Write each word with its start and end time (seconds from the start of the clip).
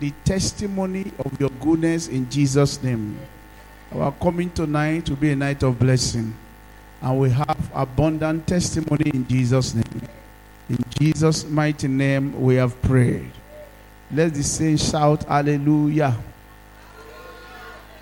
the 0.00 0.12
testimony 0.24 1.12
of 1.18 1.40
your 1.40 1.50
goodness 1.60 2.08
in 2.08 2.28
Jesus' 2.30 2.82
name. 2.82 3.18
Our 3.92 4.12
coming 4.12 4.50
tonight 4.50 5.08
will 5.08 5.16
be 5.16 5.32
a 5.32 5.36
night 5.36 5.62
of 5.62 5.78
blessing. 5.78 6.34
And 7.00 7.20
we 7.20 7.30
have 7.30 7.70
abundant 7.74 8.46
testimony 8.46 9.10
in 9.10 9.26
Jesus' 9.28 9.74
name. 9.74 10.02
In 10.68 10.78
Jesus' 10.98 11.44
mighty 11.48 11.88
name, 11.88 12.40
we 12.40 12.56
have 12.56 12.80
prayed. 12.82 13.30
Let 14.12 14.34
the 14.34 14.42
saints 14.42 14.90
shout 14.90 15.24
hallelujah. 15.24 16.16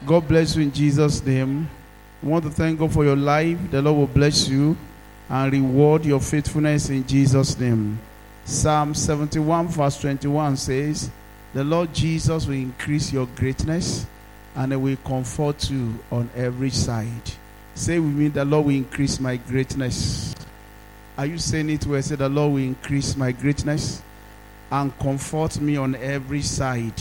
God 0.07 0.29
bless 0.29 0.57
you 0.57 0.63
in 0.63 0.73
Jesus' 0.73 1.25
name. 1.25 1.69
We 2.23 2.31
want 2.31 2.45
to 2.45 2.51
thank 2.51 2.79
God 2.79 2.93
for 2.93 3.05
your 3.05 3.17
life. 3.17 3.59
The 3.71 3.83
Lord 3.83 3.97
will 3.97 4.07
bless 4.07 4.49
you 4.49 4.77
and 5.29 5.53
reward 5.53 6.05
your 6.05 6.21
faithfulness 6.21 6.91
in 6.91 7.07
Jesus' 7.07 7.59
name. 7.59 7.99
Psalm 8.45 8.95
71, 8.95 9.69
verse 9.69 10.01
21 10.01 10.57
says, 10.57 11.11
The 11.55 11.63
Lord 11.63 11.95
Jesus 11.95 12.47
will 12.47 12.55
increase 12.55 13.13
your 13.13 13.27
greatness 13.37 14.07
and 14.57 14.73
He 14.73 14.77
will 14.77 14.97
comfort 14.97 15.71
you 15.71 15.95
on 16.11 16.29
every 16.35 16.71
side. 16.71 17.31
Say 17.77 18.01
with 18.01 18.13
me, 18.13 18.27
The 18.27 18.45
Lord 18.45 18.67
will 18.67 18.75
increase 18.75 19.21
my 19.21 19.37
greatness. 19.37 20.35
Are 21.17 21.27
you 21.27 21.39
saying 21.39 21.71
it 21.71 21.87
where 21.87 21.99
I 21.99 22.01
say, 22.01 22.17
The 22.17 22.29
Lord 22.29 22.55
will 22.55 22.63
increase 22.63 23.17
my 23.17 23.31
greatness 23.31 24.03
and 24.73 24.99
comfort 24.99 25.61
me 25.61 25.77
on 25.77 25.95
every 25.95 26.43
side? 26.43 27.01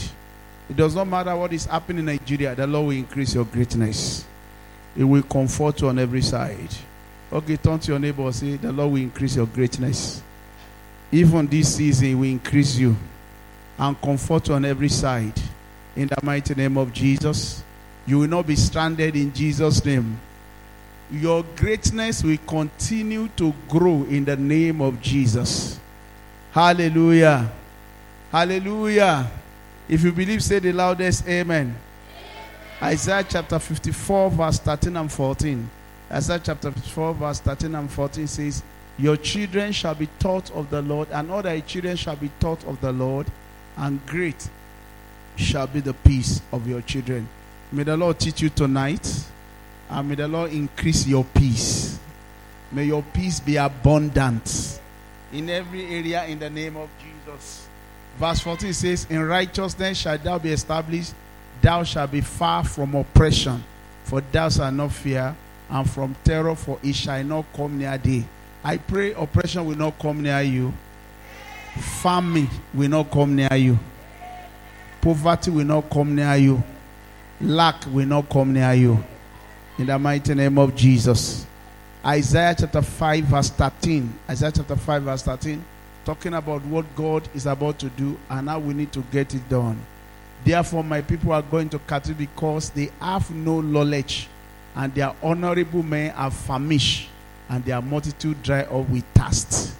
It 0.70 0.78
does 0.78 0.94
not 0.94 1.08
matter 1.08 1.36
what 1.36 1.52
is 1.52 1.66
happening 1.66 2.08
in 2.08 2.18
Nigeria, 2.18 2.54
the 2.54 2.68
Lord 2.68 2.88
will 2.90 2.98
increase 2.98 3.34
your 3.34 3.46
greatness. 3.46 4.24
It 4.96 5.04
will 5.04 5.24
comfort 5.24 5.82
you 5.82 5.88
on 5.88 5.98
every 5.98 6.22
side. 6.22 6.70
Okay, 7.32 7.58
turn 7.58 7.80
to 7.80 7.92
your 7.92 8.00
neighbor 8.00 8.32
say, 8.32 8.58
The 8.58 8.72
Lord 8.72 8.92
will 8.92 9.02
increase 9.02 9.36
your 9.36 9.48
greatness. 9.48 10.22
Even 11.12 11.48
this 11.48 11.76
season, 11.76 12.20
will 12.20 12.30
increase 12.30 12.78
you 12.78 12.96
and 13.78 14.00
comfort 14.02 14.50
on 14.50 14.66
every 14.66 14.90
side. 14.90 15.34
In 15.96 16.08
the 16.08 16.18
mighty 16.24 16.56
name 16.56 16.78
of 16.78 16.92
Jesus, 16.94 17.64
you 18.06 18.20
will 18.20 18.28
not 18.28 18.48
be 18.48 18.56
stranded 18.56 19.16
in 19.16 19.34
Jesus' 19.34 19.84
name. 19.86 20.20
Your 21.12 21.44
greatness 21.56 22.24
will 22.24 22.38
continue 22.48 23.28
to 23.36 23.54
grow 23.70 24.04
in 24.04 24.26
the 24.26 24.36
name 24.36 24.82
of 24.82 25.02
Jesus. 25.02 25.80
Hallelujah. 26.52 27.52
Hallelujah. 28.32 29.30
If 29.88 30.04
you 30.04 30.12
believe, 30.12 30.44
say 30.44 30.60
the 30.60 30.72
loudest 30.72 31.28
amen. 31.28 31.76
Isaiah 32.82 33.26
chapter 33.28 33.60
54, 33.60 34.32
verse 34.32 34.60
13 34.60 34.98
and 34.98 35.12
14. 35.12 35.70
Isaiah 36.12 36.42
chapter 36.44 36.72
54, 36.72 37.14
verse 37.14 37.40
13 37.40 37.76
and 37.76 37.92
14 37.92 38.28
says, 38.28 38.64
Your 38.98 39.18
children 39.18 39.72
shall 39.72 39.96
be 39.96 40.08
taught 40.20 40.52
of 40.52 40.70
the 40.70 40.82
Lord, 40.82 41.08
and 41.12 41.32
all 41.32 41.42
thy 41.42 41.60
children 41.62 41.96
shall 41.96 42.16
be 42.16 42.30
taught 42.40 42.64
of 42.66 42.80
the 42.82 42.92
Lord, 42.92 43.28
and 43.78 44.06
great 44.06 44.50
shall 45.36 45.68
be 45.68 45.80
the 45.80 45.94
peace 45.94 46.42
of 46.52 46.68
your 46.68 46.82
children. 46.82 47.28
May 47.72 47.84
the 47.84 47.98
Lord 47.98 48.20
teach 48.20 48.42
you 48.42 48.50
tonight, 48.50 49.26
and 49.90 50.10
may 50.10 50.16
the 50.16 50.28
Lord 50.28 50.52
increase 50.52 51.08
your 51.08 51.24
peace. 51.24 52.00
May 52.72 52.86
your 52.86 53.04
peace 53.14 53.40
be 53.40 53.58
abundant 53.58 54.80
in 55.34 55.50
every 55.50 55.86
area 55.88 56.26
in 56.26 56.40
the 56.40 56.50
name 56.50 56.78
of 56.78 56.90
Jesus. 57.00 57.68
Verse 58.18 58.40
14 58.40 58.74
says, 58.74 59.08
In 59.10 59.24
righteousness 59.24 59.98
shalt 59.98 60.24
thou 60.24 60.38
be 60.38 60.52
established, 60.52 61.14
thou 61.62 61.84
shalt 61.84 62.12
be 62.12 62.22
far 62.22 62.64
from 62.64 62.94
oppression, 62.96 63.64
for 64.04 64.22
thou 64.32 64.50
shalt 64.50 64.74
not 64.74 64.92
fear, 64.92 65.36
and 65.70 65.90
from 65.90 66.16
terror, 66.24 66.56
for 66.56 66.78
it 66.84 66.96
shall 66.96 67.24
not 67.24 67.46
come 67.56 67.80
near 67.80 67.98
thee. 67.98 68.26
I 68.64 68.78
pray 68.78 69.14
oppression 69.14 69.66
will 69.66 69.76
not 69.76 69.98
come 69.98 70.22
near 70.22 70.42
you, 70.42 70.74
famine 71.76 72.50
will 72.74 72.90
not 72.90 73.12
come 73.12 73.36
near 73.36 73.54
you, 73.56 73.78
poverty 75.02 75.52
will 75.52 75.66
not 75.66 75.90
come 75.90 76.16
near 76.16 76.36
you, 76.36 76.64
lack 77.42 77.86
will 77.88 78.06
not 78.08 78.30
come 78.30 78.54
near 78.54 78.74
you. 78.74 79.04
In 79.80 79.88
the 79.88 79.98
mighty 79.98 80.36
name 80.36 80.58
of 80.60 80.76
Jesus. 80.76 81.48
Isaiah 82.06 82.56
chapter 82.60 82.82
5, 82.82 83.24
verse 83.24 83.50
13. 83.50 84.14
Isaiah 84.30 84.52
chapter 84.52 84.76
5, 84.76 85.04
verse 85.04 85.24
13. 85.24 85.64
Talking 86.06 86.34
about 86.34 86.64
what 86.66 86.86
God 86.96 87.28
is 87.34 87.46
about 87.46 87.80
to 87.80 87.90
do 87.90 88.20
and 88.30 88.50
how 88.50 88.60
we 88.60 88.74
need 88.74 88.92
to 88.92 89.00
get 89.12 89.34
it 89.34 89.48
done. 89.50 89.80
Therefore, 90.44 90.84
my 90.84 91.02
people 91.02 91.32
are 91.32 91.42
going 91.42 91.70
to 91.70 91.80
cut 91.80 92.04
captivity 92.04 92.26
because 92.26 92.70
they 92.72 92.92
have 93.00 93.32
no 93.32 93.62
knowledge, 93.62 94.28
and 94.76 94.94
their 94.94 95.16
honorable 95.24 95.82
men 95.82 96.14
are 96.16 96.30
famished, 96.30 97.10
and 97.50 97.64
their 97.64 97.82
multitude 97.82 98.44
dry 98.44 98.64
up 98.64 98.90
with 98.90 99.06
thirst. 99.16 99.74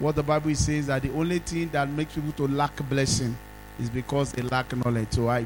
What 0.00 0.16
the 0.16 0.22
Bible 0.22 0.54
says 0.54 0.86
that 0.86 1.02
the 1.02 1.12
only 1.12 1.40
thing 1.40 1.68
that 1.72 1.86
makes 1.90 2.14
people 2.14 2.32
to 2.32 2.48
lack 2.48 2.74
blessing 2.88 3.36
is 3.78 3.90
because 3.90 4.32
they 4.32 4.40
lack 4.40 4.74
knowledge. 4.74 5.08
So 5.10 5.28
I 5.28 5.44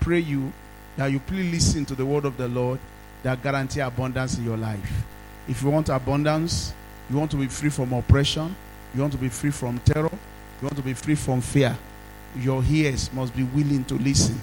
pray 0.00 0.18
you 0.20 0.52
that 0.98 1.06
you 1.06 1.18
please 1.18 1.50
listen 1.50 1.86
to 1.86 1.94
the 1.94 2.04
word 2.04 2.26
of 2.26 2.36
the 2.36 2.46
Lord 2.46 2.78
that 3.22 3.42
guarantee 3.42 3.80
abundance 3.80 4.36
in 4.36 4.44
your 4.44 4.58
life. 4.58 5.04
If 5.48 5.62
you 5.62 5.70
want 5.70 5.88
abundance, 5.88 6.74
you 7.08 7.16
want 7.16 7.30
to 7.30 7.38
be 7.38 7.46
free 7.46 7.70
from 7.70 7.94
oppression, 7.94 8.54
you 8.94 9.00
want 9.00 9.14
to 9.14 9.18
be 9.18 9.30
free 9.30 9.50
from 9.50 9.78
terror, 9.78 10.10
you 10.12 10.62
want 10.66 10.76
to 10.76 10.82
be 10.82 10.92
free 10.92 11.14
from 11.14 11.40
fear, 11.40 11.74
your 12.36 12.62
ears 12.68 13.10
must 13.14 13.34
be 13.34 13.44
willing 13.44 13.84
to 13.84 13.94
listen. 13.94 14.40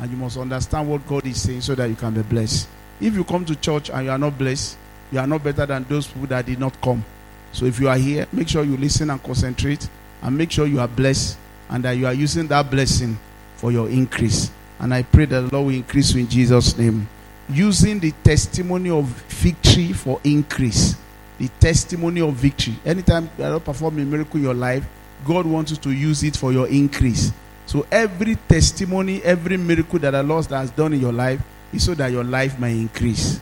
And 0.00 0.10
you 0.10 0.16
must 0.16 0.36
understand 0.36 0.90
what 0.90 1.06
God 1.06 1.24
is 1.26 1.40
saying 1.40 1.60
so 1.60 1.76
that 1.76 1.88
you 1.88 1.94
can 1.94 2.12
be 2.12 2.22
blessed. 2.22 2.68
If 3.00 3.14
you 3.14 3.22
come 3.22 3.44
to 3.44 3.54
church 3.54 3.88
and 3.88 4.04
you 4.04 4.10
are 4.10 4.18
not 4.18 4.36
blessed, 4.36 4.76
you 5.12 5.20
are 5.20 5.26
not 5.26 5.44
better 5.44 5.64
than 5.64 5.84
those 5.84 6.08
people 6.08 6.26
that 6.26 6.44
did 6.44 6.58
not 6.58 6.78
come. 6.80 7.04
So 7.52 7.64
if 7.64 7.80
you 7.80 7.88
are 7.88 7.96
here, 7.96 8.26
make 8.32 8.48
sure 8.48 8.64
you 8.64 8.76
listen 8.76 9.10
and 9.10 9.22
concentrate 9.22 9.88
and 10.22 10.36
make 10.36 10.50
sure 10.50 10.66
you 10.66 10.80
are 10.80 10.88
blessed 10.88 11.38
and 11.70 11.84
that 11.84 11.92
you 11.92 12.06
are 12.06 12.14
using 12.14 12.46
that 12.48 12.70
blessing 12.70 13.18
for 13.56 13.72
your 13.72 13.88
increase. 13.88 14.50
And 14.78 14.92
I 14.92 15.02
pray 15.02 15.24
that 15.24 15.40
the 15.40 15.56
Lord 15.56 15.66
will 15.66 15.74
increase 15.74 16.12
you 16.12 16.20
in 16.20 16.28
Jesus' 16.28 16.76
name 16.76 17.08
using 17.48 17.98
the 17.98 18.12
testimony 18.24 18.90
of 18.90 19.04
victory 19.04 19.92
for 19.92 20.20
increase. 20.24 20.96
The 21.38 21.48
testimony 21.60 22.20
of 22.20 22.34
victory. 22.34 22.74
Anytime 22.84 23.30
you 23.38 23.44
are 23.44 23.60
performing 23.60 24.02
a 24.02 24.10
miracle 24.10 24.36
in 24.36 24.44
your 24.44 24.54
life, 24.54 24.86
God 25.24 25.46
wants 25.46 25.70
you 25.70 25.76
to 25.78 25.90
use 25.90 26.22
it 26.22 26.36
for 26.36 26.52
your 26.52 26.66
increase. 26.68 27.32
So 27.66 27.86
every 27.90 28.36
testimony, 28.36 29.22
every 29.22 29.56
miracle 29.56 29.98
that 29.98 30.12
the 30.12 30.22
Lord 30.22 30.46
has 30.46 30.70
done 30.70 30.92
in 30.92 31.00
your 31.00 31.12
life 31.12 31.40
is 31.72 31.84
so 31.84 31.94
that 31.94 32.12
your 32.12 32.24
life 32.24 32.58
may 32.58 32.72
increase. 32.72 33.40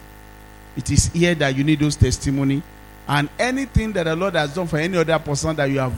It 0.76 0.90
is 0.90 1.06
here 1.06 1.34
that 1.36 1.54
you 1.56 1.62
need 1.62 1.80
those 1.80 1.96
testimony. 1.96 2.62
And 3.06 3.28
anything 3.38 3.92
that 3.92 4.04
the 4.04 4.16
Lord 4.16 4.34
has 4.34 4.54
done 4.54 4.66
for 4.66 4.78
any 4.78 4.96
other 4.96 5.18
person 5.18 5.54
that 5.56 5.66
you 5.66 5.78
have 5.78 5.94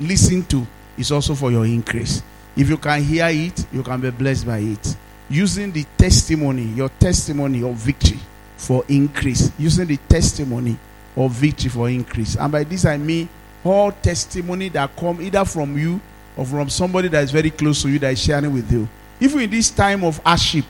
listened 0.00 0.48
to 0.50 0.66
is 0.96 1.10
also 1.10 1.34
for 1.34 1.50
your 1.50 1.66
increase. 1.66 2.22
If 2.56 2.68
you 2.68 2.76
can 2.76 3.02
hear 3.02 3.26
it, 3.28 3.66
you 3.72 3.82
can 3.82 4.00
be 4.00 4.10
blessed 4.10 4.46
by 4.46 4.58
it 4.58 4.96
using 5.28 5.72
the 5.72 5.84
testimony, 5.96 6.62
your 6.62 6.88
testimony 6.88 7.62
of 7.62 7.74
victory 7.74 8.18
for 8.56 8.84
increase. 8.88 9.50
Using 9.58 9.86
the 9.86 9.96
testimony 9.96 10.76
of 11.16 11.32
victory 11.32 11.70
for 11.70 11.88
increase. 11.88 12.36
And 12.36 12.52
by 12.52 12.64
this 12.64 12.84
I 12.84 12.96
mean 12.96 13.28
all 13.64 13.92
testimony 13.92 14.68
that 14.70 14.94
come 14.96 15.20
either 15.22 15.44
from 15.44 15.76
you 15.78 16.00
or 16.36 16.44
from 16.44 16.68
somebody 16.68 17.08
that 17.08 17.22
is 17.24 17.30
very 17.30 17.50
close 17.50 17.82
to 17.82 17.88
you 17.88 17.98
that 18.00 18.12
is 18.12 18.22
sharing 18.22 18.52
with 18.52 18.70
you. 18.70 18.88
Even 19.20 19.40
in 19.40 19.50
this 19.50 19.70
time 19.70 20.04
of 20.04 20.18
hardship, 20.18 20.64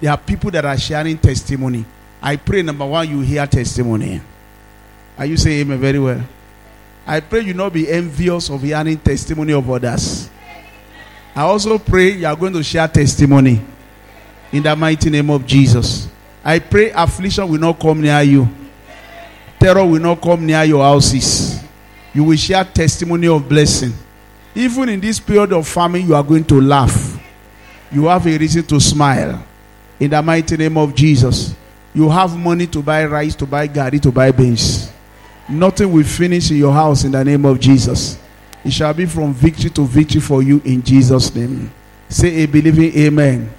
there 0.00 0.10
are 0.10 0.16
people 0.16 0.50
that 0.50 0.64
are 0.64 0.78
sharing 0.78 1.18
testimony. 1.18 1.84
I 2.22 2.36
pray 2.36 2.62
number 2.62 2.86
one, 2.86 3.08
you 3.08 3.20
hear 3.20 3.46
testimony. 3.46 4.20
Are 5.18 5.26
you 5.26 5.36
saying 5.36 5.60
amen 5.62 5.80
very 5.80 5.98
well? 5.98 6.22
I 7.04 7.20
pray 7.20 7.40
you 7.40 7.52
not 7.52 7.72
be 7.72 7.90
envious 7.90 8.48
of 8.50 8.62
hearing 8.62 8.98
testimony 8.98 9.52
of 9.52 9.68
others. 9.68 10.30
I 11.34 11.42
also 11.42 11.78
pray 11.78 12.12
you 12.12 12.26
are 12.26 12.36
going 12.36 12.52
to 12.52 12.62
share 12.62 12.86
testimony 12.86 13.60
in 14.52 14.62
the 14.62 14.76
mighty 14.76 15.10
name 15.10 15.30
of 15.30 15.44
Jesus. 15.44 16.08
I 16.44 16.60
pray 16.60 16.90
affliction 16.90 17.48
will 17.48 17.58
not 17.58 17.80
come 17.80 18.00
near 18.00 18.22
you. 18.22 18.48
Terror 19.58 19.84
will 19.84 20.00
not 20.00 20.20
come 20.20 20.46
near 20.46 20.62
your 20.64 20.84
houses. 20.84 21.60
You 22.14 22.24
will 22.24 22.36
share 22.36 22.64
testimony 22.64 23.26
of 23.26 23.48
blessing. 23.48 23.92
Even 24.54 24.88
in 24.88 25.00
this 25.00 25.18
period 25.18 25.52
of 25.52 25.66
famine, 25.66 26.06
you 26.06 26.14
are 26.14 26.22
going 26.22 26.44
to 26.44 26.60
laugh. 26.60 27.18
You 27.90 28.06
have 28.06 28.26
a 28.26 28.38
reason 28.38 28.62
to 28.64 28.80
smile. 28.80 29.44
In 29.98 30.10
the 30.10 30.22
mighty 30.22 30.56
name 30.56 30.76
of 30.78 30.94
Jesus. 30.94 31.54
You 31.92 32.08
have 32.08 32.36
money 32.36 32.66
to 32.68 32.82
buy 32.82 33.04
rice, 33.06 33.34
to 33.36 33.46
buy 33.46 33.66
gari, 33.66 34.00
to 34.02 34.12
buy 34.12 34.30
beans. 34.30 34.92
Nothing 35.48 35.92
will 35.92 36.04
finish 36.04 36.50
in 36.50 36.58
your 36.58 36.72
house 36.72 37.04
in 37.04 37.12
the 37.12 37.24
name 37.24 37.44
of 37.46 37.58
Jesus. 37.58 38.18
It 38.64 38.72
shall 38.72 38.92
be 38.92 39.06
from 39.06 39.32
victory 39.32 39.70
to 39.70 39.84
victory 39.86 40.20
for 40.20 40.42
you 40.42 40.60
in 40.64 40.82
Jesus' 40.82 41.34
name. 41.34 41.70
Say 42.08 42.42
a 42.42 42.46
believing 42.46 42.94
amen. 42.98 43.50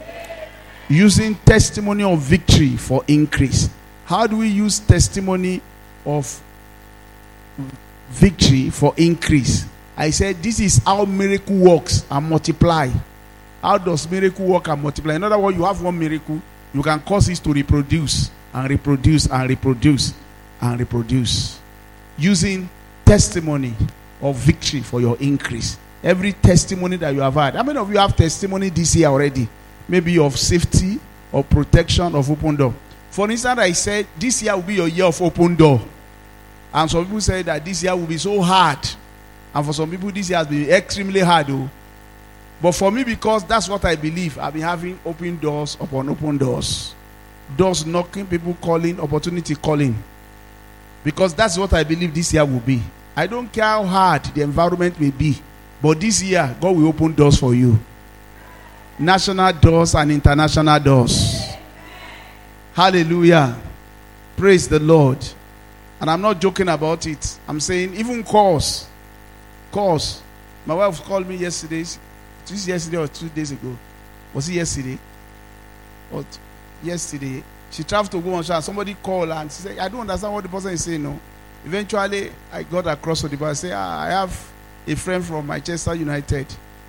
Using 0.88 1.36
testimony 1.36 2.04
of 2.04 2.20
victory 2.20 2.78
for 2.78 3.04
increase. 3.08 3.70
How 4.06 4.28
do 4.28 4.38
we 4.38 4.50
use 4.50 4.80
testimony 4.80 5.62
of 6.06 6.42
victory 8.10 8.70
for 8.70 8.94
increase? 8.98 9.66
I 9.98 10.12
said 10.12 10.42
this 10.42 10.60
is 10.60 10.82
how 10.86 11.06
miracle 11.06 11.56
works 11.56 12.06
and 12.10 12.30
multiply. 12.30 12.90
How 13.62 13.78
does 13.78 14.10
miracle 14.10 14.46
work 14.46 14.68
and 14.68 14.82
multiply? 14.82 15.16
In 15.16 15.24
other 15.24 15.38
words, 15.38 15.58
you 15.58 15.66
have 15.66 15.82
one 15.82 15.98
miracle, 15.98 16.42
you 16.74 16.82
can 16.82 17.00
cause 17.02 17.30
it 17.30 17.38
to 17.38 17.52
reproduce 17.52 18.32
and 18.54 18.70
reproduce 18.70 19.28
and 19.28 19.50
reproduce 19.50 20.14
and 20.62 20.80
reproduce. 20.80 21.60
Using 22.20 22.70
testimony 23.06 23.74
of 24.22 24.36
victory 24.36 24.82
for 24.82 25.02
your 25.02 25.18
increase. 25.18 25.78
Every 26.04 26.34
testimony 26.34 26.98
that 26.98 27.14
you 27.14 27.22
have 27.22 27.34
had. 27.34 27.56
How 27.56 27.64
many 27.64 27.80
of 27.80 27.90
you 27.92 27.98
have 27.98 28.16
testimony 28.16 28.70
this 28.70 28.96
year 28.96 29.08
already? 29.08 29.48
Maybe 29.88 30.20
of 30.20 30.38
safety, 30.38 31.00
or 31.32 31.44
protection, 31.44 32.16
of 32.16 32.30
open 32.30 32.56
door. 32.56 32.74
For 33.10 33.30
instance, 33.30 33.60
I 33.60 33.72
said 33.72 34.08
this 34.18 34.42
year 34.44 34.56
will 34.56 34.64
be 34.64 34.76
your 34.76 34.88
year 34.88 35.06
of 35.06 35.22
open 35.22 35.56
door. 35.56 35.82
And 36.74 36.90
some 36.90 37.06
people 37.06 37.22
say 37.22 37.42
that 37.42 37.66
this 37.66 37.82
year 37.82 37.96
will 37.96 38.06
be 38.06 38.18
so 38.18 38.42
hard. 38.42 38.80
And 39.54 39.66
for 39.66 39.74
some 39.74 39.90
people, 39.90 40.12
this 40.12 40.30
year 40.30 40.38
has 40.38 40.48
been 40.48 40.70
extremely 40.70 41.22
hard. 41.22 41.48
Though. 41.48 41.70
But 42.62 42.74
for 42.74 42.92
me, 42.92 43.04
because 43.04 43.44
that's 43.46 43.68
what 43.68 43.84
I 43.86 43.96
believe, 43.96 44.38
I've 44.38 44.54
been 44.54 44.62
having 44.62 45.00
open 45.06 45.40
doors 45.40 45.78
upon 45.80 46.10
open 46.10 46.38
doors. 46.38 46.94
Doors 47.58 47.86
knocking, 47.86 48.28
people 48.28 48.56
calling, 48.62 49.00
opportunity 49.00 49.56
calling. 49.56 49.96
Because 51.04 51.34
that's 51.34 51.58
what 51.58 51.74
I 51.74 51.84
believe 51.84 52.14
this 52.14 52.34
year 52.34 52.46
will 52.46 52.60
be. 52.60 52.82
I 53.16 53.28
don't 53.28 53.52
care 53.52 53.64
how 53.64 53.86
hard 53.86 54.24
the 54.26 54.42
environment 54.42 55.00
may 55.00 55.12
be. 55.12 55.38
But 55.82 56.00
this 56.00 56.22
year, 56.22 56.56
God 56.60 56.76
will 56.76 56.88
open 56.88 57.14
doors 57.14 57.38
for 57.38 57.54
you. 57.54 57.80
National 58.98 59.54
doors 59.54 59.96
and 59.96 60.12
international 60.12 60.80
doors. 60.80 61.48
Hallelujah. 62.74 63.58
Praise 64.36 64.68
the 64.68 64.80
Lord. 64.80 65.18
And 66.02 66.10
I'm 66.10 66.22
not 66.22 66.40
joking 66.40 66.70
about 66.70 67.06
it. 67.08 67.40
I'm 67.48 67.60
saying, 67.60 67.94
even 67.96 68.24
calls. 68.24 68.88
Calls. 69.72 70.22
My 70.66 70.74
wife 70.74 71.02
called 71.04 71.28
me 71.28 71.36
yesterday. 71.36 71.84
This 72.46 72.68
yesterday 72.68 72.98
or 72.98 73.08
two 73.08 73.30
days 73.30 73.52
ago. 73.52 73.78
Was 74.34 74.50
it 74.50 74.54
yesterday? 74.54 74.98
Or 76.12 76.26
yesterday. 76.84 77.44
She 77.72 77.84
traveled 77.84 78.12
to 78.12 78.22
go 78.22 78.34
on 78.34 78.44
and 78.50 78.64
somebody 78.64 78.96
called 78.96 79.30
and 79.30 79.52
she 79.52 79.62
said, 79.62 79.78
I 79.80 79.88
don't 79.90 80.02
understand 80.02 80.34
what 80.34 80.44
the 80.44 80.50
person 80.50 80.72
is 80.72 80.84
saying. 80.84 81.04
No. 81.04 81.20
Eventually, 81.66 82.32
I 82.52 82.64
got 82.64 82.88
across 82.88 83.22
to 83.22 83.28
the 83.28 83.38
bar. 83.38 83.50
I 83.50 83.54
said, 83.54 83.74
ah, 83.74 84.02
I 84.02 84.08
have 84.08 84.52
a 84.88 84.96
friend 84.96 85.24
from 85.24 85.48
Manchester 85.48 85.94
United 85.94 86.48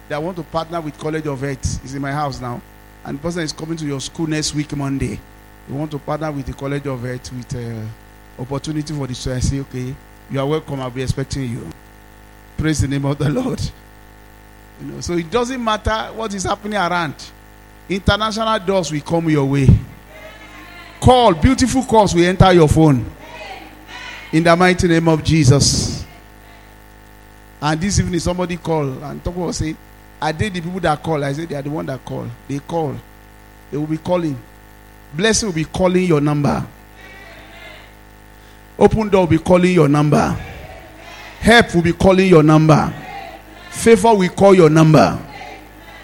that 0.08 0.22
want 0.22 0.36
to 0.36 0.42
partner 0.42 0.80
with 0.80 0.98
College 0.98 1.26
of 1.26 1.40
Health. 1.40 1.82
He's 1.82 1.94
in 1.94 2.02
my 2.02 2.12
house 2.12 2.40
now. 2.40 2.60
And 3.04 3.18
the 3.18 3.22
person 3.22 3.42
is 3.42 3.52
coming 3.52 3.76
to 3.78 3.84
your 3.86 4.00
school 4.00 4.26
next 4.26 4.54
week, 4.54 4.74
Monday. 4.76 5.18
We 5.68 5.74
want 5.76 5.90
to 5.92 5.98
partner 5.98 6.30
with 6.32 6.46
the 6.46 6.52
College 6.52 6.86
of 6.86 7.02
Health 7.02 7.32
with 7.32 7.54
uh, 7.56 8.42
opportunity 8.42 8.94
for 8.94 9.06
the 9.06 9.14
so 9.14 9.34
I 9.34 9.40
say, 9.40 9.60
okay, 9.60 9.94
you 10.30 10.40
are 10.40 10.46
welcome. 10.46 10.80
I'll 10.80 10.90
be 10.90 11.02
expecting 11.02 11.50
you. 11.50 11.68
Praise 12.56 12.80
the 12.80 12.88
name 12.88 13.04
of 13.04 13.18
the 13.18 13.28
Lord. 13.30 13.60
You 14.80 14.86
know, 14.86 15.00
so 15.00 15.14
it 15.14 15.30
doesn't 15.30 15.62
matter 15.62 16.10
what 16.14 16.32
is 16.34 16.44
happening 16.44 16.78
around. 16.78 17.14
International 17.88 18.58
doors 18.58 18.90
will 18.92 19.00
come 19.00 19.28
your 19.28 19.44
way. 19.44 19.66
Call, 21.00 21.34
beautiful 21.34 21.82
calls 21.84 22.14
will 22.14 22.24
enter 22.24 22.52
your 22.52 22.68
phone. 22.68 23.04
In 24.32 24.44
the 24.44 24.54
mighty 24.54 24.86
name 24.86 25.08
of 25.08 25.24
Jesus. 25.24 26.04
And 27.60 27.80
this 27.80 27.98
evening 27.98 28.20
somebody 28.20 28.56
called 28.56 29.02
and 29.02 29.22
talk 29.24 29.34
about 29.34 29.54
saying, 29.54 29.76
Are 30.20 30.32
they 30.32 30.48
the 30.48 30.60
people 30.60 30.80
that 30.80 31.02
call? 31.02 31.22
I 31.24 31.32
said 31.32 31.48
they 31.48 31.54
are 31.56 31.62
the 31.62 31.70
one 31.70 31.86
that 31.86 32.04
call. 32.04 32.26
They 32.48 32.58
call. 32.58 32.94
They 33.70 33.76
will 33.76 33.86
be 33.86 33.98
calling. 33.98 34.38
Blessing 35.14 35.48
will 35.48 35.54
be 35.54 35.64
calling 35.64 36.04
your 36.04 36.20
number. 36.20 36.66
Open 38.78 39.08
door 39.08 39.22
will 39.22 39.26
be 39.28 39.38
calling 39.38 39.74
your 39.74 39.88
number. 39.88 40.30
Help 41.40 41.74
will 41.74 41.82
be 41.82 41.92
calling 41.92 42.28
your 42.28 42.42
number. 42.42 42.94
Favor 43.70 44.14
will 44.14 44.28
call 44.30 44.54
your 44.54 44.70
number. 44.70 45.18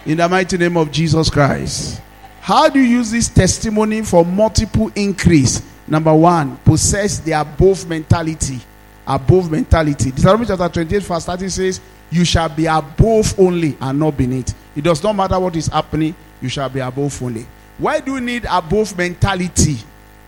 In 0.05 0.19
the 0.19 0.29
mighty 0.29 0.57
name 0.57 0.77
of 0.77 0.91
Jesus 0.91 1.31
Christ. 1.31 2.01
How 2.47 2.69
do 2.69 2.79
you 2.79 2.99
use 2.99 3.11
this 3.11 3.29
testimony 3.29 4.03
for 4.03 4.25
multiple 4.25 4.89
increase? 4.95 5.61
Number 5.89 6.15
one, 6.15 6.57
possess 6.59 7.19
the 7.19 7.33
above 7.33 7.89
mentality. 7.89 8.61
Above 9.05 9.51
mentality. 9.51 10.13
Deuteronomy 10.13 10.47
chapter 10.47 10.69
28, 10.69 11.03
verse 11.03 11.25
30 11.25 11.49
says, 11.49 11.81
You 12.09 12.25
shall 12.25 12.49
be 12.49 12.67
above 12.67 13.37
only 13.37 13.77
and 13.81 13.99
not 13.99 14.17
beneath. 14.17 14.55
It 14.77 14.85
does 14.85 15.03
not 15.03 15.15
matter 15.15 15.41
what 15.41 15.57
is 15.57 15.67
happening, 15.67 16.15
you 16.41 16.49
shall 16.49 16.69
be 16.69 16.79
above 16.79 17.21
only. 17.21 17.45
Why 17.79 17.99
do 17.99 18.15
you 18.15 18.21
need 18.21 18.47
above 18.49 18.97
mentality? 18.97 19.79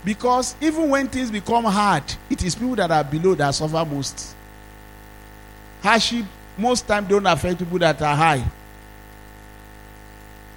Because 0.05 0.57
even 0.61 0.89
when 0.91 1.07
things 1.07 1.31
become 1.31 1.67
hard, 1.67 2.03
it 2.29 2.43
is 2.43 2.57
people 2.57 2.75
that 2.75 2.91
are 2.91 3.05
below 3.05 3.37
that 3.37 3.55
suffer 3.55 3.85
most. 3.89 4.35
Hardship 5.85 6.25
most 6.57 6.85
time 6.89 7.07
don't 7.07 7.27
affect 7.27 7.61
people 7.61 7.79
that 7.79 8.03
are 8.03 8.17
high. 8.17 8.45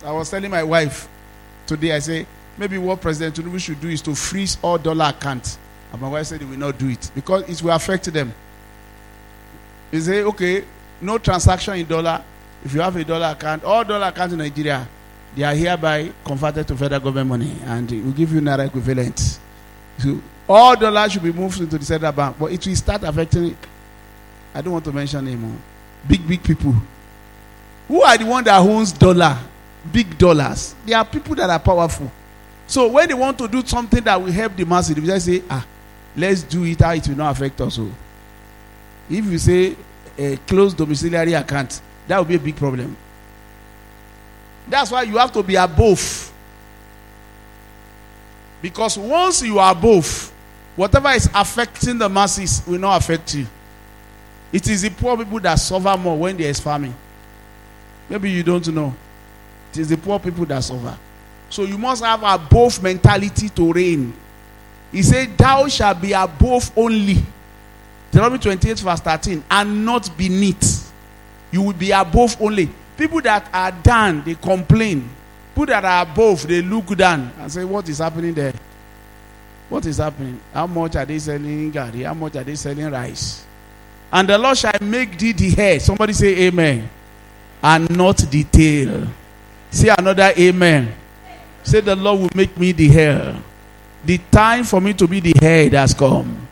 I 0.03 0.11
was 0.11 0.27
telling 0.31 0.49
my 0.49 0.63
wife 0.63 1.07
today, 1.71 1.93
I 1.93 1.99
say, 1.99 2.25
maybe 2.57 2.77
what 2.77 2.99
President 2.99 3.33
Tinubu 3.35 3.57
should 3.59 3.79
do 3.79 3.87
is 3.87 4.01
to 4.01 4.13
freeze 4.13 4.57
all 4.61 4.77
dollar 4.77 5.05
accounts. 5.05 5.57
And 5.93 6.01
my 6.01 6.09
wife 6.09 6.27
said 6.27 6.41
he 6.41 6.45
will 6.45 6.57
not 6.57 6.77
do 6.77 6.89
it 6.89 7.09
because 7.15 7.47
it 7.49 7.63
will 7.63 7.71
affect 7.71 8.11
them. 8.11 8.33
He 9.89 10.01
say, 10.01 10.23
okay, 10.23 10.65
no 11.01 11.17
transaction 11.17 11.75
in 11.75 11.85
dollar. 11.87 12.23
If 12.65 12.73
you 12.73 12.81
have 12.81 12.95
a 12.97 13.03
dollar 13.05 13.27
account, 13.27 13.63
all 13.63 13.83
dollar 13.85 14.07
accounts 14.07 14.33
in 14.33 14.39
Nigeria, 14.39 14.85
they 15.35 15.43
are 15.43 15.55
hereby 15.55 16.11
converted 16.25 16.67
to 16.67 16.75
federal 16.75 16.99
government 16.99 17.29
money 17.29 17.55
and 17.65 17.89
it 17.91 18.03
will 18.03 18.11
give 18.11 18.33
you 18.33 18.41
naira 18.41 18.67
equivalent. 18.67 19.39
So 19.97 20.21
all 20.49 20.75
dollars 20.75 21.13
should 21.13 21.23
be 21.23 21.31
moved 21.31 21.61
into 21.61 21.77
the 21.77 21.85
central 21.85 22.11
bank, 22.11 22.35
but 22.37 22.51
it 22.51 22.65
will 22.67 22.75
start 22.75 23.03
affecting. 23.03 23.55
I 24.53 24.61
don't 24.61 24.73
want 24.73 24.83
to 24.85 24.91
mention 24.91 25.25
anymore. 25.25 25.55
Oh, 25.55 26.07
big, 26.09 26.27
big 26.27 26.43
people. 26.43 26.75
Who 27.87 28.01
are 28.01 28.17
the 28.17 28.25
one 28.25 28.43
that 28.43 28.57
owns 28.59 28.91
dollar? 28.91 29.39
Big 29.91 30.17
dollars. 30.17 30.75
There 30.85 30.97
are 30.97 31.05
people 31.05 31.35
that 31.35 31.49
are 31.49 31.59
powerful. 31.59 32.11
So 32.67 32.87
when 32.87 33.07
they 33.07 33.13
want 33.13 33.37
to 33.39 33.47
do 33.47 33.65
something 33.65 34.03
that 34.03 34.21
will 34.21 34.31
help 34.31 34.55
the 34.55 34.65
masses, 34.65 34.95
they 34.95 35.01
just 35.01 35.25
say, 35.25 35.43
ah, 35.49 35.65
let's 36.15 36.43
do 36.43 36.63
it 36.65 36.79
how 36.79 36.91
it 36.91 37.07
will 37.07 37.17
not 37.17 37.31
affect 37.31 37.59
us. 37.61 37.79
all." 37.79 37.91
If 39.09 39.25
you 39.25 39.37
say 39.37 39.75
a 40.17 40.37
closed 40.37 40.77
domiciliary 40.77 41.33
account, 41.33 41.81
that 42.07 42.17
will 42.17 42.25
be 42.25 42.35
a 42.35 42.39
big 42.39 42.55
problem. 42.55 42.95
That's 44.67 44.91
why 44.91 45.03
you 45.03 45.17
have 45.17 45.31
to 45.33 45.43
be 45.43 45.55
above. 45.55 46.31
Because 48.61 48.97
once 48.97 49.41
you 49.41 49.57
are 49.59 49.71
above, 49.71 50.31
whatever 50.75 51.09
is 51.09 51.29
affecting 51.33 51.97
the 51.97 52.07
masses 52.07 52.61
will 52.67 52.79
not 52.79 53.01
affect 53.01 53.33
you. 53.35 53.47
It 54.53 54.67
is 54.69 54.83
the 54.83 54.89
poor 54.91 55.17
people 55.17 55.39
that 55.39 55.55
suffer 55.55 55.97
more 55.97 56.17
when 56.17 56.37
there 56.37 56.49
is 56.49 56.59
famine. 56.59 56.93
Maybe 58.09 58.29
you 58.29 58.43
don't 58.43 58.67
know. 58.67 58.93
It 59.71 59.79
is 59.79 59.89
the 59.89 59.97
poor 59.97 60.19
people 60.19 60.45
that 60.45 60.63
suffer. 60.63 60.97
So 61.49 61.63
you 61.63 61.77
must 61.77 62.03
have 62.03 62.23
above 62.23 62.81
mentality 62.83 63.49
to 63.49 63.73
reign. 63.73 64.13
He 64.91 65.01
said, 65.03 65.37
Thou 65.37 65.67
shalt 65.67 66.01
be 66.01 66.13
above 66.13 66.71
only. 66.77 67.17
Deuteronomy 68.11 68.39
28, 68.39 68.79
verse 68.79 68.99
13, 68.99 69.43
and 69.49 69.85
not 69.85 70.15
beneath. 70.17 70.91
You 71.51 71.61
will 71.61 71.73
be 71.73 71.91
above 71.91 72.41
only. 72.41 72.69
People 72.97 73.21
that 73.21 73.49
are 73.53 73.71
down, 73.71 74.23
they 74.23 74.35
complain. 74.35 75.09
People 75.53 75.67
that 75.67 75.85
are 75.85 76.03
above, 76.03 76.45
they 76.47 76.61
look 76.61 76.95
down 76.97 77.31
and 77.39 77.51
say, 77.51 77.63
What 77.63 77.87
is 77.87 77.99
happening 77.99 78.33
there? 78.33 78.53
What 79.69 79.85
is 79.85 79.97
happening? 79.97 80.39
How 80.53 80.67
much 80.67 80.97
are 80.97 81.05
they 81.05 81.19
selling 81.19 81.71
gari? 81.71 82.05
How 82.05 82.13
much 82.13 82.35
are 82.35 82.43
they 82.43 82.55
selling 82.55 82.91
rice? 82.91 83.45
And 84.11 84.27
the 84.27 84.37
Lord 84.37 84.57
shall 84.57 84.73
make 84.81 85.17
thee 85.17 85.31
the 85.31 85.49
head. 85.51 85.81
Somebody 85.81 86.11
say 86.11 86.47
amen. 86.47 86.89
And 87.63 87.89
not 87.95 88.17
the 88.17 88.43
tail. 88.43 89.07
Say 89.71 89.89
another 89.97 90.31
amen. 90.37 90.93
Say 91.63 91.79
the 91.79 91.95
Lord 91.95 92.19
will 92.19 92.29
make 92.35 92.55
me 92.57 92.73
the 92.73 92.89
head. 92.89 93.41
The 94.05 94.19
time 94.29 94.63
for 94.63 94.81
me 94.81 94.93
to 94.93 95.07
be 95.07 95.19
the 95.19 95.33
head 95.39 95.73
has 95.73 95.93
come. 95.93 96.47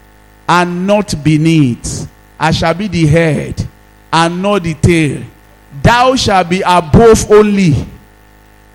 And 0.48 0.88
not 0.88 1.14
beneath. 1.24 2.10
I 2.40 2.52
shall 2.52 2.74
be 2.74 2.88
the 2.88 3.06
head 3.06 3.68
and 4.12 4.42
not 4.42 4.64
the 4.64 4.74
tail. 4.74 5.24
Thou 5.84 6.16
shalt 6.16 6.50
be 6.50 6.62
above 6.62 7.30
only. 7.30 7.74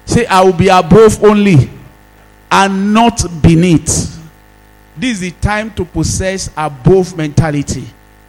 Say, 0.05 0.27
I 0.27 0.43
will 0.43 0.53
be 0.53 0.69
above 0.69 1.25
only 1.25 1.71
and 2.51 2.93
not 2.93 3.25
beneath. 3.43 4.13
This 4.97 5.15
is 5.15 5.21
the 5.21 5.31
time 5.33 5.73
to 5.75 5.85
possess 5.85 6.51
above 6.57 7.17
mentality. 7.17 7.85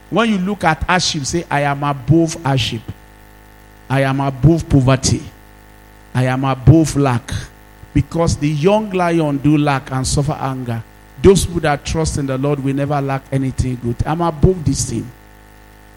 When 0.09 0.29
you 0.29 0.37
look 0.37 0.63
at 0.63 0.81
hardship, 0.83 1.25
say, 1.25 1.45
I 1.51 1.61
am 1.61 1.83
above 1.83 2.41
hardship. 2.41 2.81
I 3.89 4.01
am 4.01 4.19
above 4.21 4.67
poverty. 4.67 5.21
I 6.15 6.23
am 6.23 6.45
above 6.45 6.95
lack. 6.95 7.31
Because 7.93 8.37
the 8.37 8.49
young 8.49 8.89
lion 8.89 9.37
do 9.37 9.57
lack 9.57 9.91
and 9.91 10.07
suffer 10.07 10.31
anger. 10.31 10.81
Those 11.21 11.45
who 11.45 11.59
that 11.59 11.85
trust 11.85 12.17
in 12.17 12.25
the 12.25 12.37
Lord 12.37 12.63
will 12.63 12.73
never 12.73 12.99
lack 13.01 13.23
anything 13.31 13.77
good. 13.83 13.95
I'm 14.05 14.21
above 14.21 14.65
this 14.65 14.89
thing. 14.89 15.09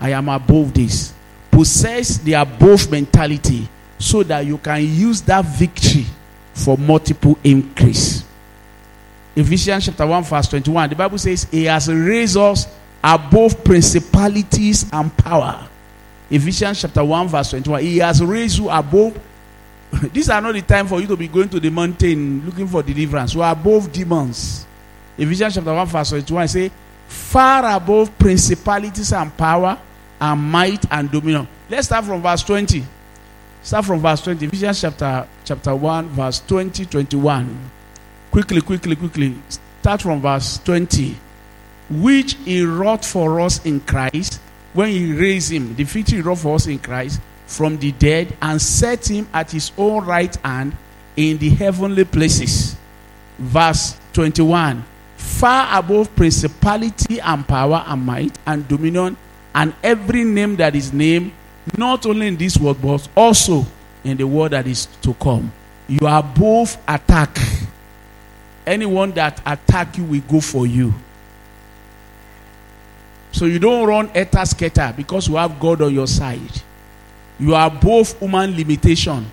I 0.01 0.11
am 0.11 0.29
above 0.29 0.75
this. 0.75 1.13
Possess 1.51 2.19
the 2.19 2.35
above 2.35 2.91
mentality 2.91 3.69
so 3.99 4.23
that 4.25 4.45
you 4.45 4.59
can 4.59 4.81
use 4.83 5.23
that 5.23 5.45
victory 5.45 6.07
for 6.53 6.77
multiple 6.77 7.39
increase. 7.43 8.25
Ephesians 9.35 9.87
chapter 9.87 10.07
1, 10.07 10.25
verse 10.25 10.49
21. 10.49 10.91
The 10.91 10.97
Bible 10.97 11.19
says, 11.19 11.45
He 11.45 11.65
has 11.65 11.89
raised 11.89 12.37
us 12.37 12.67
above 13.03 13.63
principalities 13.63 14.89
and 14.93 15.17
power. 15.17 15.69
Ephesians 16.31 16.81
chapter 16.81 17.05
1, 17.05 17.29
verse 17.29 17.51
21. 17.51 17.83
He 17.83 17.99
has 17.99 18.23
raised 18.23 18.59
you 18.59 18.69
above. 18.69 19.19
These 20.12 20.28
are 20.30 20.40
not 20.40 20.52
the 20.54 20.62
time 20.62 20.87
for 20.87 21.00
you 21.00 21.07
to 21.07 21.16
be 21.16 21.28
going 21.28 21.49
to 21.49 21.61
the 21.61 21.71
mountain 21.71 22.45
looking 22.45 22.66
for 22.66 22.83
deliverance. 22.83 23.35
You 23.35 23.42
are 23.42 23.52
above 23.52 23.90
demons. 23.92 24.66
Ephesians 25.16 25.54
chapter 25.54 25.75
1, 25.75 25.87
verse 25.87 26.11
21. 26.11 26.42
I 26.42 26.47
say, 26.47 26.71
far 27.07 27.76
above 27.76 28.16
principalities 28.18 29.12
and 29.12 29.35
power 29.37 29.78
and 30.21 30.40
might 30.40 30.85
and 30.90 31.11
dominion. 31.11 31.49
Let's 31.68 31.87
start 31.87 32.04
from 32.04 32.23
verse 32.23 32.42
20. 32.42 32.85
Start 33.62 33.85
from 33.85 34.00
verse 34.00 34.21
20. 34.23 34.47
Ephesians 34.47 34.80
chapter, 34.80 35.26
chapter 35.45 35.75
1, 35.75 36.09
verse 36.09 36.40
20, 36.47 36.87
21. 36.87 37.71
Quickly, 38.30 38.61
quickly, 38.61 38.97
quickly. 38.97 39.35
Start 39.80 40.02
from 40.02 40.21
verse 40.21 40.59
20. 40.64 41.16
Which 41.90 42.35
he 42.45 42.62
wrought 42.62 43.04
for 43.04 43.40
us 43.40 43.64
in 43.64 43.80
Christ 43.80 44.40
when 44.75 44.90
he 44.90 45.12
raised 45.12 45.50
him, 45.50 45.75
the 45.75 45.85
victory 45.85 46.18
he 46.18 46.23
wrought 46.23 46.38
for 46.38 46.54
us 46.54 46.66
in 46.66 46.78
Christ 46.78 47.21
from 47.49 47.78
the 47.78 47.90
dead 47.93 48.37
and 48.43 48.61
set 48.61 49.11
him 49.11 49.26
at 49.33 49.50
his 49.50 49.73
own 49.78 50.05
right 50.05 50.37
hand 50.45 50.76
in 51.17 51.38
the 51.38 51.49
heavenly 51.49 52.05
places. 52.05 52.76
Verse 53.38 53.99
21. 54.12 54.85
Far 55.17 55.78
above 55.78 56.14
principality 56.14 57.19
and 57.21 57.49
power 57.49 57.83
and 57.87 58.05
might 58.05 58.38
and 58.47 58.69
dominion 58.69 59.17
and 59.55 59.75
every 59.83 60.25
name 60.25 60.57
that 60.57 60.76
is 60.76 60.93
named, 60.93 61.33
not 61.76 62.05
only 62.07 62.28
in 62.28 62.37
this 62.37 62.59
world, 62.59 62.81
but 62.83 63.09
also 63.17 63.67
in 64.05 64.17
the 64.17 64.26
world 64.26 64.52
that 64.52 64.67
is 64.67 64.87
to 65.02 65.14
come. 65.14 65.50
You 65.88 66.07
are 66.07 66.23
both 66.23 66.76
attack. 66.87 67.37
Anyone 68.67 69.12
that 69.12 69.40
attack 69.47 69.97
you 69.97 70.05
will 70.05 70.21
go 70.21 70.40
for 70.40 70.67
you. 70.67 70.93
So 73.33 73.47
you 73.47 73.59
don't 73.59 73.87
run 73.88 74.11
eta 74.14 74.45
scatter 74.45 74.93
because 74.95 75.28
you 75.28 75.37
have 75.37 75.59
God 75.59 75.81
on 75.81 75.95
your 75.95 76.07
side. 76.07 76.62
You 77.38 77.54
are 77.54 77.71
both 77.71 78.18
human 78.18 78.57
limitation 78.57 79.26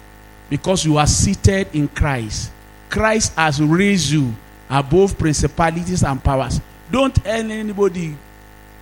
because 0.49 0.85
you 0.85 0.97
are 0.97 1.07
seated 1.07 1.67
in 1.73 1.87
Christ. 1.87 2.51
Christ 2.89 3.33
has 3.35 3.61
raised 3.61 4.11
you 4.11 4.33
above 4.69 5.17
principalities 5.17 6.03
and 6.03 6.23
powers. 6.23 6.61
Don't 6.91 7.23
let 7.25 7.45
anybody 7.49 8.15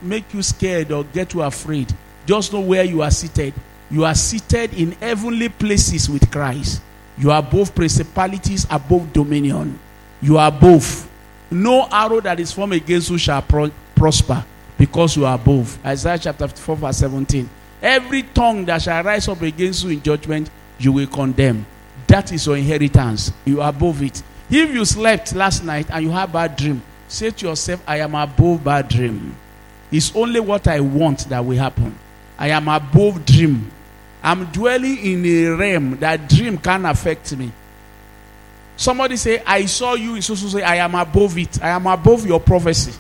make 0.02 0.34
you 0.34 0.44
scared 0.44 0.92
or 0.92 1.04
get 1.06 1.34
you 1.34 1.42
afraid. 1.42 1.94
Just 2.26 2.52
know 2.54 2.60
where 2.60 2.84
you 2.84 3.02
are 3.02 3.12
seated. 3.12 3.54
You 3.90 4.06
are 4.06 4.16
seated 4.16 4.74
in 4.74 4.92
heavenly 4.94 5.50
places 5.50 6.10
with 6.10 6.30
Christ. 6.32 6.82
You 7.18 7.32
are 7.32 7.44
both 7.44 7.76
principalities, 7.76 8.66
above 8.70 9.14
dominion. 9.14 9.80
You 10.22 10.38
are 10.38 10.52
both. 10.52 11.10
No 11.52 11.88
arrow 11.92 12.20
that 12.22 12.40
is 12.40 12.52
formed 12.52 12.74
against 12.74 13.10
you 13.10 13.18
shall 13.18 13.42
pro- 13.42 13.72
prosper 13.96 14.44
because 14.78 15.16
you 15.16 15.26
are 15.26 15.36
above. 15.36 15.78
Isaiah 15.86 16.18
chapter 16.18 16.48
54, 16.48 16.76
verse 16.76 16.98
17. 16.98 17.50
Every 17.84 18.24
tongue 18.24 18.64
that 18.66 18.82
shall 18.82 19.04
rise 19.04 19.28
up 19.28 19.42
against 19.42 19.84
you 19.84 19.90
in 19.92 20.02
judgment, 20.02 20.50
you 20.80 20.94
will 20.94 21.08
condemn. 21.08 21.66
That 22.08 22.32
is 22.32 22.46
your 22.48 22.56
inheritance. 22.56 23.34
You 23.44 23.62
are 23.62 23.70
above 23.70 24.02
it. 24.02 24.24
If 24.50 24.74
you 24.74 24.86
slept 24.86 25.36
last 25.36 25.64
night 25.66 25.88
and 25.92 26.06
you 26.06 26.12
have 26.12 26.32
bad 26.32 26.56
dream, 26.56 26.82
say 27.10 27.32
to 27.32 27.48
yourself, 27.48 27.84
I 27.86 27.98
am 27.98 28.16
above 28.16 28.64
bad 28.64 28.88
dream. 28.88 29.36
It's 29.92 30.16
only 30.16 30.40
what 30.40 30.68
I 30.68 30.80
want 30.80 31.28
that 31.30 31.44
will 31.44 31.58
happen. 31.58 31.94
I 32.38 32.50
am 32.50 32.68
above 32.70 33.26
dream. 33.26 33.70
I'm 34.24 34.46
dwelling 34.46 34.98
in 34.98 35.26
a 35.26 35.50
realm 35.50 35.98
that 36.00 36.30
dream 36.30 36.58
can't 36.58 36.86
affect 36.86 37.36
me. 37.36 37.52
Somebody 38.78 39.18
say, 39.18 39.44
I 39.46 39.66
saw 39.66 39.94
you. 39.96 40.22
So 40.22 40.36
so 40.36 40.48
say, 40.48 40.64
I 40.64 40.78
am 40.78 40.96
above 40.96 41.38
it. 41.38 41.62
I 41.62 41.70
am 41.70 41.86
above 41.86 42.26
your 42.26 42.40
prophecy. 42.40 42.94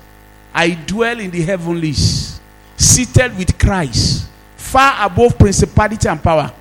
I 0.53 0.71
dwell 0.71 1.19
in 1.19 1.31
the 1.31 1.41
heavenlies, 1.41 2.39
seated 2.77 3.35
with 3.37 3.57
Christ, 3.57 4.29
far 4.73 5.05
above 5.05 5.37
principality 5.37 6.09
and 6.09 6.21
power. 6.21 6.51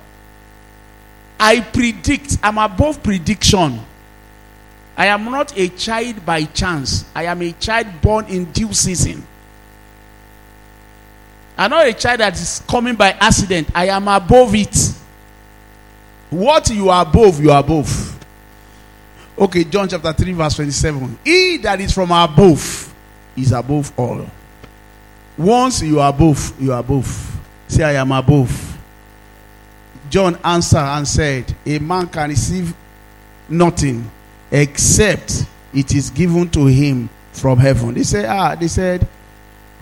I 1.39 1.61
predict, 1.61 2.37
I'm 2.43 2.59
above 2.59 3.01
prediction. 3.01 3.79
I 4.95 5.07
am 5.07 5.25
not 5.25 5.57
a 5.57 5.67
child 5.69 6.23
by 6.23 6.43
chance. 6.43 7.05
I 7.15 7.23
am 7.25 7.41
a 7.41 7.51
child 7.53 7.87
born 8.03 8.25
in 8.27 8.45
due 8.51 8.71
season. 8.71 9.25
I'm 11.57 11.71
not 11.71 11.87
a 11.87 11.93
child 11.93 12.19
that 12.19 12.35
is 12.35 12.61
coming 12.67 12.93
by 12.95 13.09
accident. 13.13 13.69
I 13.73 13.87
am 13.87 14.07
above 14.07 14.53
it. 14.53 14.93
What 16.29 16.69
you 16.69 16.89
are 16.89 17.01
above, 17.01 17.41
you 17.41 17.49
are 17.49 17.61
above. 17.61 18.25
Okay, 19.39 19.63
John 19.63 19.89
chapter 19.89 20.13
3, 20.13 20.33
verse 20.33 20.55
27. 20.57 21.17
He 21.23 21.57
that 21.57 21.81
is 21.81 21.91
from 21.91 22.11
above 22.11 22.93
is 23.35 23.51
above 23.51 23.91
all. 23.97 24.27
Once 25.35 25.81
you 25.81 25.99
are 25.99 26.11
above, 26.11 26.53
you 26.61 26.71
are 26.71 26.79
above. 26.79 27.32
Say, 27.73 27.83
I 27.83 27.93
am 27.93 28.11
above. 28.11 28.77
John 30.07 30.37
answered 30.43 30.77
and 30.77 31.07
said, 31.07 31.55
A 31.65 31.79
man 31.79 32.05
can 32.05 32.29
receive 32.29 32.71
nothing 33.49 34.11
except 34.51 35.47
it 35.73 35.95
is 35.95 36.11
given 36.11 36.47
to 36.51 36.67
him 36.67 37.09
from 37.31 37.57
heaven. 37.57 37.95
They 37.95 38.03
said, 38.03 38.25
Ah, 38.25 38.53
they 38.53 38.67
said, 38.67 39.07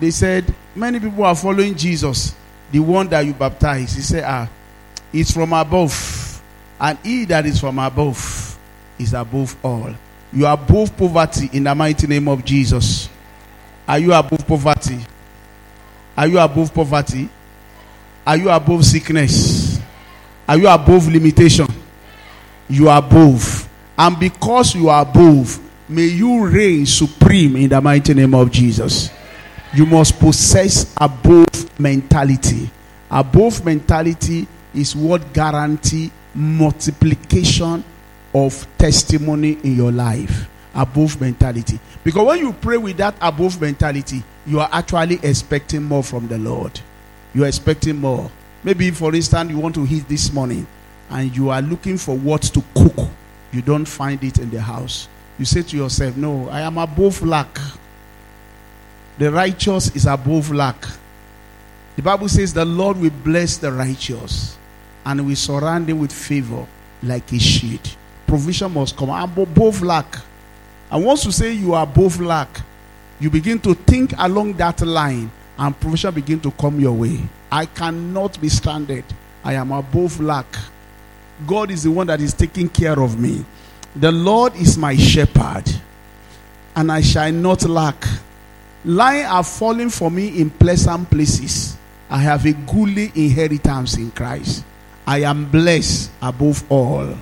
they 0.00 0.10
said, 0.10 0.54
many 0.74 1.00
people 1.00 1.22
are 1.22 1.34
following 1.34 1.74
Jesus, 1.74 2.34
the 2.70 2.78
one 2.78 3.08
that 3.08 3.26
you 3.26 3.34
baptize. 3.34 3.92
He 3.92 4.00
said, 4.00 4.24
Ah, 4.26 4.48
it's 5.12 5.30
from 5.30 5.52
above. 5.52 6.42
And 6.80 6.98
he 7.00 7.26
that 7.26 7.44
is 7.44 7.60
from 7.60 7.78
above 7.78 8.58
is 8.98 9.12
above 9.12 9.54
all. 9.62 9.92
You 10.32 10.46
are 10.46 10.54
above 10.54 10.96
poverty 10.96 11.50
in 11.52 11.64
the 11.64 11.74
mighty 11.74 12.06
name 12.06 12.26
of 12.28 12.42
Jesus. 12.42 13.10
Are 13.86 13.98
you 13.98 14.14
above 14.14 14.46
poverty? 14.46 14.98
Are 16.16 16.26
you 16.26 16.38
above 16.38 16.72
poverty? 16.72 17.28
Are 18.26 18.36
you 18.36 18.50
above 18.50 18.84
sickness? 18.84 19.80
Are 20.48 20.56
you 20.56 20.68
above 20.68 21.08
limitation? 21.08 21.66
You 22.68 22.88
are 22.88 22.98
above. 22.98 23.68
And 23.98 24.18
because 24.18 24.74
you 24.74 24.88
are 24.88 25.02
above, 25.02 25.58
may 25.88 26.06
you 26.06 26.46
reign 26.46 26.86
supreme 26.86 27.56
in 27.56 27.68
the 27.68 27.80
mighty 27.80 28.14
name 28.14 28.34
of 28.34 28.50
Jesus. 28.50 29.10
You 29.74 29.86
must 29.86 30.18
possess 30.18 30.94
above 31.00 31.80
mentality. 31.80 32.70
Above 33.10 33.64
mentality 33.64 34.46
is 34.74 34.94
what 34.94 35.32
guarantee 35.32 36.10
multiplication 36.34 37.84
of 38.34 38.66
testimony 38.78 39.58
in 39.64 39.76
your 39.76 39.92
life. 39.92 40.48
Above 40.74 41.20
mentality. 41.20 41.78
Because 42.04 42.26
when 42.26 42.38
you 42.38 42.52
pray 42.54 42.78
with 42.78 42.96
that 42.96 43.14
above 43.20 43.60
mentality, 43.60 44.22
you 44.46 44.60
are 44.60 44.68
actually 44.72 45.18
expecting 45.22 45.82
more 45.82 46.02
from 46.02 46.28
the 46.28 46.38
Lord. 46.38 46.80
You 47.34 47.44
are 47.44 47.48
expecting 47.48 47.96
more. 47.96 48.30
Maybe, 48.64 48.90
for 48.90 49.14
instance, 49.14 49.50
you 49.50 49.58
want 49.58 49.74
to 49.76 49.86
eat 49.86 50.08
this 50.08 50.32
morning 50.32 50.66
and 51.10 51.34
you 51.36 51.50
are 51.50 51.62
looking 51.62 51.98
for 51.98 52.16
what 52.16 52.42
to 52.42 52.62
cook. 52.74 53.08
You 53.52 53.62
don't 53.62 53.84
find 53.84 54.22
it 54.22 54.38
in 54.38 54.50
the 54.50 54.60
house. 54.60 55.08
You 55.38 55.44
say 55.44 55.62
to 55.62 55.76
yourself, 55.76 56.16
No, 56.16 56.48
I 56.48 56.60
am 56.60 56.78
above 56.78 57.22
lack. 57.22 57.58
The 59.18 59.30
righteous 59.30 59.94
is 59.94 60.06
above 60.06 60.50
lack. 60.52 60.76
The 61.96 62.02
Bible 62.02 62.28
says 62.28 62.54
the 62.54 62.64
Lord 62.64 62.96
will 62.96 63.10
bless 63.22 63.58
the 63.58 63.70
righteous 63.70 64.56
and 65.04 65.26
will 65.26 65.36
surround 65.36 65.88
him 65.90 65.98
with 65.98 66.12
favor 66.12 66.66
like 67.02 67.30
a 67.32 67.38
shield. 67.38 67.96
Provision 68.26 68.72
must 68.72 68.96
come. 68.96 69.10
I'm 69.10 69.36
above 69.36 69.82
lack. 69.82 70.16
And 70.90 71.04
once 71.04 71.24
you 71.24 71.32
say 71.32 71.52
you 71.52 71.74
are 71.74 71.82
above 71.82 72.20
lack, 72.20 72.48
you 73.20 73.28
begin 73.28 73.58
to 73.60 73.74
think 73.74 74.14
along 74.18 74.54
that 74.54 74.80
line 74.80 75.30
and 75.62 75.78
provision 75.78 76.12
begin 76.12 76.40
to 76.40 76.50
come 76.50 76.80
your 76.80 76.92
way. 76.92 77.20
I 77.50 77.66
cannot 77.66 78.40
be 78.40 78.48
stranded. 78.48 79.04
I 79.44 79.54
am 79.54 79.70
above 79.70 80.20
lack. 80.20 80.56
God 81.46 81.70
is 81.70 81.84
the 81.84 81.90
one 81.92 82.08
that 82.08 82.20
is 82.20 82.34
taking 82.34 82.68
care 82.68 83.00
of 83.00 83.16
me. 83.16 83.44
The 83.94 84.10
Lord 84.10 84.56
is 84.56 84.76
my 84.76 84.96
shepherd, 84.96 85.62
and 86.74 86.90
I 86.90 87.00
shall 87.00 87.30
not 87.30 87.62
lack. 87.62 88.04
Lions 88.84 89.28
are 89.30 89.44
falling 89.44 89.90
for 89.90 90.10
me 90.10 90.40
in 90.40 90.50
pleasant 90.50 91.08
places. 91.08 91.76
I 92.10 92.18
have 92.18 92.44
a 92.44 92.52
goodly 92.52 93.12
inheritance 93.14 93.96
in 93.96 94.10
Christ. 94.10 94.64
I 95.06 95.18
am 95.22 95.48
blessed 95.48 96.10
above 96.20 96.64
all. 96.72 97.14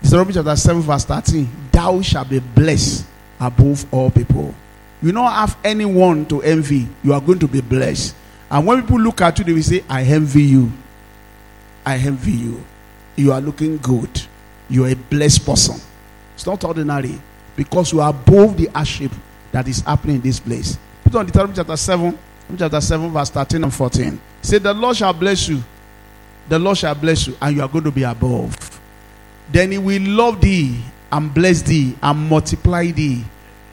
Deuteronomy 0.00 0.32
chapter 0.32 0.56
7, 0.56 0.80
verse 0.80 1.04
13. 1.04 1.48
Thou 1.70 2.00
shalt 2.00 2.30
be 2.30 2.38
blessed 2.38 3.04
above 3.38 3.84
all 3.92 4.10
people. 4.10 4.54
You 5.02 5.12
don't 5.12 5.30
have 5.30 5.56
anyone 5.62 6.26
to 6.26 6.42
envy. 6.42 6.88
You 7.04 7.12
are 7.14 7.20
going 7.20 7.38
to 7.38 7.48
be 7.48 7.60
blessed. 7.60 8.14
And 8.50 8.66
when 8.66 8.80
people 8.82 9.00
look 9.00 9.20
at 9.20 9.38
you, 9.38 9.44
they 9.44 9.52
will 9.52 9.62
say, 9.62 9.84
I 9.88 10.02
envy 10.02 10.42
you. 10.42 10.72
I 11.84 11.96
envy 11.96 12.32
you. 12.32 12.64
You 13.16 13.32
are 13.32 13.40
looking 13.40 13.76
good. 13.78 14.10
You 14.68 14.84
are 14.84 14.88
a 14.88 14.96
blessed 14.96 15.44
person. 15.46 15.76
It's 16.34 16.46
not 16.46 16.62
ordinary 16.64 17.20
because 17.56 17.92
you 17.92 18.00
are 18.00 18.10
above 18.10 18.56
the 18.56 18.66
hardship 18.66 19.12
that 19.52 19.66
is 19.68 19.80
happening 19.80 20.16
in 20.16 20.22
this 20.22 20.40
place. 20.40 20.78
Put 21.04 21.14
on 21.16 21.26
Deuteronomy 21.26 21.56
chapter 21.56 21.76
7, 21.76 22.18
chapter 22.58 22.80
7, 22.80 23.10
verse 23.10 23.30
13 23.30 23.64
and 23.64 23.74
14. 23.74 24.20
Say, 24.42 24.58
The 24.58 24.74
Lord 24.74 24.96
shall 24.96 25.12
bless 25.12 25.48
you. 25.48 25.62
The 26.48 26.58
Lord 26.58 26.78
shall 26.78 26.94
bless 26.94 27.26
you, 27.26 27.36
and 27.42 27.56
you 27.56 27.62
are 27.62 27.68
going 27.68 27.84
to 27.84 27.90
be 27.90 28.02
above. 28.04 28.56
Then 29.50 29.72
he 29.72 29.78
will 29.78 30.02
love 30.02 30.40
thee 30.40 30.80
and 31.10 31.32
bless 31.32 31.62
thee 31.62 31.96
and 32.02 32.28
multiply 32.28 32.90
thee. 32.90 33.24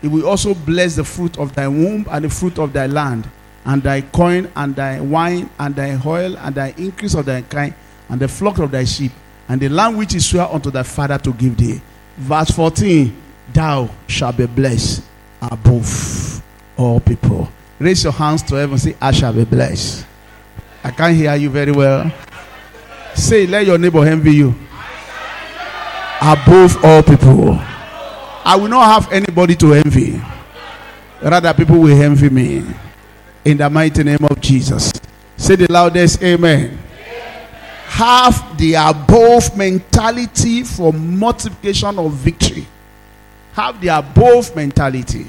He 0.06 0.10
will 0.10 0.28
also 0.28 0.54
bless 0.54 0.98
the 0.98 1.04
fruit 1.04 1.40
of 1.40 1.56
thy 1.56 1.68
womb 1.68 2.06
and 2.12 2.26
the 2.26 2.30
fruit 2.30 2.60
of 2.60 2.72
thy 2.74 2.86
land, 2.86 3.28
and 3.66 3.82
thy 3.82 4.02
coin 4.02 4.48
and 4.56 4.76
thy 4.76 5.02
wine 5.02 5.50
and 5.58 5.76
thy 5.76 6.00
oil 6.06 6.38
and 6.38 6.54
thy 6.54 6.76
increase 6.78 7.16
of 7.16 7.26
thy 7.26 7.42
kind 7.42 7.74
and 8.10 8.22
the 8.22 8.28
flock 8.28 8.60
of 8.60 8.70
thy 8.70 8.84
sheep 8.84 9.12
and 9.50 9.60
the 9.60 9.68
land 9.68 9.98
which 9.98 10.14
is 10.14 10.30
swear 10.30 10.46
unto 10.46 10.70
thy 10.70 10.84
father 10.84 11.18
to 11.18 11.34
give 11.34 11.58
thee. 11.58 11.82
Verse 12.18 12.52
14 12.52 13.20
Thou 13.52 13.90
shalt 14.06 14.38
be 14.38 14.46
blessed 14.46 15.02
above 15.42 16.44
all 16.78 17.00
people. 17.00 17.50
Raise 17.80 18.04
your 18.04 18.14
hands 18.14 18.44
to 18.44 18.54
heaven. 18.54 18.78
Say, 18.78 18.96
I 19.02 19.10
shall 19.10 19.34
be 19.34 19.44
blessed. 19.44 20.06
I 20.84 20.92
can't 20.92 21.16
hear 21.18 21.34
you 21.34 21.50
very 21.50 21.72
well. 21.72 22.12
Say, 23.16 23.48
let 23.48 23.66
your 23.66 23.80
neighbor 23.80 24.06
envy 24.06 24.36
you. 24.36 24.54
Above 26.22 26.86
all 26.86 27.02
people. 27.02 27.60
I 28.46 28.56
will 28.56 28.68
not 28.68 28.86
have 28.86 29.12
anybody 29.12 29.56
to 29.56 29.74
envy. 29.74 30.22
Rather, 31.22 31.52
people 31.54 31.80
will 31.80 32.02
envy 32.02 32.30
me. 32.30 32.64
In 33.44 33.58
the 33.58 33.70
mighty 33.70 34.04
name 34.04 34.24
of 34.30 34.40
Jesus. 34.40 34.94
Say 35.38 35.56
the 35.56 35.72
loudest 35.72 36.22
amen. 36.22 36.78
Have 37.88 38.58
the 38.58 38.76
above 38.76 39.58
mentality 39.58 40.64
for 40.64 40.94
multiplication 40.94 41.98
of 41.98 42.14
victory. 42.14 42.68
Have 43.54 43.80
the 43.82 43.88
above 43.88 44.56
mentality. 44.56 45.26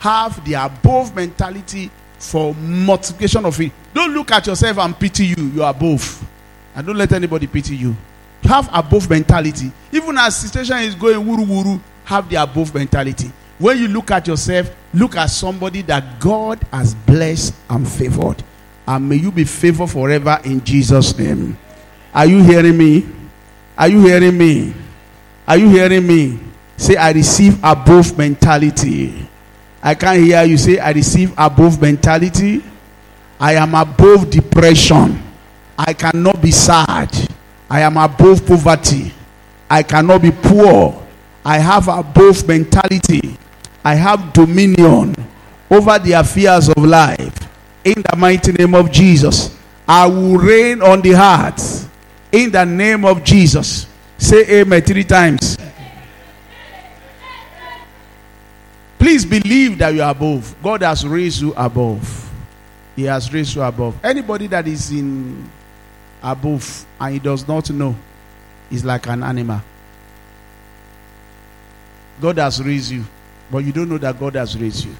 Have 0.00 0.44
the 0.44 0.54
above 0.54 1.14
mentality 1.14 1.90
for 2.18 2.54
multiplication 2.54 3.44
of 3.44 3.60
it. 3.60 3.72
Don't 3.94 4.12
look 4.12 4.30
at 4.32 4.46
yourself 4.46 4.78
and 4.78 4.98
pity 4.98 5.26
you. 5.26 5.44
You 5.54 5.62
are 5.62 5.70
above. 5.70 6.26
And 6.74 6.86
don't 6.86 6.96
let 6.96 7.12
anybody 7.12 7.46
pity 7.46 7.76
you. 7.76 7.96
Have 8.42 8.68
above 8.72 9.08
mentality. 9.08 9.70
Even 9.92 10.18
as 10.18 10.36
situation 10.36 10.78
is 10.78 10.94
going 10.94 11.24
wuru 11.24 11.46
wuru, 11.46 11.80
have 12.06 12.30
the 12.30 12.36
above 12.36 12.72
mentality. 12.74 13.30
When 13.58 13.78
you 13.78 13.88
look 13.88 14.10
at 14.12 14.26
yourself, 14.28 14.70
look 14.94 15.16
at 15.16 15.26
somebody 15.26 15.82
that 15.82 16.20
God 16.20 16.62
has 16.72 16.94
blessed 16.94 17.54
and 17.68 17.86
favored. 17.86 18.42
And 18.86 19.08
may 19.08 19.16
you 19.16 19.32
be 19.32 19.44
favored 19.44 19.88
forever 19.88 20.40
in 20.44 20.62
Jesus' 20.64 21.18
name. 21.18 21.58
Are 22.14 22.26
you 22.26 22.42
hearing 22.42 22.78
me? 22.78 23.06
Are 23.76 23.88
you 23.88 24.00
hearing 24.00 24.38
me? 24.38 24.72
Are 25.48 25.56
you 25.56 25.68
hearing 25.68 26.06
me? 26.06 26.38
Say, 26.76 26.96
I 26.96 27.10
receive 27.10 27.58
above 27.64 28.16
mentality. 28.16 29.28
I 29.82 29.94
can't 29.94 30.22
hear 30.22 30.44
you 30.44 30.58
say, 30.58 30.78
I 30.78 30.92
receive 30.92 31.32
above 31.36 31.80
mentality. 31.80 32.62
I 33.40 33.54
am 33.54 33.74
above 33.74 34.30
depression. 34.30 35.22
I 35.78 35.92
cannot 35.92 36.40
be 36.40 36.50
sad. 36.52 37.10
I 37.68 37.80
am 37.80 37.96
above 37.96 38.46
poverty. 38.46 39.12
I 39.68 39.82
cannot 39.82 40.22
be 40.22 40.30
poor. 40.30 41.05
I 41.46 41.58
have 41.58 41.86
above 41.86 42.48
mentality. 42.48 43.38
I 43.84 43.94
have 43.94 44.32
dominion 44.32 45.14
over 45.70 45.96
the 45.96 46.12
affairs 46.18 46.68
of 46.68 46.78
life. 46.78 47.38
In 47.84 48.02
the 48.02 48.16
mighty 48.16 48.50
name 48.50 48.74
of 48.74 48.90
Jesus, 48.90 49.56
I 49.86 50.08
will 50.08 50.38
reign 50.38 50.82
on 50.82 51.02
the 51.02 51.12
heart. 51.12 51.62
In 52.32 52.50
the 52.50 52.64
name 52.64 53.04
of 53.04 53.22
Jesus, 53.22 53.86
say 54.18 54.60
amen 54.60 54.82
three 54.82 55.04
times. 55.04 55.56
Please 58.98 59.24
believe 59.24 59.78
that 59.78 59.94
you 59.94 60.02
are 60.02 60.10
above. 60.10 60.52
God 60.60 60.82
has 60.82 61.06
raised 61.06 61.40
you 61.40 61.54
above. 61.54 62.28
He 62.96 63.04
has 63.04 63.32
raised 63.32 63.54
you 63.54 63.62
above. 63.62 63.94
Anybody 64.04 64.48
that 64.48 64.66
is 64.66 64.90
in 64.90 65.48
above 66.24 66.84
and 67.00 67.12
he 67.12 67.20
does 67.20 67.46
not 67.46 67.70
know 67.70 67.94
is 68.68 68.84
like 68.84 69.06
an 69.06 69.22
animal. 69.22 69.60
God 72.20 72.38
has 72.38 72.62
raised 72.62 72.90
you, 72.90 73.04
but 73.50 73.58
you 73.58 73.72
don't 73.72 73.88
know 73.88 73.98
that 73.98 74.18
God 74.18 74.34
has 74.34 74.58
raised 74.58 74.84
you. 74.84 74.94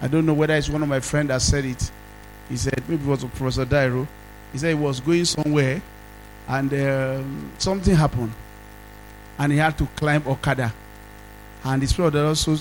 I 0.00 0.08
don't 0.08 0.26
know 0.26 0.34
whether 0.34 0.54
it's 0.54 0.68
one 0.68 0.82
of 0.82 0.88
my 0.88 1.00
friends 1.00 1.28
that 1.28 1.40
said 1.40 1.64
it. 1.64 1.90
He 2.48 2.56
said, 2.56 2.82
maybe 2.88 3.02
it 3.02 3.08
was 3.08 3.24
Professor 3.24 3.64
Dairo. 3.64 4.06
He 4.52 4.58
said 4.58 4.68
he 4.68 4.74
was 4.74 5.00
going 5.00 5.24
somewhere 5.24 5.80
and 6.48 6.72
um, 6.74 7.52
something 7.58 7.94
happened. 7.94 8.32
And 9.38 9.52
he 9.52 9.58
had 9.58 9.76
to 9.78 9.86
climb 9.96 10.26
Okada. 10.26 10.72
And 11.64 11.82
the 11.82 12.02
Lord 12.02 12.16
also 12.16 12.56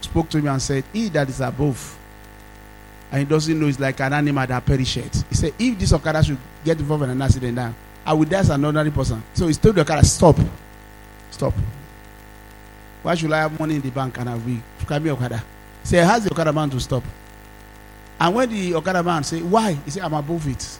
spoke 0.00 0.28
to 0.30 0.38
me 0.40 0.48
and 0.48 0.60
said, 0.60 0.84
He 0.92 1.08
that 1.10 1.28
is 1.28 1.40
above, 1.40 1.98
and 3.10 3.20
he 3.20 3.24
doesn't 3.26 3.58
know 3.60 3.66
it's 3.66 3.78
like 3.78 4.00
an 4.00 4.12
animal 4.14 4.46
that 4.46 4.64
perishes. 4.64 5.24
He 5.28 5.34
said, 5.34 5.52
If 5.58 5.78
this 5.78 5.92
Okada 5.92 6.22
should 6.24 6.38
get 6.64 6.78
involved 6.78 7.04
in 7.04 7.10
an 7.10 7.22
accident 7.22 7.54
now, 7.54 7.74
I 8.04 8.14
would 8.14 8.30
die 8.30 8.40
as 8.40 8.50
an 8.50 8.64
ordinary 8.64 8.90
person. 8.90 9.22
So 9.34 9.46
he 9.46 9.54
told 9.54 9.74
the 9.74 9.82
Okada, 9.82 10.04
Stop. 10.04 10.36
Stop. 11.32 11.54
Why 13.02 13.16
should 13.16 13.32
I 13.32 13.38
have 13.40 13.58
money 13.58 13.74
in 13.74 13.80
the 13.80 13.90
bank 13.90 14.18
and 14.18 14.28
I 14.28 14.36
will 14.36 15.12
Okada? 15.12 15.42
Said, 15.82 16.04
How's 16.06 16.22
the 16.24 16.30
Okada 16.30 16.52
man 16.52 16.70
to 16.70 16.78
stop? 16.78 17.02
And 18.20 18.34
when 18.36 18.48
the 18.48 18.74
Okada 18.76 19.02
man 19.02 19.24
say, 19.24 19.42
Why? 19.42 19.72
He 19.72 19.90
said, 19.90 20.04
I'm 20.04 20.14
above 20.14 20.46
it. 20.46 20.78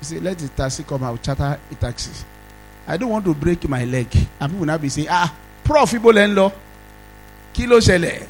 He 0.00 0.04
said, 0.04 0.22
Let 0.24 0.38
the 0.38 0.48
taxi 0.48 0.82
come, 0.82 1.04
I'll 1.04 1.18
charter 1.18 1.56
a 1.70 1.74
taxi. 1.76 2.24
I 2.88 2.96
don't 2.96 3.10
want 3.10 3.24
to 3.26 3.34
break 3.34 3.68
my 3.68 3.84
leg. 3.84 4.08
And 4.40 4.50
people 4.52 4.66
now 4.66 4.78
be 4.78 4.88
saying, 4.88 5.08
Ah, 5.08 5.32
prof 5.66 5.92
ibo 5.94 6.12
lẹ 6.12 6.26
ń 6.28 6.34
lọ 6.34 6.52
kí 7.54 8.26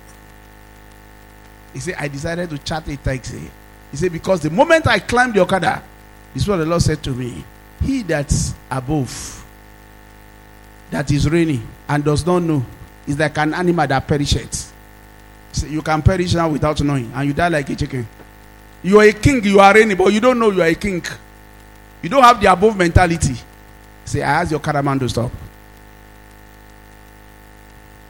he 1.75 1.81
say 1.81 1.95
i 1.99 2.09
decided 2.09 2.49
to 2.49 2.57
charter 2.59 2.93
a 2.93 2.97
taxi 2.97 3.51
he 3.91 3.97
say 3.97 4.09
because 4.09 4.41
the 4.41 4.49
moment 4.51 4.87
i 4.87 4.99
climbed 4.99 5.35
the 5.35 5.41
okada 5.41 5.83
this 6.33 6.43
is 6.45 6.49
what 6.49 6.57
the 6.57 6.65
lord 6.65 6.81
said 6.81 7.03
to 7.03 7.11
me 7.11 7.45
he 7.83 8.03
that's 8.03 8.55
above 8.71 9.36
that 10.91 11.11
is 11.11 11.29
reigning 11.29 11.67
and 11.89 12.05
does 12.05 12.25
not 12.27 12.41
know 12.43 12.65
is 13.07 13.19
like 13.19 13.37
an 13.39 13.55
animal 13.55 13.87
that 13.87 14.07
perishes 14.07 14.73
so 15.53 15.67
you 15.67 15.83
can 15.83 16.03
perish 16.03 16.35
now 16.35 16.49
without 16.49 16.81
knowing 16.83 17.11
and 17.15 17.29
you 17.29 17.33
die 17.35 17.49
like 17.49 17.69
a 17.71 17.77
chicken 17.77 18.07
you 18.83 18.99
are 18.99 19.05
a 19.07 19.13
king 19.13 19.43
you 19.45 19.59
are 19.61 19.75
reigning 19.75 19.97
but 19.97 20.13
you 20.13 20.21
don't 20.21 20.39
know 20.39 20.51
you 20.51 20.63
are 20.63 20.69
a 20.69 20.75
king 20.75 21.03
you 22.03 22.09
don't 22.09 22.23
have 22.23 22.41
the 22.41 22.51
above 22.51 22.77
mentality 22.77 23.35
say 24.05 24.23
i 24.23 24.41
ask 24.43 24.51
your 24.51 24.61
caravan 24.61 24.99
to 24.99 25.09
stop 25.09 25.31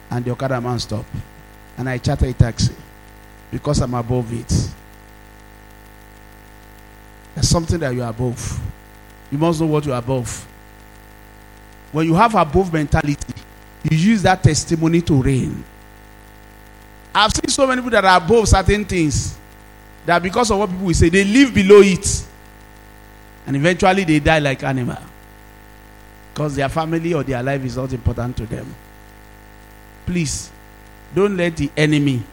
and 0.09 0.23
the 0.25 0.31
Okada 0.31 0.59
man 0.61 0.79
stop. 0.79 1.05
And 1.77 1.87
I 1.89 1.97
charter 1.97 2.25
a 2.25 2.33
taxi 2.33 2.73
because 3.51 3.79
I'm 3.81 3.93
above 3.93 4.31
it. 4.33 4.47
There's 7.35 7.47
something 7.49 7.79
that 7.79 7.93
you're 7.93 8.07
above. 8.07 8.59
You 9.31 9.37
must 9.37 9.61
know 9.61 9.67
what 9.67 9.85
you're 9.85 9.97
above. 9.97 10.47
When 11.91 12.05
you 12.07 12.15
have 12.15 12.35
above 12.35 12.71
mentality, 12.73 13.33
you 13.89 13.97
use 13.97 14.21
that 14.23 14.43
testimony 14.43 15.01
to 15.01 15.21
reign. 15.21 15.63
I've 17.13 17.31
seen 17.31 17.49
so 17.49 17.65
many 17.65 17.81
people 17.81 17.91
that 17.91 18.05
are 18.05 18.17
above 18.17 18.47
certain 18.47 18.85
things 18.85 19.35
that 20.05 20.21
because 20.21 20.51
of 20.51 20.59
what 20.59 20.69
people 20.69 20.85
will 20.87 20.93
say, 20.93 21.09
they 21.09 21.23
live 21.23 21.53
below 21.53 21.81
it. 21.81 22.25
And 23.45 23.55
eventually 23.55 24.03
they 24.03 24.19
die 24.19 24.39
like 24.39 24.63
animal. 24.63 24.97
Because 26.33 26.55
their 26.55 26.69
family 26.69 27.13
or 27.13 27.23
their 27.23 27.41
life 27.41 27.63
is 27.63 27.77
not 27.77 27.91
important 27.93 28.37
to 28.37 28.45
them 28.45 28.75
please 30.07 30.49
don't 31.13 31.35
let 31.35 31.55
the 31.57 31.69
enemy 31.75 32.23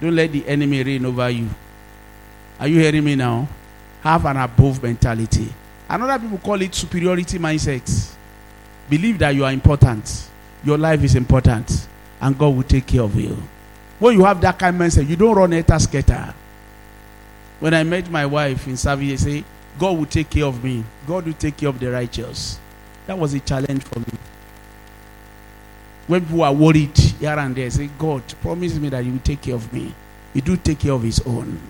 don't 0.00 0.16
let 0.16 0.30
the 0.32 0.46
enemy 0.48 0.82
reign 0.82 1.06
over 1.06 1.30
you 1.30 1.48
are 2.58 2.66
you 2.66 2.80
hearing 2.80 3.04
me 3.04 3.14
now 3.14 3.46
have 4.02 4.26
an 4.26 4.36
above 4.36 4.82
mentality 4.82 5.48
another 5.88 6.18
people 6.18 6.38
call 6.38 6.60
it 6.60 6.74
superiority 6.74 7.38
mindset 7.38 8.12
believe 8.88 9.18
that 9.18 9.30
you 9.34 9.44
are 9.44 9.52
important 9.52 10.28
your 10.64 10.78
life 10.78 11.02
is 11.02 11.14
important 11.14 11.88
and 12.20 12.38
god 12.38 12.48
will 12.54 12.62
take 12.62 12.86
care 12.86 13.02
of 13.02 13.14
you 13.16 13.36
when 13.98 14.16
you 14.16 14.24
have 14.24 14.40
that 14.40 14.58
kind 14.58 14.74
of 14.76 14.82
mindset 14.82 15.08
you 15.08 15.16
don't 15.16 15.36
run 15.36 15.52
a 15.52 15.80
skater 15.80 16.34
when 17.60 17.74
i 17.74 17.82
met 17.82 18.10
my 18.10 18.26
wife 18.26 18.66
in 18.66 18.74
Savia, 18.74 19.18
say 19.18 19.44
god 19.78 19.96
will 19.96 20.06
take 20.06 20.30
care 20.30 20.44
of 20.44 20.62
me 20.62 20.84
god 21.06 21.26
will 21.26 21.32
take 21.34 21.56
care 21.56 21.68
of 21.68 21.78
the 21.78 21.90
righteous 21.90 22.58
that 23.06 23.18
was 23.18 23.34
a 23.34 23.40
challenge 23.40 23.82
for 23.84 24.00
me 24.00 24.18
when 26.06 26.24
people 26.24 26.42
are 26.42 26.52
worried 26.52 26.96
here 26.98 27.38
and 27.38 27.54
there, 27.54 27.70
say, 27.70 27.88
God, 27.98 28.22
promise 28.40 28.74
me 28.74 28.88
that 28.88 29.04
you 29.04 29.12
will 29.12 29.20
take 29.20 29.40
care 29.42 29.54
of 29.54 29.72
me. 29.72 29.94
He 30.34 30.40
do 30.40 30.56
take 30.56 30.80
care 30.80 30.92
of 30.92 31.02
his 31.02 31.20
own. 31.20 31.60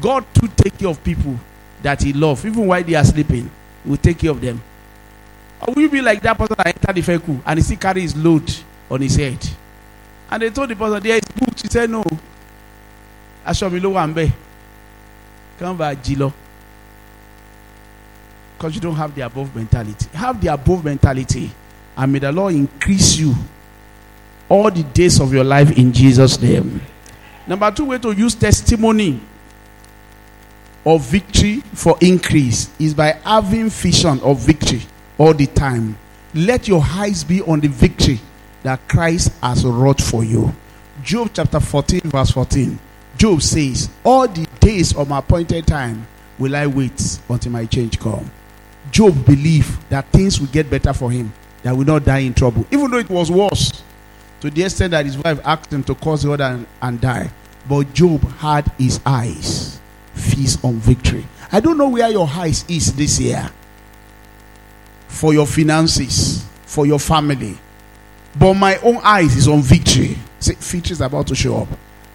God 0.00 0.24
to 0.34 0.48
take 0.48 0.78
care 0.78 0.88
of 0.88 1.02
people 1.04 1.38
that 1.82 2.02
he 2.02 2.12
loves, 2.12 2.44
even 2.46 2.66
while 2.66 2.82
they 2.82 2.94
are 2.94 3.04
sleeping. 3.04 3.50
He 3.84 3.90
will 3.90 3.96
take 3.98 4.18
care 4.18 4.30
of 4.30 4.40
them. 4.40 4.62
Or 5.66 5.74
will 5.74 5.82
you 5.82 5.88
be 5.90 6.00
like 6.00 6.20
that 6.22 6.36
person 6.36 6.56
that 6.58 6.66
entered 6.66 6.94
the 6.96 7.00
vehicle 7.00 7.40
and 7.46 7.58
he 7.58 7.62
still 7.62 7.76
carry 7.78 8.02
his 8.02 8.16
load 8.16 8.50
on 8.90 9.00
his 9.00 9.16
head? 9.16 9.38
And 10.30 10.42
they 10.42 10.50
told 10.50 10.70
the 10.70 10.76
person, 10.76 11.02
there 11.02 11.16
is 11.16 11.22
books. 11.38 11.62
He 11.62 11.68
said, 11.68 11.90
no. 11.90 12.02
aṣọ 13.46 13.70
mi 13.72 13.80
ló 13.80 13.90
wà 13.92 14.06
ń 14.06 14.14
bẹ̀ 14.14 14.30
bá 15.78 15.94
jí 15.94 16.16
lọ 16.16 16.32
because 18.56 18.74
you 18.76 18.80
don't 18.80 18.94
have 18.96 19.12
the 19.14 19.22
above 19.22 19.54
mentality 19.56 20.06
have 20.14 20.40
the 20.40 20.46
above 20.48 20.84
mentality 20.84 21.50
and 21.96 22.12
may 22.12 22.20
the 22.20 22.30
Lord 22.30 22.54
increase 22.54 23.16
you 23.16 23.34
all 24.48 24.70
the 24.70 24.84
days 24.84 25.18
of 25.20 25.32
your 25.32 25.42
life 25.44 25.76
in 25.76 25.92
Jesus 25.92 26.40
name 26.40 26.80
number 27.46 27.70
two 27.72 27.86
way 27.86 27.98
to 27.98 28.12
use 28.12 28.34
testimony 28.36 29.20
of 30.86 31.00
victory 31.02 31.60
for 31.74 31.96
increase 32.00 32.70
is 32.78 32.94
by 32.94 33.12
having 33.24 33.68
vision 33.68 34.20
of 34.20 34.38
victory 34.38 34.82
all 35.18 35.34
the 35.34 35.46
time 35.46 35.96
let 36.34 36.66
your 36.68 36.82
eyes 36.82 37.24
be 37.24 37.42
on 37.42 37.60
the 37.60 37.68
victory 37.68 38.20
that 38.62 38.80
Christ 38.88 39.32
has 39.42 39.64
wrought 39.64 40.00
for 40.00 40.24
you 40.24 40.54
Job 41.02 41.30
chapter 41.34 41.60
14 41.60 42.00
verse 42.04 42.30
14 42.30 42.78
Job 43.16 43.42
says, 43.42 43.88
All 44.04 44.26
the 44.26 44.46
days 44.60 44.96
of 44.96 45.08
my 45.08 45.18
appointed 45.18 45.66
time 45.66 46.06
will 46.38 46.56
I 46.56 46.66
wait 46.66 47.20
until 47.28 47.52
my 47.52 47.66
change 47.66 47.98
come. 47.98 48.30
Job 48.90 49.24
believed 49.24 49.88
that 49.90 50.06
things 50.08 50.40
will 50.40 50.48
get 50.48 50.68
better 50.70 50.92
for 50.92 51.10
him, 51.10 51.32
that 51.62 51.76
will 51.76 51.84
not 51.84 52.04
die 52.04 52.18
in 52.18 52.34
trouble, 52.34 52.66
even 52.70 52.90
though 52.90 52.98
it 52.98 53.08
was 53.08 53.30
worse. 53.30 53.82
To 54.40 54.50
the 54.50 54.64
extent 54.64 54.90
that 54.90 55.06
his 55.06 55.16
wife 55.16 55.40
asked 55.44 55.72
him 55.72 55.84
to 55.84 55.94
curse 55.94 56.24
God 56.24 56.40
and, 56.40 56.66
and 56.80 57.00
die. 57.00 57.30
But 57.68 57.94
Job 57.94 58.22
had 58.38 58.70
his 58.76 58.98
eyes 59.06 59.78
feast 60.14 60.64
on 60.64 60.74
victory. 60.78 61.24
I 61.52 61.60
don't 61.60 61.78
know 61.78 61.90
where 61.90 62.10
your 62.10 62.26
eyes 62.28 62.64
is 62.68 62.92
this 62.94 63.20
year. 63.20 63.48
For 65.12 65.32
your 65.34 65.46
finances, 65.46 66.44
for 66.64 66.86
your 66.86 66.98
family. 66.98 67.56
But 68.38 68.54
my 68.54 68.76
own 68.78 68.96
eyes 69.04 69.36
is 69.36 69.46
on 69.46 69.60
victory. 69.60 70.16
See, 70.40 70.54
victory 70.54 70.92
is 70.92 71.00
about 71.00 71.26
to 71.28 71.34
show 71.34 71.58
up. 71.58 71.68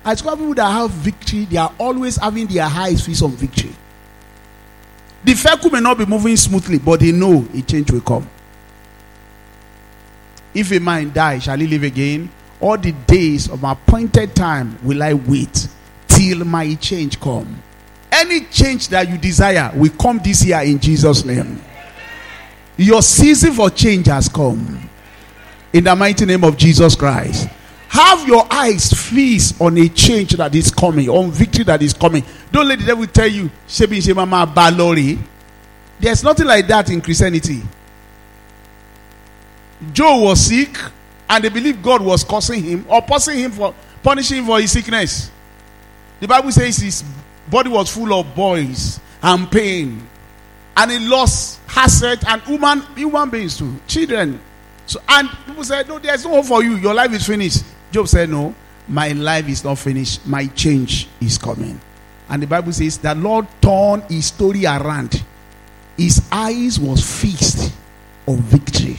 I 0.04 0.14
discover 0.14 0.38
people 0.38 0.56
that 0.56 0.72
have 0.72 0.90
victory, 0.90 1.46
they 1.46 1.58
are 1.58 1.72
always 1.78 2.18
having 2.18 2.48
their 2.48 2.66
eyes 2.66 3.06
fixed 3.06 3.22
on 3.22 3.32
victory. 3.32 3.74
The 5.24 5.34
vehicle 5.34 5.70
may 5.70 5.80
not 5.80 5.98
be 5.98 6.06
moving 6.06 6.36
smoothly, 6.38 6.80
but 6.80 7.00
they 7.00 7.12
know 7.12 7.48
a 7.54 7.62
change 7.62 7.92
will 7.92 8.02
come. 8.02 8.28
If 10.54 10.72
a 10.72 10.80
man 10.80 11.14
die, 11.14 11.40
shall 11.40 11.58
he 11.58 11.68
live 11.68 11.84
again? 11.84 12.32
All 12.60 12.78
the 12.78 12.92
days 12.92 13.50
of 13.50 13.62
my 13.62 13.74
appointed 13.74 14.36
time 14.36 14.78
will 14.84 15.04
I 15.04 15.14
wait 15.14 15.68
till 16.08 16.44
my 16.46 16.74
change 16.76 17.20
come. 17.20 17.62
Any 18.12 18.46
change 18.46 18.88
that 18.88 19.08
you 19.08 19.18
desire 19.18 19.72
will 19.76 19.92
come 19.92 20.20
this 20.24 20.44
year 20.44 20.62
in 20.62 20.80
Jesus' 20.80 21.24
name. 21.24 21.62
Your 22.78 23.02
season 23.02 23.54
for 23.54 23.70
change 23.70 24.08
has 24.08 24.30
come. 24.30 24.90
In 25.74 25.84
the 25.84 25.96
mighty 25.96 26.26
name 26.26 26.44
of 26.44 26.56
Jesus 26.58 26.96
Christ. 26.96 27.50
Have 27.90 28.28
your 28.28 28.46
eyes 28.52 28.92
fixed 28.92 29.60
on 29.62 29.78
a 29.78 29.88
change 29.90 30.32
that 30.32 30.54
is 30.54 30.70
coming, 30.72 31.10
on 31.10 31.32
victory 31.32 31.64
that 31.66 31.82
is 31.82 31.94
coming. 31.94 32.24
Don't 32.52 32.68
let 32.68 32.80
the 32.80 32.86
devil 32.86 33.08
tell 33.08 33.28
you, 33.28 33.50
Shebi 33.68 33.98
Shemama 33.98 34.54
Balori. 34.54 35.18
There's 36.00 36.24
nothing 36.24 36.46
like 36.46 36.68
that 36.68 36.90
in 36.90 37.02
Christianity. 37.02 37.62
Job 39.94 40.22
was 40.22 40.46
sick, 40.46 40.78
and 41.30 41.44
they 41.44 41.50
believed 41.50 41.82
God 41.82 42.02
was 42.02 42.24
cursing 42.24 42.64
him 42.64 42.86
or 42.90 43.02
punishing 43.02 43.40
him 43.40 43.52
for 43.52 43.74
punishing 44.04 44.40
him 44.40 44.46
for 44.46 44.60
his 44.60 44.72
sickness. 44.72 45.32
The 46.20 46.28
Bible 46.28 46.52
says 46.52 46.78
his 46.78 47.04
body 47.50 47.70
was 47.70 47.90
full 47.90 48.14
of 48.14 48.36
boils 48.36 49.00
and 49.22 49.50
pain, 49.52 50.08
and 50.76 50.92
he 50.92 51.00
lost 51.00 51.57
asset 51.76 52.24
and 52.28 52.42
human 52.44 52.82
human 52.96 53.30
beings 53.30 53.58
too, 53.58 53.74
children. 53.88 54.40
So 54.86 55.00
and 55.08 55.30
people 55.46 55.64
said, 55.64 55.88
No, 55.88 56.00
there's 56.00 56.24
no 56.24 56.32
hope 56.32 56.46
for 56.46 56.64
you. 56.64 56.76
Your 56.76 56.94
life 56.94 57.12
is 57.14 57.26
finished. 57.26 57.64
Job 57.92 58.08
said, 58.08 58.30
No, 58.30 58.56
my 58.88 59.10
life 59.10 59.48
is 59.50 59.64
not 59.64 59.78
finished. 59.78 60.26
My 60.26 60.48
change 60.48 61.08
is 61.20 61.38
coming. 61.38 61.80
And 62.30 62.44
the 62.44 62.48
Bible 62.48 62.74
says 62.74 62.98
the 62.98 63.16
Lord 63.16 63.48
turned 63.62 64.04
his 64.04 64.28
story 64.28 64.66
around. 64.66 65.24
His 65.98 66.28
eyes 66.32 66.80
was 66.80 67.02
fixed 67.22 67.74
on 68.26 68.38
victory. 68.38 68.98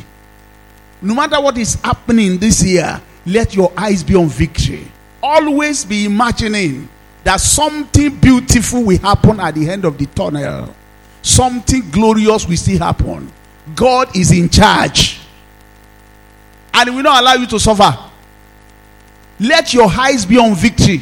No 1.00 1.14
matter 1.14 1.40
what 1.40 1.56
is 1.58 1.74
happening 1.74 2.38
this 2.38 2.64
year, 2.64 3.00
let 3.24 3.54
your 3.54 3.72
eyes 3.76 4.02
be 4.02 4.16
on 4.16 4.28
victory. 4.28 4.90
Always 5.22 5.84
be 5.84 6.06
imagining 6.06 6.88
that 7.24 7.40
something 7.40 8.16
beautiful 8.16 8.84
will 8.84 8.98
happen 8.98 9.38
at 9.38 9.54
the 9.54 9.68
end 9.68 9.84
of 9.84 9.96
the 9.98 10.06
tunnel. 10.06 10.74
Something 11.22 11.90
glorious 11.90 12.46
will 12.46 12.56
still 12.56 12.78
happen. 12.78 13.30
God 13.74 14.16
is 14.16 14.32
in 14.32 14.48
charge. 14.48 15.20
And 16.72 16.88
he 16.88 16.94
will 16.94 17.02
not 17.02 17.22
allow 17.22 17.34
you 17.34 17.46
to 17.46 17.58
suffer. 17.58 17.96
Let 19.40 19.72
your 19.72 19.88
eyes 19.88 20.26
be 20.26 20.36
on 20.38 20.54
victory 20.54 21.00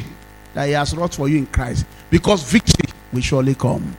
that 0.52 0.66
He 0.66 0.72
has 0.72 0.94
wrought 0.96 1.14
for 1.14 1.28
you 1.28 1.38
in 1.38 1.46
Christ. 1.46 1.86
Because 2.10 2.42
victory 2.42 2.92
will 3.12 3.20
surely 3.20 3.54
come. 3.54 3.96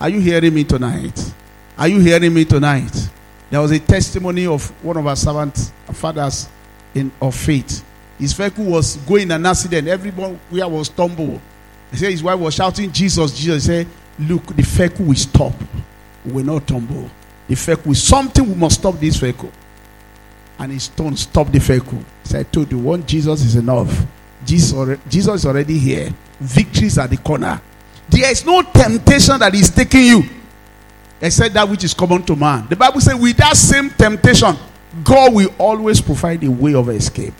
Are 0.00 0.08
you 0.08 0.20
hearing 0.20 0.54
me 0.54 0.64
tonight? 0.64 1.32
Are 1.76 1.88
you 1.88 2.00
hearing 2.00 2.32
me 2.32 2.44
tonight? 2.44 3.10
There 3.50 3.60
was 3.60 3.70
a 3.70 3.78
testimony 3.78 4.46
of 4.46 4.68
one 4.84 4.96
of 4.96 5.06
our 5.06 5.16
servants, 5.16 5.72
fathers 5.92 6.48
in 6.94 7.10
of 7.20 7.34
faith. 7.34 7.84
His 8.18 8.32
vehicle 8.32 8.64
was 8.64 8.96
going 8.96 9.30
an 9.30 9.44
accident. 9.44 9.88
Everyone 9.88 10.38
was 10.50 10.86
stumble. 10.86 11.40
He 11.90 11.96
said 11.96 12.10
his 12.10 12.22
wife 12.22 12.38
was 12.38 12.54
shouting, 12.54 12.90
Jesus, 12.90 13.32
Jesus. 13.36 13.64
He 13.64 13.66
said, 13.66 13.86
Look, 14.18 14.46
the 14.54 14.62
vehicle 14.62 15.06
will 15.06 15.14
stop. 15.14 15.54
We 16.24 16.32
will 16.32 16.44
not 16.44 16.66
tumble. 16.66 17.10
The 17.48 17.54
vehicle 17.54 17.94
something 17.94 18.46
we 18.46 18.54
must 18.54 18.80
stop 18.80 18.98
this 18.98 19.16
vehicle 19.16 19.50
and 20.58 20.70
his 20.70 20.84
stone 20.84 21.16
stopped 21.16 21.52
the 21.52 21.58
vehicle. 21.58 22.02
So 22.24 22.38
I 22.38 22.44
told 22.44 22.70
you, 22.70 22.78
one 22.78 23.04
Jesus 23.04 23.42
is 23.42 23.56
enough. 23.56 24.06
Jesus, 24.44 24.98
Jesus 25.08 25.40
is 25.40 25.46
already 25.46 25.78
here. 25.78 26.10
Victories 26.38 26.98
at 26.98 27.10
the 27.10 27.16
corner. 27.16 27.60
There 28.08 28.30
is 28.30 28.44
no 28.44 28.62
temptation 28.62 29.38
that 29.40 29.54
is 29.54 29.70
taking 29.70 30.04
you 30.04 30.22
except 31.20 31.54
that 31.54 31.68
which 31.68 31.84
is 31.84 31.94
common 31.94 32.22
to 32.24 32.36
man. 32.36 32.66
The 32.68 32.76
Bible 32.76 33.00
says, 33.00 33.14
with 33.14 33.36
that 33.38 33.56
same 33.56 33.90
temptation, 33.90 34.56
God 35.02 35.34
will 35.34 35.54
always 35.58 36.00
provide 36.00 36.44
a 36.44 36.50
way 36.50 36.74
of 36.74 36.88
escape. 36.90 37.34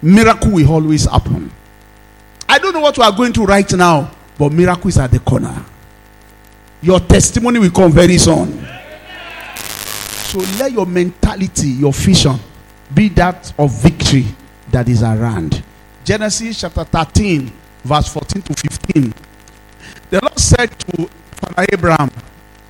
Miracle 0.00 0.52
will 0.52 0.72
always 0.72 1.04
happen. 1.04 1.50
I 2.48 2.58
don't 2.58 2.72
know 2.72 2.80
what 2.80 2.96
we 2.96 3.04
are 3.04 3.12
going 3.12 3.32
through 3.32 3.46
right 3.46 3.70
now, 3.74 4.10
but 4.38 4.52
miracle 4.52 4.88
is 4.88 4.98
at 4.98 5.10
the 5.10 5.18
corner. 5.18 5.64
Your 6.82 7.00
testimony 7.00 7.58
will 7.58 7.70
come 7.70 7.92
very 7.92 8.18
soon. 8.18 8.64
So 10.28 10.38
let 10.58 10.72
your 10.72 10.86
mentality, 10.86 11.68
your 11.68 11.92
vision, 11.92 12.38
be 12.94 13.08
that 13.10 13.52
of 13.58 13.82
victory 13.82 14.26
that 14.70 14.88
is 14.88 15.02
around. 15.02 15.62
Genesis 16.04 16.60
chapter 16.60 16.84
13, 16.84 17.52
verse 17.84 18.12
14 18.12 18.42
to 18.42 18.54
15. 18.54 19.14
The 20.10 20.20
Lord 20.22 20.38
said 20.38 20.70
to 20.80 21.08
Abraham, 21.72 22.10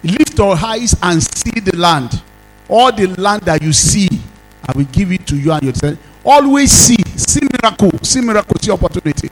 Lift 0.02 0.38
your 0.38 0.56
eyes 0.56 0.94
and 1.02 1.22
see 1.22 1.60
the 1.60 1.76
land. 1.76 2.22
All 2.68 2.92
the 2.92 3.06
land 3.06 3.42
that 3.42 3.62
you 3.62 3.72
see, 3.72 4.08
I 4.66 4.76
will 4.76 4.84
give 4.84 5.10
it 5.12 5.26
to 5.28 5.36
you 5.36 5.52
and 5.52 5.62
your. 5.62 5.98
Always 6.24 6.70
see, 6.70 6.96
see 7.16 7.40
miracle, 7.62 7.90
see 8.02 8.20
miracle, 8.20 8.56
see 8.60 8.70
opportunity. 8.70 9.28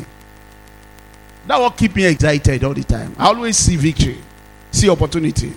That 1.47 1.59
will 1.59 1.71
keep 1.71 1.95
me 1.95 2.07
excited 2.07 2.65
all 2.65 2.75
the 2.75 2.83
time. 2.83 3.15
I 3.19 3.27
always 3.27 3.57
see 3.57 3.77
victory, 3.77 4.19
see 4.77 4.89
opportunity. 4.91 5.53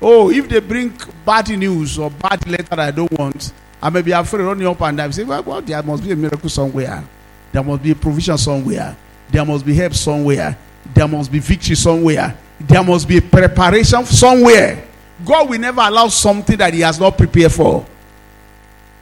Oh, 0.00 0.30
if 0.30 0.48
they 0.48 0.60
bring 0.60 0.92
bad 1.24 1.48
news 1.48 1.98
or 1.98 2.10
bad 2.10 2.46
letter 2.46 2.80
I 2.80 2.90
don't 2.90 3.10
want, 3.12 3.52
I 3.80 3.90
may 3.90 4.02
be 4.02 4.12
afraid 4.12 4.42
running 4.42 4.66
up 4.66 4.80
and 4.82 4.96
down. 4.96 5.12
Say, 5.12 5.24
well, 5.24 5.42
well, 5.42 5.62
there 5.62 5.82
must 5.82 6.02
be 6.04 6.12
a 6.12 6.16
miracle 6.16 6.48
somewhere. 6.48 7.04
There 7.52 7.62
must 7.62 7.82
be 7.82 7.92
a 7.92 7.94
provision 7.94 8.36
somewhere. 8.36 8.96
There 9.30 9.44
must 9.44 9.64
be 9.64 9.74
help 9.74 9.94
somewhere. 9.94 10.56
There 10.94 11.08
must 11.08 11.32
be 11.32 11.38
victory 11.38 11.76
somewhere. 11.76 12.36
There 12.60 12.82
must 12.82 13.08
be 13.08 13.18
a 13.18 13.22
preparation 13.22 14.04
somewhere. 14.04 14.84
God 15.24 15.48
will 15.48 15.58
never 15.58 15.80
allow 15.80 16.08
something 16.08 16.56
that 16.58 16.74
He 16.74 16.80
has 16.80 17.00
not 17.00 17.16
prepared 17.16 17.52
for. 17.52 17.86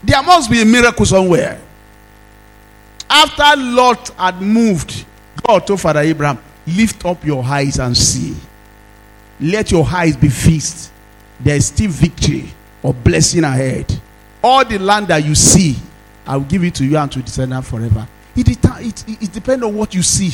There 0.02 0.22
must 0.22 0.50
be 0.50 0.62
a 0.62 0.64
miracle 0.64 1.06
somewhere. 1.06 1.60
After 3.08 3.60
Lot 3.60 4.08
had 4.10 4.40
moved, 4.40 5.04
God 5.46 5.66
told 5.66 5.80
Father 5.80 6.00
Abraham, 6.00 6.38
Lift 6.66 7.04
up 7.04 7.24
your 7.24 7.44
eyes 7.44 7.78
and 7.78 7.96
see. 7.96 8.34
Let 9.40 9.70
your 9.70 9.86
eyes 9.86 10.16
be 10.16 10.28
fixed. 10.28 10.92
There 11.40 11.56
is 11.56 11.66
still 11.66 11.90
victory 11.90 12.48
or 12.82 12.94
blessing 12.94 13.44
ahead. 13.44 14.00
All 14.42 14.64
the 14.64 14.78
land 14.78 15.08
that 15.08 15.24
you 15.24 15.34
see, 15.34 15.76
I 16.26 16.36
will 16.36 16.44
give 16.44 16.62
it 16.64 16.74
to 16.76 16.84
you 16.84 16.96
and 16.96 17.10
to 17.12 17.20
descendant 17.22 17.64
forever. 17.66 18.06
It, 18.36 18.48
it, 18.48 18.58
it, 18.64 19.22
it 19.22 19.32
depends 19.32 19.64
on 19.64 19.74
what 19.74 19.94
you 19.94 20.02
see. 20.02 20.30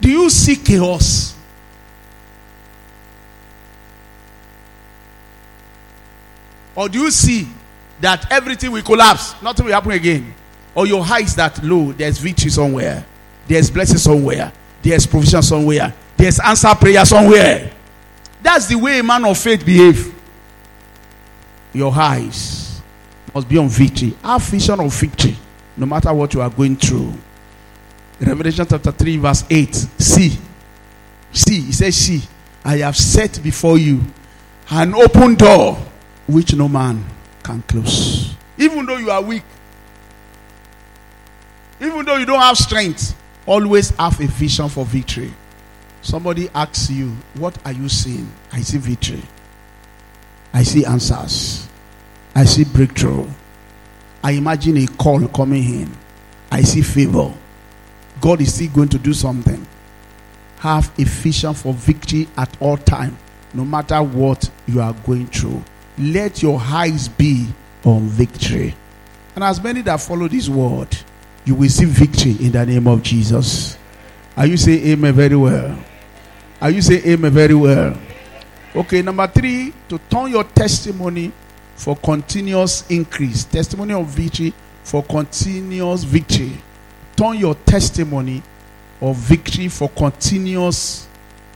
Do 0.00 0.10
you 0.10 0.30
see 0.30 0.56
chaos? 0.56 1.36
Or 6.74 6.88
do 6.88 7.00
you 7.00 7.10
see 7.10 7.46
that 8.00 8.30
everything 8.32 8.72
will 8.72 8.82
collapse? 8.82 9.40
Nothing 9.42 9.66
will 9.66 9.72
happen 9.72 9.92
again. 9.92 10.34
Or 10.74 10.86
your 10.86 11.04
eyes 11.04 11.34
that 11.36 11.62
low, 11.62 11.92
there's 11.92 12.18
victory 12.18 12.50
somewhere. 12.50 13.04
There's 13.46 13.70
blessing 13.70 13.98
somewhere. 13.98 14.52
There's 14.82 15.06
provision 15.06 15.42
somewhere. 15.42 15.94
There's 16.22 16.38
answer 16.38 16.72
prayer 16.76 17.04
somewhere. 17.04 17.72
That's 18.40 18.68
the 18.68 18.76
way 18.76 19.00
a 19.00 19.02
man 19.02 19.24
of 19.24 19.36
faith 19.36 19.66
behave. 19.66 20.14
Your 21.72 21.92
eyes 21.92 22.80
must 23.34 23.48
be 23.48 23.58
on 23.58 23.68
victory. 23.68 24.14
Have 24.22 24.40
vision 24.42 24.78
of 24.78 24.94
victory, 24.94 25.36
no 25.76 25.84
matter 25.84 26.14
what 26.14 26.32
you 26.32 26.40
are 26.40 26.48
going 26.48 26.76
through. 26.76 27.12
Revelation 28.20 28.64
chapter 28.70 28.92
3, 28.92 29.16
verse 29.16 29.44
8. 29.50 29.74
See, 29.74 30.38
see, 31.32 31.60
he 31.60 31.72
says, 31.72 31.96
See, 31.96 32.22
I 32.64 32.76
have 32.76 32.96
set 32.96 33.42
before 33.42 33.76
you 33.76 34.00
an 34.70 34.94
open 34.94 35.34
door 35.34 35.76
which 36.28 36.54
no 36.54 36.68
man 36.68 37.04
can 37.42 37.62
close. 37.62 38.32
Even 38.56 38.86
though 38.86 38.98
you 38.98 39.10
are 39.10 39.22
weak, 39.22 39.42
even 41.80 42.04
though 42.04 42.16
you 42.16 42.26
don't 42.26 42.38
have 42.38 42.56
strength, 42.56 43.20
always 43.44 43.90
have 43.96 44.20
a 44.20 44.26
vision 44.28 44.68
for 44.68 44.84
victory. 44.84 45.32
Somebody 46.02 46.48
asks 46.54 46.90
you, 46.90 47.16
What 47.34 47.56
are 47.64 47.72
you 47.72 47.88
seeing? 47.88 48.30
I 48.52 48.60
see 48.60 48.78
victory. 48.78 49.22
I 50.52 50.64
see 50.64 50.84
answers. 50.84 51.68
I 52.34 52.44
see 52.44 52.64
breakthrough. 52.64 53.26
I 54.22 54.32
imagine 54.32 54.76
a 54.78 54.86
call 54.86 55.26
coming 55.28 55.62
in. 55.82 55.90
I 56.50 56.62
see 56.62 56.82
favor. 56.82 57.32
God 58.20 58.40
is 58.40 58.54
still 58.54 58.70
going 58.70 58.88
to 58.90 58.98
do 58.98 59.12
something. 59.12 59.66
Have 60.58 60.92
a 60.98 61.04
vision 61.04 61.54
for 61.54 61.72
victory 61.72 62.28
at 62.36 62.54
all 62.60 62.76
time, 62.76 63.16
no 63.54 63.64
matter 63.64 64.00
what 64.02 64.48
you 64.66 64.80
are 64.80 64.92
going 65.06 65.26
through. 65.28 65.62
Let 65.98 66.42
your 66.42 66.60
eyes 66.60 67.08
be 67.08 67.48
on 67.84 68.02
victory. 68.08 68.74
And 69.34 69.42
as 69.42 69.62
many 69.62 69.82
that 69.82 70.00
follow 70.00 70.28
this 70.28 70.48
word, 70.48 70.96
you 71.44 71.54
will 71.54 71.68
see 71.68 71.86
victory 71.86 72.36
in 72.44 72.52
the 72.52 72.64
name 72.64 72.86
of 72.86 73.02
Jesus. 73.02 73.76
Are 74.36 74.46
you 74.46 74.56
saying 74.56 74.86
amen 74.86 75.14
very 75.14 75.36
well? 75.36 75.76
Are 76.62 76.70
you 76.70 76.80
saying 76.80 77.02
amen 77.04 77.32
very 77.32 77.54
well? 77.54 77.98
Okay, 78.76 79.02
number 79.02 79.26
three, 79.26 79.74
to 79.88 79.98
turn 80.08 80.30
your 80.30 80.44
testimony 80.44 81.32
for 81.74 81.96
continuous 81.96 82.88
increase. 82.88 83.42
Testimony 83.42 83.94
of 83.94 84.06
victory 84.06 84.54
for 84.84 85.02
continuous 85.02 86.04
victory. 86.04 86.56
Turn 87.16 87.36
your 87.36 87.56
testimony 87.56 88.44
of 89.00 89.16
victory 89.16 89.66
for 89.66 89.88
continuous 89.88 91.08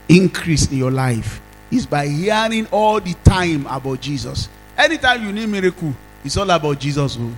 increase 0.09 0.69
in 0.69 0.77
your 0.77 0.91
life 0.91 1.39
is 1.71 1.85
by 1.85 2.05
hearing 2.05 2.67
all 2.69 2.99
the 2.99 3.13
time 3.23 3.65
about 3.67 4.01
Jesus. 4.01 4.49
Anytime 4.77 5.23
you 5.23 5.31
need 5.31 5.47
miracle, 5.47 5.93
it's 6.25 6.35
all 6.35 6.49
about 6.49 6.77
Jesus. 6.79 7.17
Oh. 7.17 7.31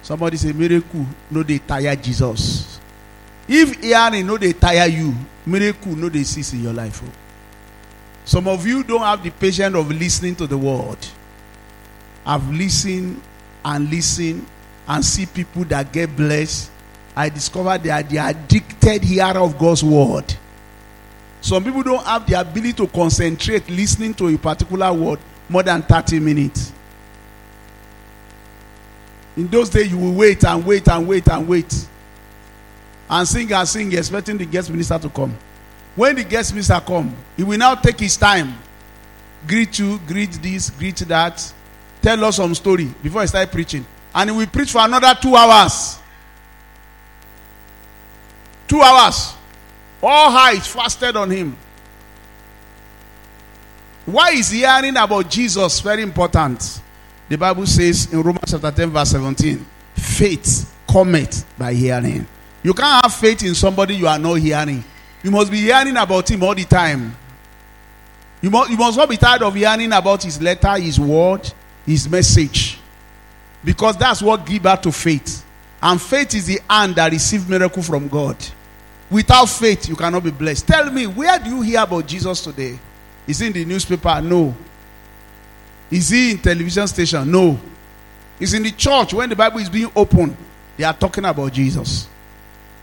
Somebody 0.00 0.38
say 0.38 0.52
miracle, 0.52 1.04
no 1.30 1.42
they 1.42 1.58
tire 1.58 1.94
Jesus. 1.96 2.73
If 3.46 3.80
hearing 3.82 4.26
no 4.26 4.38
they 4.38 4.52
tire 4.52 4.88
you, 4.88 5.14
miracle 5.44 5.94
no 5.96 6.08
they 6.08 6.24
cease 6.24 6.52
in 6.52 6.62
your 6.62 6.72
life. 6.72 7.02
Oh. 7.04 7.12
Some 8.24 8.48
of 8.48 8.66
you 8.66 8.82
don't 8.82 9.02
have 9.02 9.22
the 9.22 9.30
patience 9.30 9.74
of 9.76 9.90
listening 9.90 10.34
to 10.36 10.46
the 10.46 10.56
word. 10.56 10.98
I've 12.24 12.48
listened 12.50 13.20
and 13.64 13.90
listened 13.90 14.46
and 14.88 15.04
see 15.04 15.26
people 15.26 15.64
that 15.64 15.92
get 15.92 16.16
blessed. 16.16 16.70
I 17.14 17.28
discovered 17.28 17.82
they 17.82 17.90
are 17.90 18.02
the 18.02 18.16
addicted 18.16 19.04
hearer 19.04 19.38
of 19.38 19.58
God's 19.58 19.84
word. 19.84 20.34
Some 21.40 21.62
people 21.62 21.82
don't 21.82 22.04
have 22.04 22.26
the 22.26 22.40
ability 22.40 22.72
to 22.74 22.86
concentrate 22.86 23.68
listening 23.68 24.14
to 24.14 24.28
a 24.28 24.38
particular 24.38 24.92
word 24.92 25.18
more 25.48 25.62
than 25.62 25.82
30 25.82 26.18
minutes. 26.18 26.72
In 29.36 29.48
those 29.48 29.68
days, 29.68 29.90
you 29.90 29.98
will 29.98 30.14
wait 30.14 30.44
and 30.44 30.64
wait 30.64 30.88
and 30.88 31.06
wait 31.06 31.28
and 31.28 31.46
wait. 31.46 31.88
And 33.08 33.28
sing 33.28 33.52
and 33.52 33.68
sing, 33.68 33.92
expecting 33.92 34.38
the 34.38 34.46
guest 34.46 34.70
minister 34.70 34.98
to 34.98 35.08
come. 35.08 35.36
When 35.94 36.16
the 36.16 36.24
guest 36.24 36.52
minister 36.52 36.80
come, 36.84 37.14
he 37.36 37.42
will 37.42 37.58
now 37.58 37.74
take 37.74 38.00
his 38.00 38.16
time. 38.16 38.54
Greet 39.46 39.78
you, 39.78 40.00
greet 40.06 40.32
this, 40.32 40.70
greet 40.70 40.96
that. 40.96 41.52
Tell 42.00 42.24
us 42.24 42.36
some 42.36 42.54
story 42.54 42.92
before 43.02 43.20
he 43.20 43.26
start 43.26 43.50
preaching. 43.50 43.84
And 44.14 44.30
he 44.30 44.36
will 44.36 44.46
preach 44.46 44.72
for 44.72 44.80
another 44.80 45.14
two 45.20 45.34
hours. 45.34 45.98
Two 48.66 48.80
hours. 48.80 49.34
All 50.02 50.36
eyes 50.36 50.66
fasted 50.66 51.16
on 51.16 51.30
him. 51.30 51.56
Why 54.06 54.32
is 54.32 54.50
hearing 54.50 54.96
about 54.96 55.30
Jesus 55.30 55.80
very 55.80 56.02
important? 56.02 56.82
The 57.28 57.36
Bible 57.38 57.66
says 57.66 58.12
in 58.12 58.20
Romans 58.20 58.50
chapter 58.50 58.70
10, 58.70 58.90
verse 58.90 59.10
17, 59.10 59.64
faith 59.94 60.74
cometh 60.86 61.46
by 61.56 61.72
hearing. 61.72 62.26
You 62.64 62.72
can't 62.72 63.04
have 63.04 63.14
faith 63.14 63.44
in 63.44 63.54
somebody 63.54 63.94
you 63.94 64.08
are 64.08 64.18
not 64.18 64.34
hearing. 64.34 64.82
You 65.22 65.30
must 65.30 65.50
be 65.50 65.58
hearing 65.58 65.96
about 65.96 66.30
him 66.30 66.42
all 66.42 66.54
the 66.54 66.64
time. 66.64 67.14
You 68.40 68.50
must, 68.50 68.70
you 68.70 68.76
must 68.78 68.96
not 68.96 69.08
be 69.08 69.18
tired 69.18 69.42
of 69.42 69.54
hearing 69.54 69.92
about 69.92 70.22
his 70.22 70.40
letter, 70.40 70.76
his 70.78 70.98
word, 70.98 71.50
his 71.86 72.08
message. 72.08 72.78
Because 73.62 73.96
that's 73.98 74.22
what 74.22 74.46
gives 74.46 74.62
birth 74.62 74.80
to 74.82 74.92
faith. 74.92 75.44
And 75.82 76.00
faith 76.00 76.34
is 76.34 76.46
the 76.46 76.58
hand 76.68 76.96
that 76.96 77.12
receives 77.12 77.46
miracle 77.46 77.82
from 77.82 78.08
God. 78.08 78.36
Without 79.10 79.46
faith, 79.46 79.86
you 79.88 79.96
cannot 79.96 80.24
be 80.24 80.30
blessed. 80.30 80.66
Tell 80.66 80.90
me, 80.90 81.06
where 81.06 81.38
do 81.38 81.50
you 81.50 81.60
hear 81.60 81.82
about 81.82 82.06
Jesus 82.06 82.42
today? 82.42 82.78
Is 83.26 83.38
he 83.38 83.46
in 83.46 83.52
the 83.52 83.64
newspaper? 83.66 84.20
No. 84.22 84.54
Is 85.90 86.08
he 86.08 86.32
in 86.32 86.38
television 86.38 86.86
station? 86.88 87.30
No. 87.30 87.58
Is 88.40 88.54
in 88.54 88.62
the 88.62 88.72
church 88.72 89.12
when 89.12 89.28
the 89.28 89.36
Bible 89.36 89.58
is 89.58 89.68
being 89.68 89.90
opened. 89.94 90.36
They 90.78 90.84
are 90.84 90.94
talking 90.94 91.24
about 91.26 91.52
Jesus. 91.52 92.08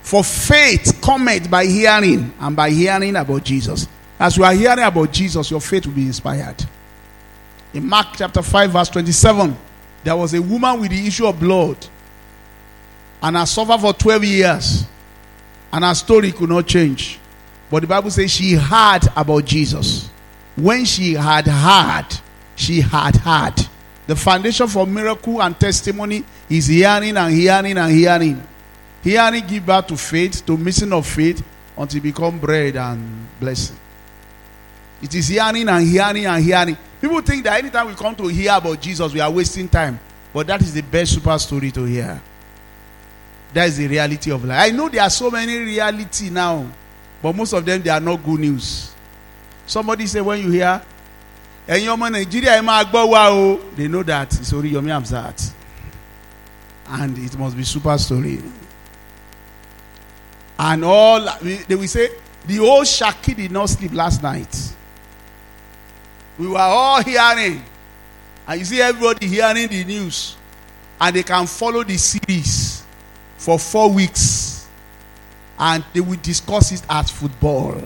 For 0.02 0.24
faith 0.24 1.00
cometh 1.02 1.50
by 1.50 1.66
hearing, 1.66 2.34
and 2.40 2.56
by 2.56 2.70
hearing 2.70 3.16
about 3.16 3.44
Jesus. 3.44 3.88
As 4.20 4.38
you 4.38 4.44
are 4.44 4.54
hearing 4.54 4.84
about 4.84 5.12
Jesus, 5.12 5.50
your 5.50 5.62
faith 5.62 5.86
will 5.86 5.94
be 5.94 6.06
inspired. 6.06 6.64
In 7.74 7.88
Mark 7.88 8.08
chapter 8.18 8.42
5, 8.42 8.72
verse 8.72 8.90
27, 8.90 9.56
there 10.04 10.16
was 10.16 10.34
a 10.34 10.42
woman 10.42 10.80
with 10.80 10.92
the 10.92 11.08
issue 11.08 11.26
of 11.26 11.40
blood, 11.40 11.78
and 13.22 13.38
I 13.38 13.46
suffered 13.46 13.80
for 13.80 13.94
12 13.94 14.24
years, 14.24 14.86
and 15.72 15.84
her 15.86 15.94
story 15.94 16.32
could 16.32 16.50
not 16.50 16.68
change. 16.68 17.20
But 17.70 17.82
the 17.82 17.88
Bible 17.88 18.12
says 18.12 18.30
she 18.32 18.54
heard 18.54 19.08
about 19.16 19.46
Jesus. 19.46 20.10
When 20.58 20.84
she 20.84 21.14
had 21.14 21.48
heard, 21.48 22.08
she 22.56 22.82
had 22.82 23.16
heard. 23.16 23.56
The 24.08 24.16
foundation 24.16 24.68
for 24.68 24.86
miracle 24.86 25.42
and 25.42 25.58
testimony 25.58 26.26
is 26.50 26.68
hearing 26.68 27.16
and 27.16 27.34
hearing 27.34 27.78
and 27.78 27.92
hearing. 27.92 28.44
Hearing 29.04 29.46
give 29.48 29.66
birth 29.66 29.88
to 29.88 29.98
faith, 29.98 30.46
to 30.46 30.58
missing 30.58 30.94
of 30.94 31.08
faith, 31.08 31.44
until 31.78 32.02
become 32.02 32.40
bread 32.40 32.76
and 32.76 33.28
blessing. 33.40 33.78
It 35.02 35.16
is 35.16 35.28
hearing 35.30 35.68
and 35.68 35.88
hearing 35.88 36.26
and 36.26 36.44
hearing. 36.44 36.78
People 37.00 37.22
think 37.22 37.44
that 37.46 37.58
anytime 37.58 37.88
we 37.88 37.96
come 37.96 38.16
to 38.16 38.28
hear 38.28 38.54
about 38.54 38.80
Jesus, 38.80 39.12
we 39.12 39.20
are 39.20 39.32
wasting 39.32 39.68
time. 39.68 40.00
But 40.32 40.48
that 40.48 40.62
is 40.62 40.74
the 40.74 40.82
best 40.84 41.14
super 41.14 41.38
story 41.40 41.72
to 41.72 41.84
hear. 41.86 42.22
That 43.54 43.68
is 43.68 43.78
the 43.78 43.88
reality 43.88 44.32
of 44.32 44.46
life. 44.46 44.60
I 44.72 44.76
know 44.76 44.88
there 44.88 45.02
are 45.02 45.10
so 45.10 45.32
many 45.32 45.58
reality 45.58 46.30
now, 46.30 46.68
but 47.22 47.36
most 47.36 47.54
of 47.54 47.66
them 47.66 47.82
they 47.82 47.90
are 47.90 48.00
not 48.00 48.24
good 48.24 48.40
news. 48.40 48.94
Somebody 49.66 50.06
say 50.08 50.22
when 50.22 50.40
you 50.42 50.52
hear, 50.52 50.82
ẹ̀yin 51.68 51.90
ọmọ 51.90 52.10
Nàìjíríà 52.12 52.58
ẹ 52.60 52.62
máa 52.62 52.84
gbọ́ 52.84 53.10
wa 53.10 53.30
o, 53.32 53.58
they 53.76 53.88
know 53.88 54.04
that 54.04 54.32
it's 54.40 54.52
Oriyomi 54.54 54.90
Hamzat. 54.90 55.52
And 56.88 57.18
it 57.18 57.38
must 57.38 57.56
be 57.58 57.64
super 57.64 57.98
story. 57.98 58.42
And 60.64 60.86
all 60.86 61.28
they 61.42 61.76
will 61.76 61.88
say, 61.88 62.10
the 62.46 62.60
old 62.60 62.86
Shaki 62.86 63.36
did 63.36 63.52
not 63.52 63.68
sleep 63.68 63.94
last 63.94 64.22
night. 64.22 64.76
We 66.38 66.48
were 66.50 66.60
all 66.60 67.02
hearing. 67.04 67.64
And 68.48 68.60
you 68.60 68.66
see 68.66 68.80
everybody 68.80 69.26
hearing 69.26 69.68
the 69.68 69.84
news. 69.84 70.38
And 71.00 71.16
they 71.16 71.24
can 71.24 71.48
follow 71.48 71.84
the 71.84 71.98
series 71.98 72.84
for 73.38 73.58
four 73.58 73.92
weeks. 73.92 74.68
And 75.58 75.84
they 75.94 76.00
will 76.00 76.20
discuss 76.22 76.72
it 76.72 76.84
as 76.88 77.10
football. 77.10 77.82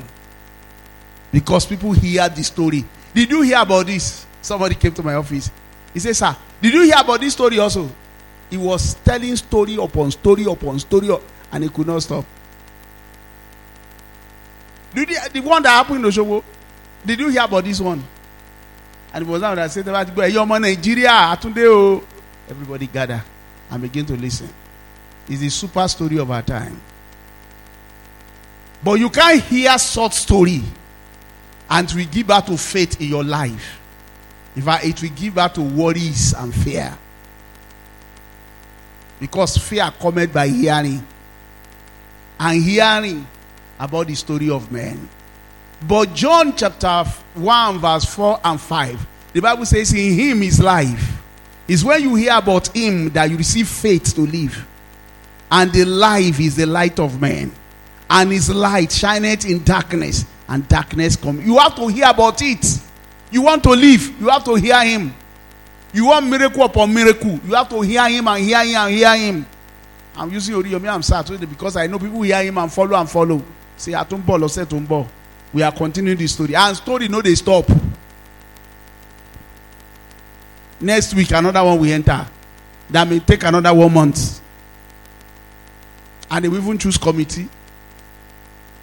Because 1.31 1.65
people 1.65 1.93
hear 1.93 2.27
the 2.27 2.43
story. 2.43 2.83
Did 3.13 3.31
you 3.31 3.41
hear 3.41 3.59
about 3.61 3.85
this? 3.85 4.25
Somebody 4.41 4.75
came 4.75 4.93
to 4.95 5.03
my 5.03 5.13
office. 5.13 5.49
He 5.93 5.99
said, 6.01 6.17
Sir, 6.17 6.35
did 6.61 6.73
you 6.73 6.81
hear 6.81 6.99
about 6.99 7.21
this 7.21 7.31
story 7.31 7.57
also? 7.57 7.89
He 8.49 8.57
was 8.57 8.95
telling 8.95 9.33
story 9.37 9.77
upon 9.77 10.11
story 10.11 10.43
upon 10.43 10.77
story, 10.79 11.09
and 11.53 11.63
he 11.63 11.69
could 11.69 11.87
not 11.87 12.03
stop. 12.03 12.25
Did 14.95 15.09
you, 15.09 15.17
the 15.33 15.41
one 15.41 15.61
that 15.63 15.69
happened 15.71 16.05
in 16.05 16.09
Oshogbo, 16.09 16.41
did 17.05 17.19
you 17.19 17.27
hear 17.27 17.43
about 17.43 17.65
this 17.65 17.81
one? 17.81 18.01
And 19.13 19.27
it 19.27 19.29
was 19.29 19.41
now 19.41 19.53
that 19.53 19.65
I 19.65 19.67
said, 19.67 19.85
You're 19.85 20.45
Nigeria, 20.59 21.09
Atunde. 21.09 22.01
Everybody 22.49 22.87
gather 22.87 23.21
and 23.69 23.81
begin 23.81 24.05
to 24.05 24.15
listen. 24.15 24.49
It's 25.27 25.41
the 25.41 25.49
super 25.49 25.85
story 25.89 26.17
of 26.17 26.31
our 26.31 26.41
time. 26.41 26.79
But 28.83 28.93
you 28.93 29.09
can't 29.09 29.41
hear 29.43 29.77
short 29.77 30.13
story 30.13 30.61
and 31.69 31.91
we 31.91 32.05
give 32.05 32.27
birth 32.27 32.45
to 32.45 32.57
faith 32.57 33.01
in 33.01 33.07
your 33.07 33.23
life. 33.23 33.81
If 34.55 34.67
I, 34.67 34.79
it 34.81 35.01
will 35.01 35.09
give 35.09 35.35
birth 35.35 35.53
to 35.53 35.61
worries 35.61 36.33
and 36.33 36.53
fear. 36.53 36.97
Because 39.19 39.57
fear 39.57 39.91
cometh 39.99 40.31
by 40.31 40.47
hearing. 40.47 41.05
And 42.39 42.63
hearing 42.63 43.27
about 43.79 44.07
the 44.07 44.15
story 44.15 44.49
of 44.49 44.71
men. 44.71 45.09
But 45.87 46.13
John 46.13 46.55
chapter 46.55 47.03
1, 47.35 47.79
verse 47.79 48.05
4 48.05 48.39
and 48.43 48.59
5, 48.59 49.07
the 49.33 49.41
Bible 49.41 49.65
says, 49.65 49.93
In 49.93 50.13
him 50.13 50.43
is 50.43 50.59
life. 50.59 51.21
It's 51.67 51.83
when 51.83 52.01
you 52.01 52.15
hear 52.15 52.37
about 52.37 52.67
him 52.75 53.09
that 53.09 53.29
you 53.29 53.37
receive 53.37 53.67
faith 53.67 54.13
to 54.15 54.21
live. 54.21 54.65
and 55.51 55.71
the 55.71 55.85
life 55.85 56.39
is 56.39 56.55
the 56.55 56.65
light 56.65 56.99
of 56.99 57.21
men. 57.21 57.51
And 58.09 58.31
his 58.31 58.49
light 58.49 58.91
shineth 58.91 59.45
in 59.45 59.63
darkness, 59.63 60.25
and 60.47 60.67
darkness 60.67 61.15
come. 61.15 61.41
You 61.41 61.57
have 61.57 61.75
to 61.75 61.87
hear 61.87 62.07
about 62.09 62.41
it. 62.41 62.65
You 63.31 63.41
want 63.43 63.63
to 63.63 63.71
live, 63.71 64.19
you 64.19 64.29
have 64.29 64.43
to 64.45 64.55
hear 64.55 64.83
him. 64.83 65.13
You 65.93 66.07
want 66.07 66.27
miracle 66.27 66.63
upon 66.63 66.93
miracle, 66.93 67.39
you 67.45 67.55
have 67.55 67.69
to 67.69 67.81
hear 67.81 68.07
him 68.09 68.27
and 68.27 68.43
hear 68.43 68.63
him 68.63 68.75
and 68.75 68.93
hear 68.93 69.15
him. 69.15 69.45
I'm 70.17 70.31
using 70.31 70.55
Oriyomi 70.55 70.87
I'm 70.93 71.01
sad 71.01 71.25
today 71.25 71.45
because 71.45 71.75
I 71.75 71.87
know 71.87 71.99
people 71.99 72.21
hear 72.21 72.41
him 72.43 72.57
and 72.57 72.71
follow 72.71 72.97
and 72.99 73.09
follow. 73.09 73.41
Atumbo 73.77 74.41
or 74.41 74.49
say 74.49 74.63
Tumbo. 74.63 75.07
We 75.53 75.61
are 75.61 75.71
continuing 75.71 76.17
the 76.17 76.27
story. 76.27 76.55
And 76.55 76.75
story 76.75 77.07
no 77.07 77.21
they 77.21 77.35
stop. 77.35 77.65
Next 80.79 81.13
week, 81.13 81.31
another 81.31 81.63
one 81.63 81.79
we 81.79 81.91
enter. 81.91 82.27
That 82.89 83.07
may 83.07 83.19
take 83.19 83.43
another 83.43 83.73
one 83.73 83.93
month. 83.93 84.41
And 86.29 86.43
they 86.43 86.49
will 86.49 86.57
even 86.57 86.77
choose 86.77 86.97
committee. 86.97 87.47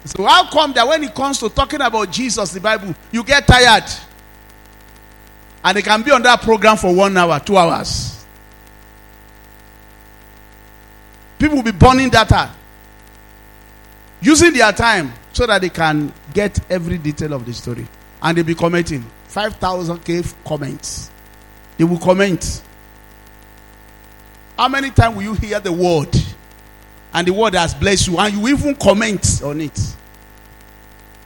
So 0.05 0.25
how 0.25 0.49
come 0.49 0.73
that 0.73 0.87
when 0.87 1.03
it 1.03 1.13
comes 1.15 1.39
to 1.39 1.49
talking 1.49 1.81
about 1.81 2.11
Jesus, 2.11 2.51
the 2.51 2.59
Bible, 2.59 2.93
you 3.11 3.23
get 3.23 3.47
tired? 3.47 3.83
And 5.63 5.77
they 5.77 5.81
can 5.81 6.01
be 6.01 6.11
on 6.11 6.21
that 6.23 6.41
program 6.41 6.75
for 6.75 6.93
one 6.93 7.15
hour, 7.15 7.39
two 7.39 7.55
hours. 7.55 8.25
People 11.39 11.57
will 11.57 11.63
be 11.63 11.71
burning 11.71 12.09
data, 12.09 12.51
using 14.23 14.53
their 14.53 14.71
time 14.71 15.13
so 15.33 15.45
that 15.45 15.61
they 15.61 15.69
can 15.69 16.11
get 16.33 16.59
every 16.71 16.97
detail 16.97 17.33
of 17.33 17.45
the 17.45 17.53
story. 17.53 17.87
And 18.21 18.37
they'll 18.37 18.45
be 18.45 18.55
commenting. 18.55 19.05
5,000k 19.29 20.33
comments. 20.45 21.11
They 21.77 21.83
will 21.83 21.99
comment. 21.99 22.63
How 24.57 24.69
many 24.69 24.91
times 24.91 25.15
will 25.15 25.23
you 25.23 25.33
hear 25.33 25.59
the 25.59 25.71
word? 25.71 26.15
And 27.13 27.27
the 27.27 27.33
word 27.33 27.53
has 27.55 27.73
blessed 27.73 28.07
you, 28.07 28.17
and 28.17 28.33
you 28.33 28.47
even 28.47 28.75
comment 28.75 29.41
on 29.43 29.61
it. 29.61 29.79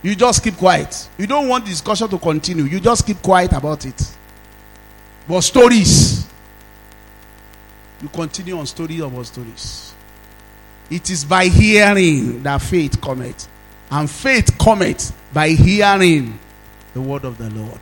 You 0.01 0.15
just 0.15 0.43
keep 0.43 0.55
quiet. 0.57 1.09
You 1.17 1.27
don't 1.27 1.47
want 1.47 1.65
discussion 1.65 2.07
to 2.09 2.17
continue. 2.17 2.63
You 2.63 2.79
just 2.79 3.05
keep 3.05 3.21
quiet 3.21 3.53
about 3.53 3.85
it. 3.85 4.15
But 5.27 5.41
stories, 5.41 6.25
you 8.01 8.07
continue 8.09 8.57
on 8.57 8.65
stories 8.65 9.01
about 9.01 9.25
stories. 9.25 9.93
It 10.89 11.09
is 11.09 11.25
by 11.25 11.45
hearing 11.45 12.43
that 12.43 12.61
faith 12.61 13.01
cometh. 13.01 13.47
And 13.91 14.09
faith 14.09 14.57
cometh 14.57 15.15
by 15.33 15.49
hearing 15.49 16.39
the 16.93 17.01
word 17.01 17.25
of 17.25 17.37
the 17.37 17.49
Lord. 17.49 17.79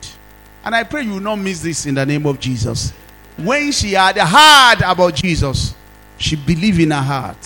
And 0.63 0.75
I 0.75 0.83
pray 0.83 1.03
you 1.03 1.13
will 1.13 1.19
not 1.19 1.37
miss 1.37 1.61
this 1.61 1.85
in 1.85 1.95
the 1.95 2.05
name 2.05 2.25
of 2.25 2.39
Jesus. 2.39 2.91
When 3.37 3.71
she 3.71 3.91
had 3.93 4.17
heard 4.17 4.81
about 4.83 5.15
Jesus, 5.15 5.75
she 6.17 6.35
believed 6.35 6.79
in 6.79 6.91
her 6.91 7.01
heart 7.01 7.41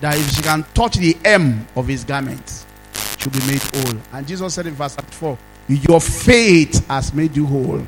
that 0.00 0.18
if 0.18 0.30
she 0.32 0.42
can 0.42 0.64
touch 0.74 0.96
the 0.96 1.16
hem 1.24 1.66
of 1.76 1.86
his 1.86 2.04
garment, 2.04 2.64
she'll 3.18 3.32
be 3.32 3.38
made 3.46 3.62
whole. 3.62 4.00
And 4.12 4.26
Jesus 4.26 4.52
said 4.52 4.66
in 4.66 4.74
verse 4.74 4.96
4, 4.96 5.38
Your 5.68 6.00
faith 6.00 6.86
has 6.88 7.14
made 7.14 7.36
you 7.36 7.46
whole. 7.46 7.86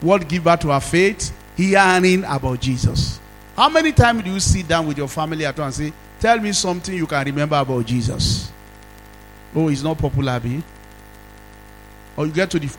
What 0.00 0.28
give 0.28 0.44
birth 0.44 0.60
to 0.60 0.68
her 0.68 0.80
faith? 0.80 1.36
Hearing 1.56 2.24
about 2.24 2.60
Jesus. 2.60 3.20
How 3.56 3.68
many 3.68 3.92
times 3.92 4.22
do 4.24 4.32
you 4.32 4.40
sit 4.40 4.66
down 4.66 4.86
with 4.86 4.96
your 4.96 5.08
family 5.08 5.44
at 5.44 5.56
home 5.56 5.66
and 5.66 5.74
say, 5.74 5.92
Tell 6.20 6.38
me 6.38 6.52
something 6.52 6.94
you 6.94 7.06
can 7.06 7.24
remember 7.24 7.56
about 7.56 7.86
Jesus? 7.86 8.52
Oh, 9.54 9.68
it's 9.68 9.82
not 9.82 9.96
popular, 9.98 10.38
be? 10.38 10.62
Or 12.16 12.26
you 12.26 12.32
get 12.32 12.50
to 12.50 12.58
the 12.58 12.70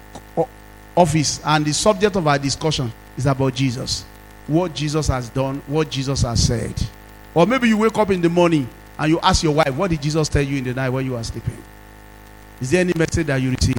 office 0.96 1.42
and 1.44 1.66
the 1.66 1.74
subject 1.74 2.16
of 2.16 2.28
our 2.28 2.38
discussion 2.38 2.92
is 3.18 3.26
about 3.26 3.56
Jesus. 3.56 4.06
What 4.46 4.74
Jesus 4.76 5.08
has 5.08 5.30
done, 5.30 5.62
what 5.66 5.90
Jesus 5.90 6.22
has 6.22 6.46
said. 6.46 6.74
Or 7.34 7.48
maybe 7.48 7.68
you 7.68 7.78
wake 7.78 7.98
up 7.98 8.12
in 8.12 8.22
the 8.22 8.30
morning 8.30 8.70
and 9.00 9.12
you 9.12 9.20
ask 9.22 9.42
your 9.42 9.54
wife, 9.54 9.74
What 9.76 9.90
did 9.90 10.02
Jesus 10.02 10.30
tell 10.30 10.42
you 10.42 10.58
in 10.58 10.64
the 10.64 10.74
night 10.74 10.90
when 10.90 11.06
you 11.06 11.14
were 11.14 11.24
sleeping? 11.24 11.58
Is 12.60 12.70
there 12.70 12.82
any 12.82 12.94
message 12.96 13.26
that 13.28 13.42
you 13.42 13.52
receive? 13.52 13.76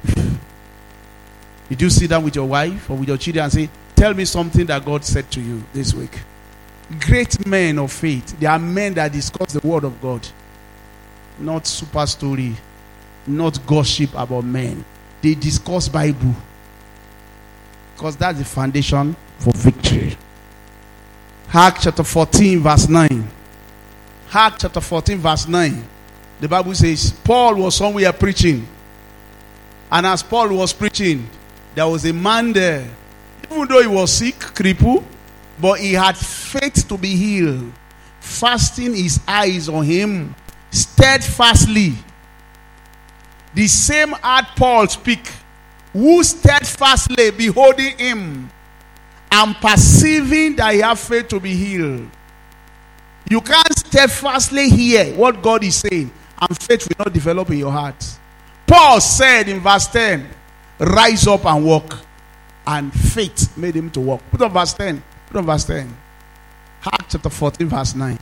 Did 1.69 1.81
you 1.81 1.89
sit 1.89 2.09
down 2.09 2.23
with 2.23 2.35
your 2.35 2.47
wife 2.47 2.89
or 2.89 2.97
with 2.97 3.07
your 3.07 3.17
children 3.17 3.43
and 3.43 3.53
say, 3.53 3.69
Tell 3.95 4.13
me 4.13 4.25
something 4.25 4.65
that 4.65 4.83
God 4.83 5.05
said 5.05 5.31
to 5.31 5.41
you 5.41 5.63
this 5.73 5.93
week? 5.93 6.19
Great 6.99 7.45
men 7.45 7.79
of 7.79 7.91
faith. 7.91 8.39
They 8.39 8.45
are 8.45 8.59
men 8.59 8.93
that 8.95 9.11
discuss 9.11 9.53
the 9.53 9.67
word 9.67 9.83
of 9.83 10.01
God. 10.01 10.27
Not 11.39 11.65
super 11.65 12.05
story, 12.05 12.55
not 13.25 13.65
gossip 13.65 14.11
about 14.15 14.43
men. 14.43 14.83
They 15.21 15.35
discuss 15.35 15.87
Bible. 15.87 16.35
Because 17.95 18.17
that's 18.17 18.39
the 18.39 18.45
foundation 18.45 19.15
for 19.39 19.53
victory. 19.53 20.17
Acts 21.53 21.83
chapter 21.83 22.03
14, 22.03 22.59
verse 22.59 22.89
9. 22.89 23.27
Acts 24.33 24.61
chapter 24.63 24.81
14, 24.81 25.17
verse 25.19 25.47
9. 25.47 25.83
The 26.41 26.47
Bible 26.49 26.73
says, 26.73 27.11
Paul 27.23 27.55
was 27.55 27.75
somewhere 27.75 28.11
preaching. 28.11 28.67
And 29.91 30.05
as 30.05 30.23
Paul 30.23 30.49
was 30.49 30.73
preaching, 30.73 31.29
there 31.75 31.87
was 31.87 32.05
a 32.05 32.13
man 32.13 32.51
there. 32.51 32.89
Even 33.49 33.67
though 33.67 33.81
he 33.81 33.87
was 33.87 34.11
sick, 34.11 34.39
crippled, 34.39 35.05
but 35.59 35.79
he 35.79 35.93
had 35.93 36.17
faith 36.17 36.87
to 36.87 36.97
be 36.97 37.15
healed. 37.15 37.71
Fasting 38.19 38.95
his 38.95 39.19
eyes 39.27 39.69
on 39.69 39.83
him 39.83 40.33
steadfastly. 40.71 41.93
The 43.53 43.67
same 43.67 44.09
had 44.09 44.45
Paul 44.55 44.87
speak, 44.87 45.29
who 45.91 46.23
steadfastly 46.23 47.31
beholding 47.31 47.97
him 47.97 48.49
and 49.31 49.55
perceiving 49.55 50.55
that 50.55 50.73
he 50.73 50.79
had 50.79 50.97
faith 50.97 51.27
to 51.29 51.39
be 51.39 51.55
healed. 51.55 52.07
You 53.29 53.41
can't 53.41 53.77
steadfastly 53.77 54.69
hear 54.69 55.13
what 55.15 55.41
God 55.41 55.63
is 55.63 55.75
saying, 55.75 56.11
and 56.41 56.61
faith 56.61 56.87
will 56.87 57.05
not 57.05 57.13
develop 57.13 57.49
in 57.51 57.57
your 57.57 57.71
heart. 57.71 58.03
Paul 58.65 58.99
said 59.01 59.49
in 59.49 59.59
verse 59.59 59.87
10, 59.87 60.27
Rise 60.79 61.27
up 61.27 61.45
and 61.45 61.63
walk. 61.63 61.99
And 62.65 62.93
faith 62.93 63.55
made 63.57 63.75
him 63.75 63.89
to 63.91 63.99
walk. 63.99 64.21
Put 64.31 64.41
on 64.41 64.51
verse 64.51 64.73
10. 64.73 65.03
On 65.35 65.45
verse 65.45 65.65
10. 65.65 65.97
Acts 66.85 67.13
chapter 67.13 67.29
14, 67.29 67.67
verse 67.67 67.95
9 67.95 68.19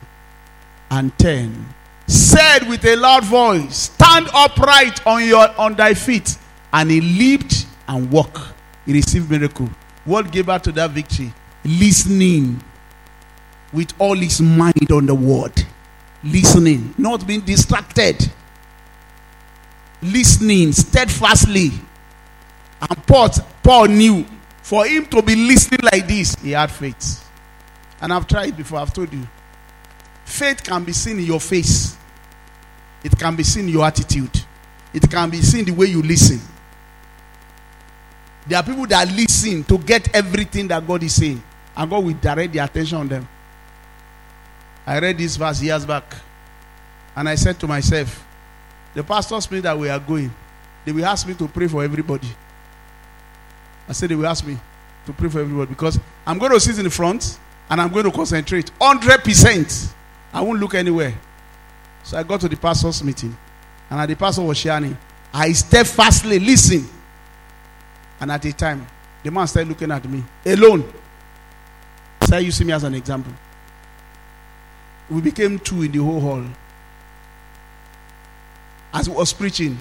and 0.92 1.18
10. 1.18 1.74
Said 2.06 2.68
with 2.68 2.84
a 2.84 2.96
loud 2.96 3.24
voice, 3.24 3.76
Stand 3.76 4.28
upright 4.34 5.06
on 5.06 5.24
your 5.26 5.48
on 5.58 5.74
thy 5.74 5.94
feet. 5.94 6.36
And 6.72 6.90
he 6.90 7.00
leaped 7.00 7.66
and 7.88 8.10
walked. 8.10 8.40
He 8.86 8.92
received 8.92 9.30
miracle. 9.30 9.68
What 10.04 10.30
gave 10.32 10.48
out 10.48 10.64
to 10.64 10.72
that 10.72 10.90
victory? 10.90 11.32
Listening 11.64 12.62
with 13.72 13.92
all 13.98 14.16
his 14.16 14.40
mind 14.40 14.90
on 14.90 15.06
the 15.06 15.14
word. 15.14 15.52
Listening, 16.24 16.94
not 16.98 17.26
being 17.26 17.40
distracted. 17.40 18.30
Listening 20.02 20.72
steadfastly. 20.72 21.70
And 22.80 23.06
Paul, 23.06 23.30
Paul 23.62 23.86
knew 23.88 24.26
for 24.72 24.86
him 24.86 25.04
to 25.04 25.20
be 25.20 25.36
listening 25.36 25.80
like 25.82 26.08
this, 26.08 26.34
he 26.36 26.52
had 26.52 26.70
faith. 26.70 27.30
And 28.00 28.10
I've 28.10 28.26
tried 28.26 28.56
before, 28.56 28.78
I've 28.78 28.90
told 28.90 29.12
you. 29.12 29.28
Faith 30.24 30.64
can 30.64 30.82
be 30.82 30.94
seen 30.94 31.18
in 31.18 31.26
your 31.26 31.40
face, 31.40 31.94
it 33.04 33.12
can 33.18 33.36
be 33.36 33.42
seen 33.42 33.66
in 33.66 33.68
your 33.68 33.84
attitude, 33.84 34.30
it 34.94 35.10
can 35.10 35.28
be 35.28 35.42
seen 35.42 35.66
the 35.66 35.72
way 35.72 35.88
you 35.88 36.00
listen. 36.00 36.40
There 38.46 38.58
are 38.58 38.62
people 38.62 38.86
that 38.86 39.12
listen 39.14 39.62
to 39.64 39.76
get 39.76 40.16
everything 40.16 40.68
that 40.68 40.86
God 40.86 41.02
is 41.02 41.16
saying, 41.16 41.42
and 41.76 41.90
God 41.90 42.02
will 42.02 42.14
direct 42.14 42.54
the 42.54 42.60
attention 42.60 42.96
on 42.96 43.08
them. 43.08 43.28
I 44.86 44.98
read 45.00 45.18
this 45.18 45.36
verse 45.36 45.60
years 45.60 45.84
back, 45.84 46.16
and 47.14 47.28
I 47.28 47.34
said 47.34 47.60
to 47.60 47.68
myself, 47.68 48.26
The 48.94 49.04
pastors 49.04 49.50
mean 49.50 49.60
that 49.60 49.78
we 49.78 49.90
are 49.90 50.00
going. 50.00 50.32
They 50.86 50.92
will 50.92 51.04
ask 51.04 51.28
me 51.28 51.34
to 51.34 51.46
pray 51.46 51.68
for 51.68 51.84
everybody. 51.84 52.28
I 53.88 53.92
said 53.92 54.10
they 54.10 54.14
will 54.14 54.26
ask 54.26 54.46
me 54.46 54.58
to 55.06 55.12
pray 55.12 55.28
for 55.28 55.40
everybody 55.40 55.68
because 55.68 55.98
I'm 56.26 56.38
going 56.38 56.52
to 56.52 56.60
sit 56.60 56.78
in 56.78 56.84
the 56.84 56.90
front 56.90 57.38
and 57.68 57.80
I'm 57.80 57.90
going 57.90 58.04
to 58.04 58.12
concentrate 58.12 58.70
100%. 58.80 59.92
I 60.32 60.40
won't 60.40 60.60
look 60.60 60.74
anywhere. 60.74 61.14
So 62.04 62.16
I 62.18 62.22
got 62.22 62.40
to 62.42 62.48
the 62.48 62.56
pastor's 62.56 63.02
meeting 63.02 63.36
and 63.90 64.00
at 64.00 64.06
the 64.06 64.16
pastor 64.16 64.42
was 64.42 64.58
sharing. 64.58 64.96
I 65.32 65.52
steadfastly 65.52 66.38
listen. 66.38 66.88
And 68.20 68.30
at 68.30 68.42
the 68.42 68.52
time, 68.52 68.86
the 69.22 69.30
man 69.30 69.46
started 69.46 69.68
looking 69.68 69.90
at 69.90 70.08
me 70.08 70.22
alone. 70.46 70.90
So 72.28 72.38
you 72.38 72.50
see 72.50 72.64
me 72.64 72.72
as 72.72 72.84
an 72.84 72.94
example. 72.94 73.32
We 75.10 75.20
became 75.20 75.58
two 75.58 75.82
in 75.82 75.92
the 75.92 75.98
whole 75.98 76.20
hall. 76.20 76.44
As 78.94 79.06
he 79.06 79.12
was 79.12 79.32
preaching, 79.32 79.78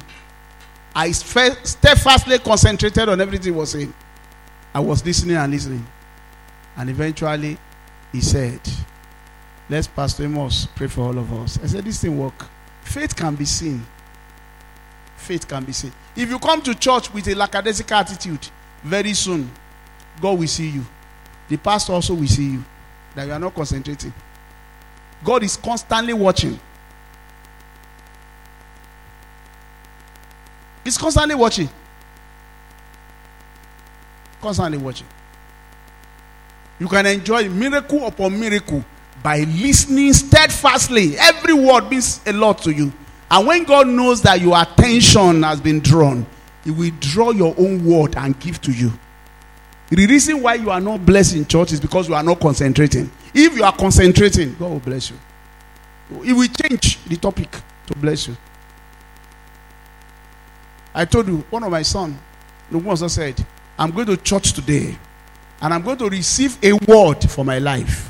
I 0.93 1.11
steadfastly 1.11 2.39
concentrated 2.39 3.07
on 3.07 3.21
everything 3.21 3.53
he 3.53 3.59
was 3.59 3.71
saying. 3.71 3.93
I 4.73 4.79
was 4.79 5.05
listening 5.05 5.37
and 5.37 5.51
listening. 5.51 5.85
And 6.75 6.89
eventually, 6.89 7.57
he 8.11 8.21
said, 8.21 8.59
Let's 9.69 9.87
Pastor 9.87 10.23
Amos 10.23 10.67
pray 10.75 10.87
for 10.87 11.01
all 11.01 11.17
of 11.17 11.31
us. 11.33 11.59
I 11.63 11.67
said, 11.67 11.85
This 11.85 12.01
thing 12.01 12.17
work. 12.17 12.45
Faith 12.81 13.15
can 13.15 13.35
be 13.35 13.45
seen. 13.45 13.85
Faith 15.15 15.47
can 15.47 15.63
be 15.63 15.71
seen. 15.71 15.93
If 16.15 16.29
you 16.29 16.39
come 16.39 16.61
to 16.63 16.75
church 16.75 17.13
with 17.13 17.27
a 17.27 17.35
lackadaisical 17.35 17.95
attitude, 17.95 18.47
very 18.83 19.13
soon, 19.13 19.49
God 20.19 20.39
will 20.39 20.47
see 20.47 20.69
you. 20.69 20.85
The 21.47 21.57
pastor 21.57 21.93
also 21.93 22.13
will 22.13 22.27
see 22.27 22.51
you. 22.51 22.63
That 23.15 23.27
you 23.27 23.33
are 23.33 23.39
not 23.39 23.53
concentrating. 23.53 24.13
God 25.23 25.43
is 25.43 25.57
constantly 25.57 26.13
watching. 26.13 26.59
He's 30.91 30.97
constantly 30.97 31.35
watching. 31.35 31.69
Constantly 34.41 34.77
watching. 34.77 35.07
You 36.81 36.89
can 36.89 37.05
enjoy 37.05 37.47
miracle 37.47 38.07
upon 38.07 38.37
miracle 38.37 38.83
by 39.23 39.39
listening 39.43 40.11
steadfastly. 40.11 41.17
Every 41.17 41.53
word 41.53 41.89
means 41.89 42.19
a 42.25 42.33
lot 42.33 42.57
to 42.63 42.73
you. 42.73 42.91
And 43.29 43.47
when 43.47 43.63
God 43.63 43.87
knows 43.87 44.21
that 44.23 44.41
your 44.41 44.61
attention 44.61 45.43
has 45.43 45.61
been 45.61 45.79
drawn, 45.79 46.25
He 46.65 46.71
will 46.71 46.91
draw 46.99 47.31
your 47.31 47.55
own 47.57 47.85
word 47.85 48.17
and 48.17 48.37
give 48.37 48.59
to 48.63 48.73
you. 48.73 48.91
The 49.87 50.05
reason 50.07 50.41
why 50.41 50.55
you 50.55 50.71
are 50.71 50.81
not 50.81 51.05
blessed 51.05 51.37
in 51.37 51.45
church 51.45 51.71
is 51.71 51.79
because 51.79 52.09
you 52.09 52.15
are 52.15 52.23
not 52.23 52.41
concentrating. 52.41 53.09
If 53.33 53.55
you 53.55 53.63
are 53.63 53.73
concentrating, 53.73 54.55
God 54.55 54.71
will 54.71 54.79
bless 54.79 55.09
you. 55.09 55.17
It 56.25 56.33
will 56.33 56.49
change 56.49 57.01
the 57.05 57.15
topic 57.15 57.49
to 57.87 57.95
bless 57.97 58.27
you. 58.27 58.35
I 60.93 61.05
told 61.05 61.27
you, 61.27 61.37
one 61.49 61.63
of 61.63 61.71
my 61.71 61.81
son, 61.81 62.17
the 62.69 62.79
also 62.89 63.07
said, 63.07 63.43
I'm 63.77 63.91
going 63.91 64.07
to 64.07 64.17
church 64.17 64.53
today 64.53 64.97
and 65.61 65.73
I'm 65.73 65.81
going 65.81 65.97
to 65.99 66.09
receive 66.09 66.57
a 66.63 66.73
word 66.73 67.21
for 67.29 67.45
my 67.45 67.59
life. 67.59 68.09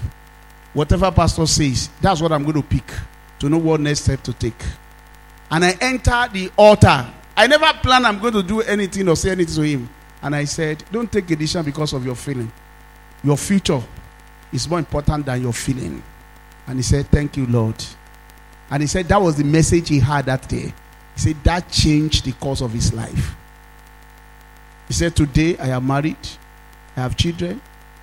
Whatever 0.74 1.12
pastor 1.12 1.46
says, 1.46 1.90
that's 2.00 2.22
what 2.22 2.32
I'm 2.32 2.44
going 2.44 2.62
to 2.62 2.68
pick 2.68 2.92
to 3.40 3.50
know 3.50 3.58
what 3.58 3.82
next 3.82 4.02
step 4.02 4.22
to 4.24 4.34
take. 4.34 4.62
And 5.50 5.66
I 5.66 5.72
enter 5.82 6.28
the 6.32 6.52
altar. 6.58 7.08
I 7.36 7.48
never 7.48 7.72
plan 7.82 8.06
I'm 8.06 8.20
going 8.20 8.34
to 8.34 8.44
do 8.44 8.62
anything 8.62 9.08
or 9.10 9.16
say 9.16 9.32
anything 9.32 9.56
to 9.56 9.62
him. 9.62 9.90
And 10.22 10.36
I 10.36 10.46
said, 10.46 10.84
Don't 10.92 11.12
take 11.12 11.30
a 11.32 11.36
decision 11.36 11.66
because 11.66 11.94
of 11.94 12.06
your 12.06 12.16
feeling. 12.16 12.52
Your 13.24 13.38
future 13.38 13.82
is 14.54 14.70
more 14.70 14.80
important 14.80 15.26
than 15.26 15.42
your 15.42 15.54
feeling. 15.54 16.02
And 16.68 16.78
he 16.78 16.84
said, 16.84 17.08
Thank 17.08 17.36
you, 17.36 17.48
Lord. 17.48 17.84
And 18.70 18.82
he 18.82 18.88
said 18.88 19.08
that 19.10 19.22
was 19.22 19.36
the 19.36 19.44
message 19.44 19.90
he 19.90 20.00
had 20.00 20.26
that 20.28 20.48
day. 20.48 20.74
He 21.16 21.22
said 21.22 21.43
that 21.43 21.70
changed 21.70 22.26
the 22.26 22.32
course 22.34 22.62
of 22.62 22.72
his 22.72 22.93
life. 22.93 23.36
He 24.88 24.93
said, 24.93 25.16
Today 25.16 25.57
I 25.57 25.70
am 25.70 25.88
married, 25.88 26.18
I 26.97 27.01
have 27.01 27.16
children, 27.16 27.62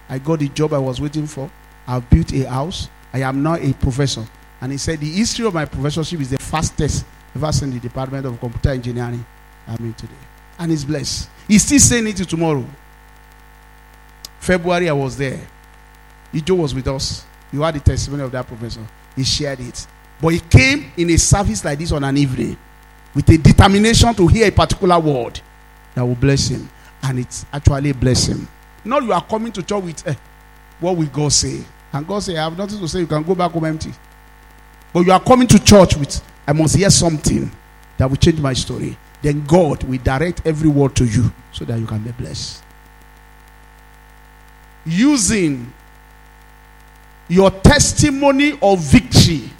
I 0.09 0.19
got 0.19 0.39
the 0.39 0.49
job 0.49 0.73
I 0.73 0.79
was 0.79 1.01
waiting 1.01 1.27
for, 1.27 1.51
I've 1.87 2.09
built 2.09 2.33
a 2.33 2.49
house, 2.49 2.89
I 3.13 3.21
am 3.21 3.43
now 3.43 3.57
a 3.57 3.73
professor. 3.75 4.25
And 4.61 4.73
he 4.73 4.79
said, 4.79 5.01
The 5.01 5.11
history 5.11 5.47
of 5.47 5.55
my 5.55 5.65
professorship 5.65 6.21
is 6.21 6.31
the 6.31 6.39
fastest 6.39 7.05
ever 7.35 7.53
seen 7.53 7.69
in 7.69 7.75
the 7.75 7.81
Department 7.81 8.27
of 8.27 8.41
Computer 8.41 8.71
Engineering 8.71 9.25
I'm 9.67 9.77
in 9.85 9.95
today. 9.95 10.13
And 10.59 10.71
he's 10.71 10.85
blessed. 10.85 11.29
He's 11.47 11.63
still 11.63 11.79
saying 11.79 12.07
it 12.07 12.17
to 12.17 12.27
tomorrow. 12.27 12.65
February, 14.41 14.89
I 14.89 14.93
was 14.93 15.17
there. 15.17 15.41
Ijo 16.33 16.57
was 16.57 16.75
with 16.75 16.89
us. 16.89 17.25
You 17.53 17.63
had 17.63 17.75
the 17.75 17.81
testimony 17.81 18.23
of 18.23 18.33
that 18.33 18.47
professor. 18.47 18.81
He 19.15 19.25
shared 19.25 19.61
it. 19.61 19.87
But 20.21 20.29
he 20.29 20.41
came 20.41 20.91
in 20.97 21.11
a 21.11 21.19
service 21.19 21.65
like 21.65 21.79
this 21.79 21.93
on 21.93 22.03
an 22.03 22.17
evening 22.17 22.57
with 23.19 23.29
a 23.31 23.37
determination 23.37 24.15
to 24.15 24.29
hear 24.29 24.47
a 24.47 24.53
particular 24.53 24.97
word 24.97 25.41
that 25.93 26.05
will 26.05 26.15
bless 26.15 26.47
him. 26.47 26.71
And 27.03 27.19
it's 27.19 27.45
actually 27.53 27.91
a 27.91 27.95
blessing. 27.95 28.47
Not 28.85 29.03
you 29.03 29.13
are 29.13 29.25
coming 29.25 29.51
to 29.55 29.63
church 29.65 29.83
with, 29.83 30.07
eh, 30.07 30.15
what 30.79 30.97
will 30.97 31.09
God 31.09 31.33
say? 31.33 31.65
And 31.93 32.07
God 32.07 32.21
say, 32.21 32.37
I 32.37 32.45
have 32.45 32.57
nothing 32.57 32.79
to 32.79 32.87
say. 32.87 33.01
You 33.01 33.09
can 33.09 33.25
go 33.25 33.35
back 33.35 33.51
home 33.51 33.65
empty. 33.65 33.93
But 34.93 35.01
you 35.01 35.11
are 35.11 35.19
coming 35.19 35.49
to 35.49 35.59
church 35.59 35.97
with, 35.97 36.23
I 36.47 36.53
must 36.53 36.77
hear 36.77 36.91
something 36.91 37.51
that 37.97 38.09
will 38.09 38.17
change 38.19 38.39
my 38.39 38.53
story. 38.53 38.97
Then 39.21 39.45
God 39.47 39.83
will 39.83 39.99
direct 39.99 40.43
every 40.47 40.71
word 40.71 40.95
to 40.95 41.05
you 41.05 41.33
so 41.51 41.65
that 41.65 41.77
you 41.77 41.87
can 41.87 41.99
be 41.99 42.13
blessed. 42.13 42.63
Using 44.87 45.73
your 47.27 47.51
testimony 47.51 48.57
of 48.63 48.79
victory 48.79 49.51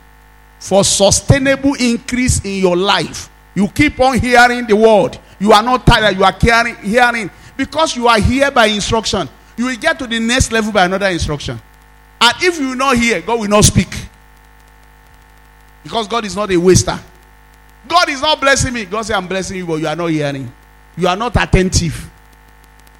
for 0.61 0.85
sustainable 0.85 1.75
increase 1.75 2.45
in 2.45 2.61
your 2.61 2.77
life. 2.77 3.29
You 3.59 3.67
keep 3.67 3.99
on 3.99 4.17
hearing 4.21 4.69
the 4.69 4.77
word. 4.77 5.19
You 5.41 5.51
are 5.51 5.65
not 5.65 5.85
tired. 5.85 6.17
You 6.17 6.23
are 6.23 6.37
hearing, 6.41 6.77
hearing 6.77 7.29
because 7.57 7.97
you 7.97 8.07
are 8.07 8.21
here 8.21 8.53
by 8.53 8.67
instruction. 8.67 9.29
You 9.57 9.65
will 9.65 9.77
get 9.77 9.99
to 9.99 10.07
the 10.07 10.21
next 10.21 10.53
level 10.53 10.71
by 10.71 10.85
another 10.85 11.09
instruction. 11.09 11.61
And 12.21 12.35
if 12.41 12.61
you 12.61 12.77
not 12.77 12.97
hear, 12.97 13.21
God 13.21 13.41
will 13.41 13.49
not 13.49 13.65
speak. 13.65 13.89
Because 15.83 16.07
God 16.07 16.25
is 16.25 16.37
not 16.37 16.53
a 16.53 16.57
waster. 16.57 17.01
God 17.89 18.09
is 18.09 18.23
not 18.23 18.41
blessing 18.41 18.73
me. 18.73 18.85
God 18.85 19.03
says, 19.03 19.17
I'm 19.17 19.27
blessing 19.27 19.57
you, 19.57 19.67
but 19.67 19.81
you 19.81 19.89
are 19.89 19.97
not 19.97 20.07
hearing. 20.07 20.53
You 20.97 21.09
are 21.09 21.17
not 21.17 21.35
attentive. 21.35 22.09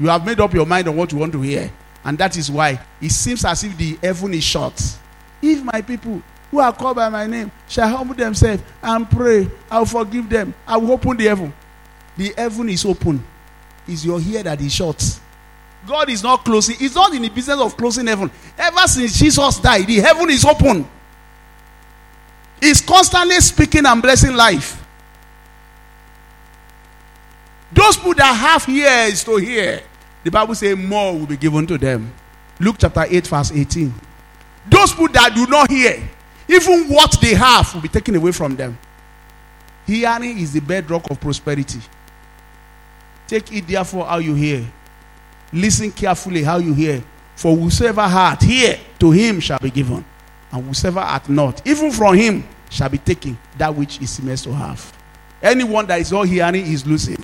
You 0.01 0.09
have 0.09 0.27
made 0.27 0.41
up 0.41 0.53
your 0.53 0.67
mind 0.67 0.89
on 0.89 0.97
what 0.97 1.13
you 1.13 1.19
want 1.19 1.35
to 1.35 1.41
hear. 1.41 1.71
And 2.05 2.19
that 2.19 2.37
is 2.37 2.51
why 2.51 2.81
it 3.01 3.13
seems 3.13 3.45
as 3.45 3.63
if 3.63 3.79
the 3.79 3.97
heaven 4.03 4.35
is 4.35 4.43
shut. 4.43 4.99
If 5.41 5.63
my 5.63 5.83
people 5.83 6.21
who 6.51 6.61
are 6.61 6.73
called 6.73 6.97
by 6.97 7.09
my 7.09 7.27
name 7.27 7.51
shall 7.69 7.89
humble 7.89 8.15
themselves 8.15 8.63
and 8.83 9.11
pray, 9.11 9.49
I 9.71 9.79
will 9.79 9.87
forgive 9.87 10.29
them. 10.29 10.55
I 10.67 10.77
will 10.77 10.93
open 10.93 11.17
the 11.17 11.25
heaven. 11.25 11.53
The 12.17 12.33
heaven 12.37 12.69
is 12.69 12.85
open. 12.85 13.23
Is 13.87 14.05
your 14.05 14.21
ear 14.21 14.43
that 14.43 14.61
is 14.61 14.73
shut. 14.73 15.21
God 15.87 16.11
is 16.11 16.23
not 16.23 16.45
closing. 16.45 16.77
He's 16.77 16.95
not 16.95 17.15
in 17.15 17.23
the 17.23 17.29
business 17.29 17.59
of 17.59 17.77
closing 17.77 18.07
heaven. 18.07 18.31
Ever 18.59 18.87
since 18.87 19.19
Jesus 19.19 19.59
died, 19.59 19.87
the 19.87 19.97
heaven 19.97 20.29
is 20.31 20.45
open. 20.45 20.87
He's 22.61 22.81
constantly 22.81 23.37
speaking 23.41 23.87
and 23.87 24.03
blessing 24.03 24.35
life. 24.35 24.85
Those 27.73 27.97
people 27.97 28.15
that 28.15 28.35
have 28.35 28.69
ears 28.69 29.23
to 29.25 29.37
hear, 29.37 29.81
the 30.25 30.31
Bible 30.31 30.55
says 30.55 30.77
more 30.77 31.13
will 31.17 31.27
be 31.27 31.37
given 31.37 31.67
to 31.67 31.79
them. 31.79 32.13
Luke 32.59 32.77
chapter 32.79 33.05
8, 33.09 33.27
verse 33.27 33.53
18. 33.53 33.95
Those 34.69 34.91
people 34.91 35.09
that 35.09 35.35
do 35.35 35.47
not 35.47 35.71
hear, 35.71 36.03
even 36.49 36.89
what 36.89 37.17
they 37.21 37.35
have 37.35 37.75
will 37.75 37.83
be 37.83 37.89
taken 37.89 38.17
away 38.17 38.33
from 38.33 38.57
them. 38.57 38.79
Hearing 39.87 40.39
is 40.39 40.53
the 40.53 40.61
bedrock 40.61 41.11
of 41.11 41.21
prosperity. 41.21 41.81
Take 43.27 43.53
it 43.53 43.67
therefore 43.67 44.07
how 44.07 44.19
you 44.19 44.35
hear. 44.35 44.67
Listen 45.53 45.91
carefully 45.91 46.43
how 46.43 46.59
you 46.59 46.75
hear. 46.75 47.03
For 47.37 47.57
whosoever 47.57 48.03
hath 48.03 48.43
hear, 48.43 48.79
to 48.99 49.11
him 49.11 49.41
shall 49.41 49.59
be 49.59 49.71
given. 49.71 50.05
And 50.51 50.65
whosoever 50.65 51.01
hath 51.01 51.29
not, 51.29 51.67
even 51.67 51.93
from 51.93 52.17
him 52.17 52.45
shall 52.71 52.89
be 52.89 52.99
taken 52.99 53.39
that 53.57 53.75
which 53.75 54.01
is 54.01 54.21
meant 54.23 54.41
to 54.41 54.53
have. 54.53 54.93
Anyone 55.43 55.87
that 55.87 56.01
is 56.01 56.11
not 56.11 56.27
hearing 56.27 56.67
is 56.67 56.87
losing. 56.87 57.23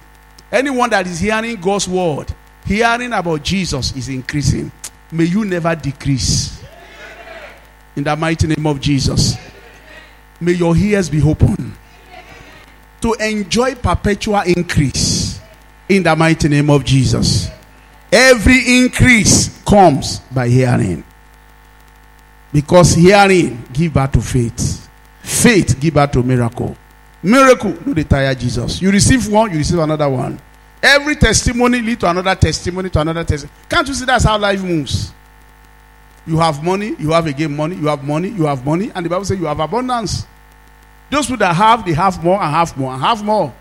Anyone 0.52 0.88
that 0.90 1.06
is 1.06 1.18
hearing 1.18 1.56
God's 1.56 1.88
word, 1.88 2.32
hearing 2.64 3.12
about 3.12 3.42
Jesus 3.42 3.94
is 3.96 4.08
increasing. 4.08 4.70
May 5.10 5.24
you 5.24 5.44
never 5.44 5.74
decrease. 5.74 6.63
In 7.96 8.04
the 8.04 8.16
mighty 8.16 8.46
name 8.46 8.66
of 8.66 8.80
Jesus. 8.80 9.36
May 10.40 10.52
your 10.52 10.76
ears 10.76 11.08
be 11.08 11.22
open 11.22 11.74
to 13.00 13.12
enjoy 13.14 13.74
perpetual 13.74 14.40
increase. 14.40 15.40
In 15.88 16.02
the 16.02 16.16
mighty 16.16 16.48
name 16.48 16.70
of 16.70 16.84
Jesus. 16.84 17.50
Every 18.10 18.78
increase 18.78 19.62
comes 19.64 20.20
by 20.20 20.48
hearing. 20.48 21.04
Because 22.52 22.94
hearing 22.94 23.64
give 23.72 23.92
birth 23.92 24.12
to 24.12 24.20
faith. 24.20 24.88
Faith 25.20 25.78
give 25.80 25.94
birth 25.94 26.12
to 26.12 26.22
miracle. 26.22 26.76
Miracle, 27.22 27.74
no 27.84 27.92
they 27.92 28.04
tire 28.04 28.34
Jesus. 28.34 28.80
You 28.80 28.90
receive 28.90 29.28
one, 29.28 29.50
you 29.50 29.58
receive 29.58 29.78
another 29.78 30.08
one. 30.08 30.40
Every 30.82 31.16
testimony 31.16 31.80
lead 31.80 32.00
to 32.00 32.10
another 32.10 32.34
testimony 32.34 32.90
to 32.90 33.00
another 33.00 33.24
testimony. 33.24 33.54
Can't 33.68 33.88
you 33.88 33.94
see 33.94 34.04
that's 34.04 34.24
how 34.24 34.38
life 34.38 34.62
moves? 34.62 35.12
You 36.26 36.38
have 36.38 36.62
money, 36.62 36.94
you 36.98 37.10
have 37.12 37.26
again 37.26 37.54
money, 37.54 37.76
you 37.76 37.86
have 37.86 38.02
money, 38.02 38.28
you 38.28 38.46
have 38.46 38.64
money, 38.64 38.90
and 38.94 39.04
the 39.04 39.10
Bible 39.10 39.24
says 39.24 39.38
you 39.38 39.44
have 39.46 39.60
abundance. 39.60 40.26
Those 41.10 41.26
people 41.26 41.38
that 41.38 41.54
have, 41.54 41.84
they 41.84 41.92
have 41.92 42.22
more 42.24 42.40
and 42.42 42.50
have 42.50 42.76
more 42.76 42.92
and 42.92 43.02
have 43.02 43.22
more. 43.22 43.52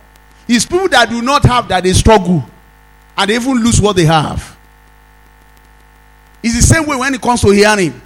It's 0.47 0.65
people 0.65 0.87
that 0.89 1.09
do 1.09 1.21
not 1.21 1.43
have 1.43 1.67
that 1.69 1.83
they 1.83 1.93
struggle 1.93 2.43
and 3.17 3.29
they 3.29 3.35
even 3.35 3.57
lose 3.63 3.81
what 3.81 3.95
they 3.95 4.05
have. 4.05 4.57
It's 6.41 6.55
the 6.55 6.61
same 6.61 6.85
way 6.87 6.95
when 6.95 7.13
it 7.13 7.21
comes 7.21 7.41
to 7.41 7.49
hearing. 7.49 7.99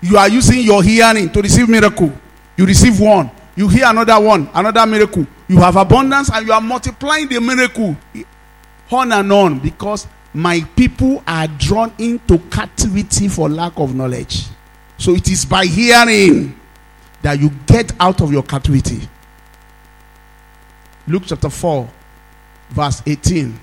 You 0.00 0.16
are 0.18 0.28
using 0.28 0.60
your 0.60 0.82
hearing 0.82 1.30
to 1.30 1.42
receive 1.42 1.68
miracle. 1.68 2.12
You 2.56 2.66
receive 2.66 2.98
one, 3.00 3.30
you 3.54 3.68
hear 3.68 3.86
another 3.86 4.18
one, 4.20 4.48
another 4.54 4.86
miracle. 4.86 5.26
You 5.48 5.58
have 5.58 5.76
abundance 5.76 6.30
and 6.32 6.46
you 6.46 6.52
are 6.52 6.60
multiplying 6.60 7.28
the 7.28 7.40
miracle 7.40 7.96
on 8.90 9.12
and 9.12 9.32
on 9.32 9.58
because 9.58 10.06
my 10.36 10.60
people 10.76 11.22
are 11.26 11.48
drawn 11.48 11.90
into 11.96 12.38
captivity 12.50 13.26
for 13.26 13.48
lack 13.48 13.72
of 13.78 13.94
knowledge. 13.94 14.44
So 14.98 15.12
it 15.14 15.30
is 15.30 15.46
by 15.46 15.64
hearing 15.64 16.60
that 17.22 17.40
you 17.40 17.48
get 17.66 17.98
out 17.98 18.20
of 18.20 18.30
your 18.30 18.42
captivity. 18.42 19.08
Luke 21.08 21.22
chapter 21.24 21.48
4, 21.48 21.88
verse 22.68 23.02
18. 23.06 23.58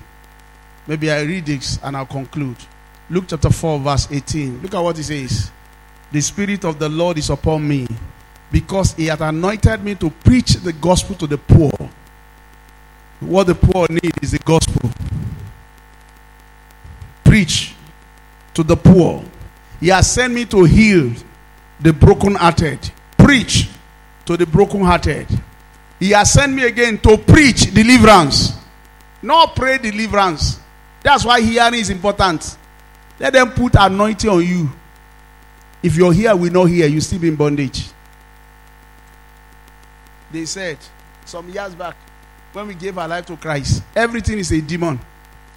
Maybe 0.88 1.12
I 1.12 1.22
read 1.22 1.46
this 1.46 1.78
and 1.84 1.96
I'll 1.96 2.08
conclude. 2.08 2.58
Luke 3.08 3.26
chapter 3.28 3.52
4, 3.52 3.80
verse 3.80 4.08
18. 4.10 4.64
Look 4.64 4.74
at 4.74 4.80
what 4.80 4.98
he 4.98 5.04
says. 5.04 5.52
The 6.12 6.22
Spirit 6.22 6.66
of 6.66 6.80
the 6.80 6.90
Lord 6.90 7.20
is 7.20 7.30
upon 7.30 7.68
me 7.68 7.88
because 8.52 8.94
he 8.94 9.06
hath 9.06 9.22
anointed 9.22 9.84
me 9.84 9.94
to 9.94 10.10
preach 10.10 10.54
the 10.54 10.74
gospel 10.74 11.16
to 11.18 11.28
the 11.28 11.38
poor. 11.38 11.72
What 13.20 13.46
the 13.46 13.54
poor 13.54 13.86
need 13.92 14.24
is 14.24 14.32
the 14.32 14.40
gospel. 14.40 14.90
Preach 17.34 17.74
to 18.54 18.62
the 18.62 18.78
poor. 18.78 19.26
He 19.80 19.88
has 19.88 20.14
sent 20.14 20.36
me 20.36 20.46
to 20.46 20.66
heal 20.66 21.12
the 21.80 21.92
brokenhearted, 21.92 22.92
preach 23.18 23.70
to 24.26 24.38
the 24.38 24.46
brokenhearted. 24.46 25.26
He 26.00 26.12
has 26.12 26.32
sent 26.32 26.54
me 26.54 26.64
again 26.64 27.00
to 27.00 27.18
preach 27.18 27.74
deliverance, 27.74 28.54
not 29.24 29.56
pray 29.56 29.80
deliverance. 29.80 30.60
That's 31.02 31.26
why 31.26 31.42
hearing 31.42 31.80
is 31.80 31.90
important. 31.90 32.56
Let 33.20 33.34
them 33.34 33.50
put 33.50 33.74
anointing 33.80 34.30
on 34.30 34.46
you. 34.46 34.70
If 35.82 35.96
you're 35.96 36.14
here, 36.14 36.36
we 36.36 36.52
know 36.52 36.66
here, 36.66 36.86
you 36.86 37.02
still 37.02 37.18
be 37.18 37.30
in 37.30 37.36
bondage. 37.36 37.90
They 40.32 40.46
said 40.46 40.78
some 41.26 41.50
years 41.50 41.74
back 41.74 41.96
when 42.52 42.68
we 42.68 42.76
gave 42.76 42.96
our 42.96 43.08
life 43.08 43.26
to 43.26 43.38
Christ, 43.38 43.82
everything 43.96 44.38
is 44.38 44.52
a 44.52 44.62
demon. 44.62 45.00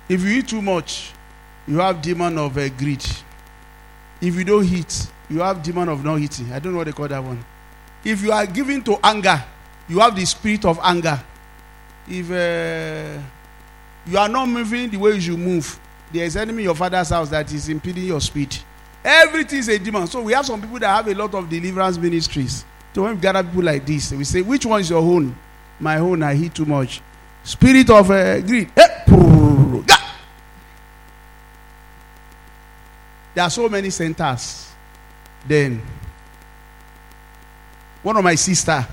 If 0.09 0.23
you 0.23 0.39
eat 0.39 0.49
too 0.49 0.63
much, 0.63 1.13
you 1.67 1.79
have 1.79 2.01
demon 2.01 2.39
of 2.39 2.57
uh, 2.57 2.69
greed. 2.71 3.05
If 4.21 4.35
you 4.35 4.45
don't 4.45 4.65
hit, 4.65 5.11
you 5.29 5.41
have 5.41 5.63
demon 5.63 5.89
of 5.89 6.05
not 6.05 6.17
hitting. 6.17 6.53
I 6.53 6.59
don't 6.59 6.73
know 6.73 6.79
what 6.79 6.85
they 6.87 6.93
call 6.93 7.09
that 7.09 7.23
one. 7.23 7.45
If 8.05 8.23
you 8.23 8.33
are 8.33 8.47
given 8.47 8.83
to 8.85 8.99
anger, 9.03 9.43
you 9.89 9.99
have 9.99 10.15
the 10.15 10.25
spirit 10.25 10.65
of 10.65 10.79
anger. 10.83 11.21
If 12.09 12.31
uh, 12.31 13.21
you 14.07 14.17
are 14.19 14.29
not 14.29 14.47
moving 14.49 14.89
the 14.91 14.97
way 14.97 15.15
you 15.15 15.21
should 15.21 15.39
move, 15.39 15.79
there 16.13 16.25
is 16.25 16.37
enemy 16.37 16.59
in 16.59 16.65
your 16.65 16.77
father's 16.77 17.09
house 17.09 17.29
that 17.31 17.53
is 17.53 17.69
impeding 17.69 18.05
your 18.05 18.21
speed. 18.21 18.57
Everything 19.05 19.59
is 19.59 19.69
a 19.69 19.79
demon. 19.79 20.07
So 20.07 20.23
we 20.23 20.33
have 20.33 20.47
some 20.47 20.61
people 20.61 20.79
that 20.79 20.89
have 20.89 21.09
a 21.09 21.15
lot 21.15 21.35
of 21.35 21.49
deliverance 21.49 21.99
ministries. 21.99 22.65
So 22.95 23.03
when 23.03 23.17
we 23.17 23.21
gather 23.21 23.43
people 23.43 23.65
like 23.65 23.85
this, 23.85 24.13
we 24.13 24.25
say, 24.25 24.41
which 24.43 24.65
one 24.65 24.81
is 24.81 24.91
your 24.91 25.03
own? 25.03 25.37
My 25.79 25.99
own, 25.99 26.23
I 26.23 26.35
hit 26.35 26.55
too 26.55 26.65
much. 26.65 27.03
Spirit 27.45 27.91
of 27.91 28.11
uh, 28.11 28.41
greed. 28.41 28.71
Eh, 28.77 29.05
There 33.37 33.45
are 33.45 33.51
so 33.51 33.69
many 33.69 33.91
centers. 33.91 34.73
Then, 35.47 35.83
one 38.03 38.17
of 38.17 38.25
my 38.25 38.35
sister 38.35 38.87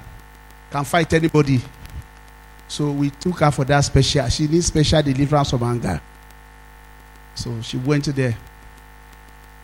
can 0.70 0.84
fight 0.84 1.14
anybody. 1.14 1.62
So 2.68 2.92
we 2.92 3.10
took 3.10 3.40
her 3.40 3.52
for 3.52 3.64
that 3.64 3.80
special. 3.80 4.28
She 4.28 4.48
needs 4.48 4.66
special 4.66 5.02
deliverance 5.02 5.50
from 5.52 5.64
anger. 5.64 6.02
So 7.36 7.62
she 7.62 7.78
went 7.78 8.04
there. 8.14 8.38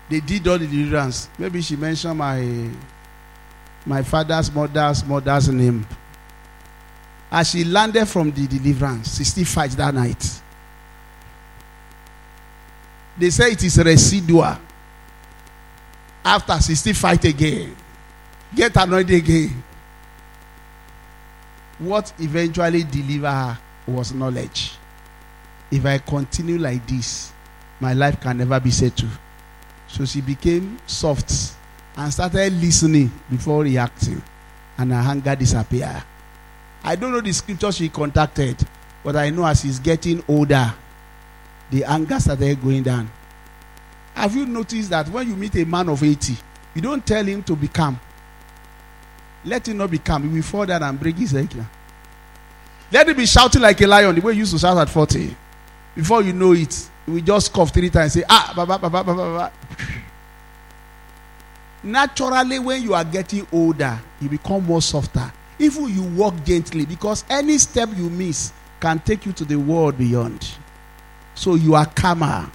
They 0.07 0.21
did 0.21 0.47
all 0.47 0.57
the 0.57 0.65
deliverance. 0.65 1.27
Maybe 1.37 1.61
she 1.61 1.75
mentioned 1.75 2.17
my 2.17 2.69
my 3.85 4.01
father's 4.01 4.49
mother's 4.49 5.03
mother's 5.03 5.49
name. 5.49 5.85
As 7.29 7.49
she 7.49 7.65
landed 7.65 8.05
from 8.05 8.31
the 8.31 8.47
deliverance, 8.47 9.17
she 9.17 9.25
still 9.25 9.43
fights 9.43 9.75
that 9.75 9.93
night. 9.93 10.41
They 13.17 13.29
say 13.29 13.51
it 13.51 13.61
is 13.61 13.77
residual. 13.77 14.68
After 16.23 16.59
she 16.61 16.75
still 16.75 16.93
fight 16.93 17.25
again. 17.25 17.75
Get 18.53 18.75
annoyed 18.75 19.09
again. 19.09 19.63
What 21.79 22.11
eventually 22.19 22.83
delivered 22.83 23.29
her 23.29 23.57
was 23.87 24.13
knowledge. 24.13 24.75
If 25.71 25.85
I 25.85 25.99
continue 25.99 26.57
like 26.57 26.85
this, 26.87 27.31
my 27.79 27.93
life 27.93 28.19
can 28.19 28.37
never 28.37 28.59
be 28.59 28.71
settled. 28.71 29.11
So 29.87 30.05
she 30.05 30.21
became 30.21 30.77
soft 30.85 31.55
and 31.95 32.13
started 32.13 32.53
listening 32.53 33.11
before 33.29 33.63
reacting, 33.63 34.21
and 34.77 34.91
her 34.91 35.11
anger 35.11 35.35
disappeared. 35.35 36.03
I 36.83 36.95
don't 36.95 37.11
know 37.11 37.21
the 37.21 37.33
scripture 37.33 37.71
she 37.71 37.89
contacted, 37.89 38.57
but 39.03 39.15
I 39.15 39.29
know 39.29 39.45
as 39.45 39.61
she's 39.61 39.79
getting 39.79 40.23
older, 40.27 40.73
the 41.71 41.83
anger 41.83 42.19
started 42.19 42.61
going 42.61 42.83
down. 42.83 43.09
Have 44.15 44.35
you 44.35 44.45
noticed 44.45 44.89
that 44.89 45.07
when 45.09 45.27
you 45.29 45.35
meet 45.35 45.55
a 45.55 45.65
man 45.65 45.89
of 45.89 46.03
80, 46.03 46.35
you 46.75 46.81
don't 46.81 47.05
tell 47.05 47.23
him 47.23 47.41
to 47.43 47.55
be 47.55 47.67
calm? 47.67 47.99
Let 49.45 49.67
him 49.67 49.77
not 49.77 49.91
be 49.91 49.99
calm. 49.99 50.23
He 50.23 50.35
will 50.35 50.41
fall 50.43 50.65
down 50.65 50.83
and 50.83 50.99
break 50.99 51.15
his 51.17 51.33
leg. 51.33 51.49
Let 52.91 53.07
him 53.07 53.15
be 53.15 53.25
shouting 53.25 53.61
like 53.61 53.79
a 53.81 53.87
lion, 53.87 54.15
the 54.15 54.21
way 54.21 54.33
he 54.33 54.39
used 54.39 54.51
to 54.53 54.59
shout 54.59 54.77
at 54.77 54.89
40. 54.89 55.35
Before 55.95 56.21
you 56.21 56.33
know 56.33 56.53
it, 56.53 56.89
will 57.09 57.21
just 57.21 57.51
cough 57.53 57.73
three 57.73 57.89
times 57.89 58.15
and 58.15 58.23
say, 58.23 58.27
Ah, 58.29 58.53
baba, 58.55 58.77
baba, 58.77 59.03
baba, 59.03 59.15
baba. 59.15 59.51
Naturally, 61.83 62.59
when 62.59 62.83
you 62.83 62.93
are 62.93 63.03
getting 63.05 63.47
older, 63.51 63.99
you 64.19 64.29
become 64.29 64.65
more 64.65 64.81
softer. 64.81 65.31
Even 65.57 65.89
you 65.89 66.03
walk 66.03 66.43
gently 66.43 66.85
because 66.85 67.23
any 67.29 67.57
step 67.57 67.89
you 67.95 68.09
miss 68.09 68.53
can 68.79 68.99
take 68.99 69.25
you 69.25 69.31
to 69.33 69.45
the 69.45 69.55
world 69.57 69.97
beyond. 69.97 70.55
So 71.35 71.55
you 71.55 71.75
are 71.75 71.85
calmer, 71.85 72.49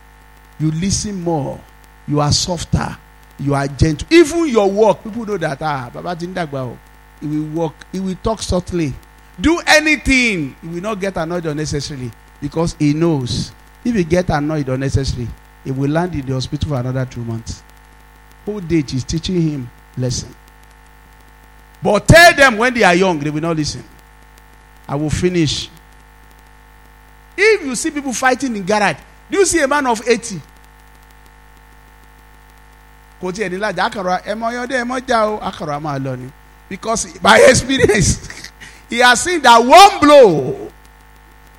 you 0.58 0.70
listen 0.72 1.20
more, 1.22 1.60
you 2.06 2.20
are 2.20 2.32
softer, 2.32 2.96
you 3.38 3.54
are 3.54 3.66
gentle. 3.68 4.06
Even 4.10 4.48
your 4.48 4.70
walk, 4.70 5.02
people 5.02 5.26
know 5.26 5.36
that 5.36 5.60
ah, 5.62 5.90
Baba 5.92 6.14
Tindagba, 6.14 6.76
he 7.20 7.26
will 7.26 7.46
walk, 7.54 7.74
he 7.92 8.00
will 8.00 8.16
talk 8.22 8.42
softly. 8.42 8.92
Do 9.40 9.60
anything, 9.66 10.54
he 10.62 10.68
will 10.68 10.80
not 10.82 11.00
get 11.00 11.16
annoyed 11.16 11.46
unnecessarily 11.46 12.10
because 12.40 12.74
he 12.78 12.92
knows 12.94 13.52
if 13.84 13.94
he 13.94 14.04
get 14.04 14.30
annoyed 14.30 14.68
unnecessarily, 14.68 15.28
he 15.64 15.70
will 15.70 15.90
land 15.90 16.14
in 16.14 16.24
the 16.26 16.32
hospital 16.34 16.70
for 16.70 16.80
another 16.80 17.04
two 17.06 17.24
months. 17.24 17.62
Old 18.46 18.70
age 18.72 18.94
is 18.94 19.04
teaching 19.04 19.40
him 19.40 19.70
lesson. 19.96 20.34
But 21.82 22.06
tell 22.08 22.32
them 22.34 22.56
when 22.58 22.72
they 22.74 22.82
are 22.82 22.94
young, 22.94 23.18
they 23.18 23.30
will 23.30 23.40
not 23.42 23.56
listen. 23.56 23.84
I 24.88 24.94
will 24.96 25.10
finish. 25.10 25.68
If 27.36 27.62
you 27.64 27.74
see 27.74 27.90
people 27.90 28.12
fighting 28.12 28.54
in 28.56 28.64
garage, 28.64 28.96
do 29.30 29.38
you 29.38 29.46
see 29.46 29.60
a 29.60 29.68
man 29.68 29.86
of 29.86 30.00
80? 30.06 30.40
kò 33.24 33.32
tí 33.32 33.40
ẹ̀ 33.44 33.50
ní 33.52 33.56
lájà. 33.64 33.82
Akọ̀rọ̀ 33.88 34.18
ẹ̀mọ 34.30 34.46
yọ̀dẹ̀ 34.56 34.80
ẹ̀mọ 34.84 34.96
já 35.08 35.18
o. 35.32 35.34
A 35.40 35.80
máa 35.84 35.98
lọ 36.04 36.12
ni. 36.20 36.28
Because 36.68 37.06
by 37.22 37.36
experience 37.50 38.18
he 38.90 38.98
has 38.98 39.22
seen 39.22 39.40
that 39.42 39.58
one 39.78 40.00
blow 40.00 40.70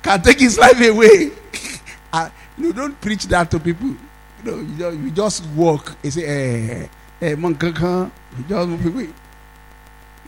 can 0.02 0.20
take 0.22 0.40
his 0.40 0.58
life 0.58 0.80
away. 0.80 1.30
And 2.12 2.30
you 2.58 2.72
don't 2.72 3.00
preach 3.00 3.24
that 3.26 3.50
to 3.52 3.58
people. 3.60 3.88
You 3.88 4.44
know 4.44 4.56
you 4.58 4.76
just, 4.78 4.98
you 4.98 5.10
just 5.10 5.46
walk. 5.56 5.94
And 6.02 6.12
say 6.12 6.22
ẹ̀ 6.22 6.88
ẹ̀ 7.20 7.36
mọ 7.36 7.48
nkankan 7.56 8.10
you 8.38 8.44
just 8.48 8.68
move 8.68 8.86
away. 8.86 9.08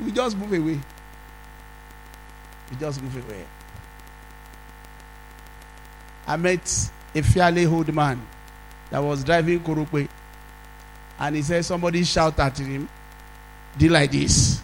You 0.05 0.11
just 0.13 0.37
move 0.37 0.53
away. 0.53 0.81
You 2.71 2.77
just 2.81 3.03
move 3.03 3.17
away. 3.17 3.45
I 6.27 6.37
met 6.37 6.91
a 7.15 7.23
fairly 7.23 7.67
old 7.67 7.93
man 7.95 8.21
that 8.91 8.99
was 8.99 9.25
driving 9.25 9.61
Korope 9.61 10.09
and 11.21 11.37
he 11.37 11.43
said 11.43 11.65
somebody 11.65 12.05
shout 12.05 12.39
at 12.39 12.57
him 12.59 12.89
did 13.79 13.91
like 13.93 14.11
this. 14.11 14.61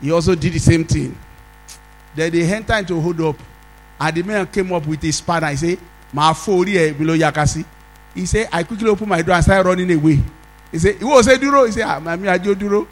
He 0.00 0.10
also 0.10 0.34
did 0.34 0.52
the 0.52 0.58
same 0.58 0.84
thing. 0.84 1.16
Then 2.14 2.32
they 2.32 2.42
enter 2.52 2.74
into 2.74 3.00
hold 3.00 3.20
up. 3.20 3.36
And 4.00 4.16
the 4.16 4.22
man 4.22 4.46
came 4.46 4.72
up 4.72 4.86
with 4.86 5.02
his 5.02 5.16
spanner. 5.16 5.48
He 5.50 5.56
say 5.56 5.78
ma 6.12 6.32
fo 6.32 6.58
ori 6.58 6.92
below 6.92 7.16
yakasi. 7.16 7.64
He 8.14 8.26
say 8.26 8.46
i 8.52 8.62
quickly 8.62 8.88
open 8.88 9.08
my 9.08 9.22
door 9.22 9.34
and 9.34 9.44
start 9.44 9.66
running 9.66 9.90
away. 9.92 10.20
He 10.72 10.78
say 10.78 10.94
iwo 10.94 11.22
say 11.22 11.38
duro 11.38 11.64
he 11.66 11.72
say 11.72 11.82
ah 11.82 12.00
mami 12.00 12.28
ajo 12.32 12.54
duro 12.54 12.86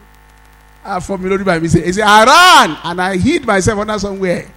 ah 0.85 1.01
for 1.01 1.19
me 1.19 1.37
by 1.43 1.59
me 1.59 1.69
he 1.69 1.93
say 1.93 2.03
i 2.03 2.25
ran 2.25 2.77
and 2.85 3.01
i 3.01 3.17
hid 3.17 3.45
myself 3.47 3.79
under 3.81 3.99
somewhere. 3.99 4.49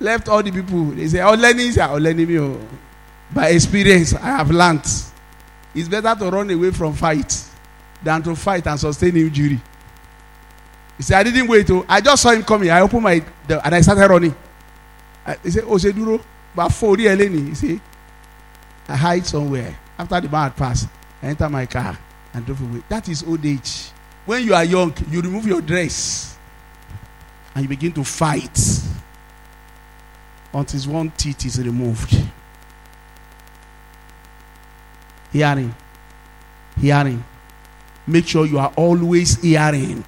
Left 0.00 0.28
all 0.28 0.42
the 0.42 0.50
people. 0.50 0.86
They 0.86 1.08
say 1.08 1.18
ọlẹni 1.18 1.72
say 1.72 1.82
ọlẹni 1.82 2.26
mi 2.26 2.38
o 2.38 2.60
by 3.34 3.48
experience 3.48 4.14
i 4.14 4.26
have 4.38 4.50
learnt 4.50 4.86
it's 5.74 5.88
better 5.88 6.14
to 6.14 6.30
run 6.30 6.48
away 6.50 6.70
from 6.70 6.94
fight 6.94 7.44
than 8.02 8.22
to 8.22 8.36
fight 8.36 8.66
and 8.66 8.78
sustain 8.78 9.16
injury. 9.16 9.60
He 10.96 11.02
say 11.02 11.16
i 11.16 11.22
didn't 11.22 11.48
wait 11.48 11.66
To, 11.66 11.84
I 11.88 12.00
just 12.00 12.22
saw 12.22 12.30
him 12.30 12.44
coming. 12.44 12.70
I 12.70 12.80
opened 12.80 13.02
my 13.02 13.18
door 13.48 13.60
and 13.64 13.74
i 13.74 13.80
started 13.80 14.08
running. 14.08 14.34
I, 15.26 15.36
he 15.42 15.50
say 15.50 15.62
o 15.62 15.74
ṣe 15.76 15.90
dúró 15.92 16.20
gba 16.54 16.70
fo 16.70 16.94
orí 16.94 17.06
ẹ 17.08 17.16
lẹ́nu 17.16 17.48
he 17.48 17.54
say 17.54 17.80
i 18.88 18.96
hide 18.96 19.26
somewhere. 19.26 19.74
After 19.98 20.20
the 20.20 20.28
man 20.28 20.42
had 20.44 20.56
passed 20.56 20.88
i 21.22 21.26
enter 21.26 21.48
my 21.48 21.66
car 21.66 21.98
and 22.32 22.46
drove 22.46 22.60
away. 22.62 22.82
That 22.88 23.08
is 23.08 23.24
old 23.24 23.44
age. 23.44 23.90
When 24.26 24.44
you 24.44 24.54
are 24.54 24.64
young 24.64 24.94
you 25.10 25.20
remove 25.20 25.46
your 25.46 25.60
dress 25.60 26.36
and 27.54 27.62
you 27.64 27.68
begin 27.68 27.92
to 27.92 28.04
fight 28.04 28.58
until 30.52 30.92
one 30.92 31.10
teeth 31.16 31.46
is 31.46 31.58
removed 31.58 32.14
hearing 35.34 35.74
hearing. 36.80 37.22
Make 38.06 38.26
sure 38.26 38.46
you 38.46 38.58
are 38.58 38.72
always 38.76 39.40
hearing. 39.40 40.04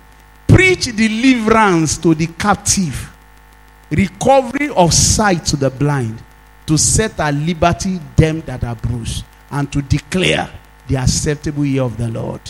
Preach 0.46 0.84
deliverance 0.96 1.98
to 1.98 2.14
the 2.14 2.26
captive. 2.26 3.12
Recovery 3.90 4.68
of 4.70 4.92
sight 4.92 5.44
to 5.46 5.56
the 5.56 5.70
blind. 5.70 6.22
To 6.66 6.76
set 6.76 7.18
at 7.20 7.34
liberty 7.34 8.00
them 8.16 8.42
that 8.42 8.64
are 8.64 8.74
bruised. 8.74 9.24
And 9.50 9.72
to 9.72 9.82
declare 9.82 10.50
the 10.88 10.96
acceptable 10.96 11.64
year 11.64 11.82
of 11.82 11.96
the 11.96 12.08
lord. 12.08 12.40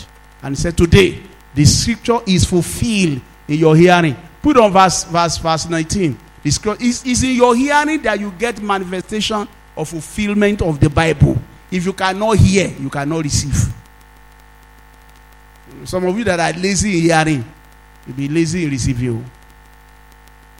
And 0.43 0.55
he 0.55 0.61
said 0.61 0.77
today 0.77 1.21
the 1.55 1.65
scripture 1.65 2.19
is 2.27 2.45
fulfilled 2.45 3.21
in 3.47 3.59
your 3.59 3.75
hearing. 3.75 4.15
Put 4.41 4.57
on 4.57 4.71
verse 4.71 5.03
verse 5.05 5.37
verse 5.37 5.67
19 5.67 6.17
the 6.43 6.51
scripture 6.51 6.83
is, 6.83 7.03
is 7.03 7.23
in 7.23 7.31
your 7.31 7.55
hearing 7.55 8.01
that 8.03 8.19
you 8.19 8.31
get 8.37 8.61
manifestation 8.61 9.47
of 9.75 9.89
fulfillment 9.89 10.61
of 10.61 10.79
the 10.79 10.89
bible 10.89 11.37
if 11.71 11.85
you 11.85 11.93
cannot 11.93 12.37
hear 12.37 12.67
you 12.79 12.89
cannot 12.89 13.23
receive 13.23 13.73
some 15.83 16.05
of 16.05 16.17
you 16.17 16.23
that 16.23 16.39
are 16.39 16.59
lazy 16.59 16.97
in 16.97 17.03
hearing 17.03 17.45
You'll 18.07 18.15
be 18.15 18.29
lazy 18.29 18.63
in 18.63 18.71
receive 18.71 19.01
you. 19.01 19.23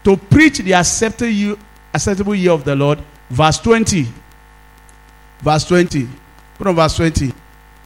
To 0.04 0.18
preach 0.18 0.60
the 0.60 0.74
acceptable 0.74 1.32
year, 1.32 1.56
acceptable 1.94 2.36
year 2.36 2.52
of 2.52 2.66
the 2.66 2.76
Lord, 2.76 3.00
verse 3.30 3.58
20. 3.60 4.06
Verse 5.40 5.64
20. 5.66 6.08
Put 6.58 6.68
on 6.68 6.76
verse 6.76 6.98
20. 6.98 7.34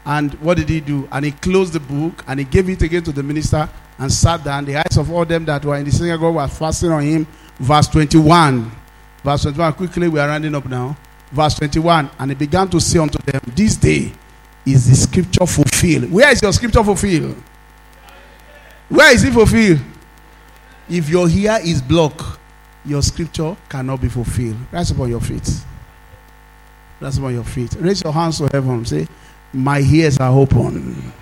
And 0.05 0.34
what 0.36 0.57
did 0.57 0.67
he 0.67 0.80
do? 0.80 1.07
And 1.11 1.26
he 1.26 1.32
closed 1.32 1.74
the 1.74 1.80
book 1.80 2.24
and 2.28 2.39
he 2.39 2.45
gave 2.45 2.67
it 2.69 2.82
again 2.82 3.03
to 3.03 3.11
the 3.11 3.22
minister 3.22 3.69
and 3.99 4.11
sat 4.11 4.43
down. 4.43 4.65
The 4.65 4.78
eyes 4.78 4.97
of 4.97 5.11
all 5.11 5.26
them 5.26 5.45
that 5.45 5.63
were 5.63 5.78
in 5.78 5.86
the 5.86 5.91
synagogue 5.91 6.36
were 6.36 6.47
fastened 6.47 6.91
on 6.91 7.03
him. 7.03 7.28
Verse 7.59 7.88
21. 7.88 8.72
Verse 9.24 9.43
21. 9.43 9.74
Quickly, 9.74 10.07
we 10.07 10.19
are 10.19 10.28
rounding 10.28 10.55
up 10.55 10.65
now. 10.65 10.97
Verse 11.32 11.55
21. 11.55 12.09
And 12.19 12.32
he 12.32 12.36
began 12.36 12.67
to 12.69 12.79
say 12.79 12.99
unto 12.99 13.17
them, 13.19 13.41
This 13.55 13.75
day 13.75 14.11
is 14.65 14.89
the 14.89 14.95
scripture 14.95 15.45
fulfilled. 15.45 16.11
Where 16.11 16.32
is 16.32 16.41
your 16.41 16.53
scripture 16.53 16.84
fulfilled? 16.84 17.36
Where 18.89 19.13
is 19.13 19.23
it 19.23 19.34
fulfilled? 19.34 19.79
If 20.89 21.09
your 21.09 21.29
ear 21.29 21.59
is 21.63 21.82
blocked, 21.82 22.39
your 22.86 23.01
scripture 23.01 23.55
cannot 23.69 24.01
be 24.01 24.09
fulfilled. 24.09 24.57
Rise 24.71 24.91
upon 24.91 25.09
your 25.09 25.21
feet. 25.21 25.49
Rise 26.99 27.17
upon 27.17 27.34
your 27.34 27.43
feet. 27.43 27.75
Raise 27.79 28.03
your 28.03 28.11
hands 28.11 28.39
to 28.39 28.49
heaven. 28.51 28.86
Say, 28.86 29.07
My 29.53 29.79
ears 29.79 30.17
are 30.17 30.32
open 30.38 31.13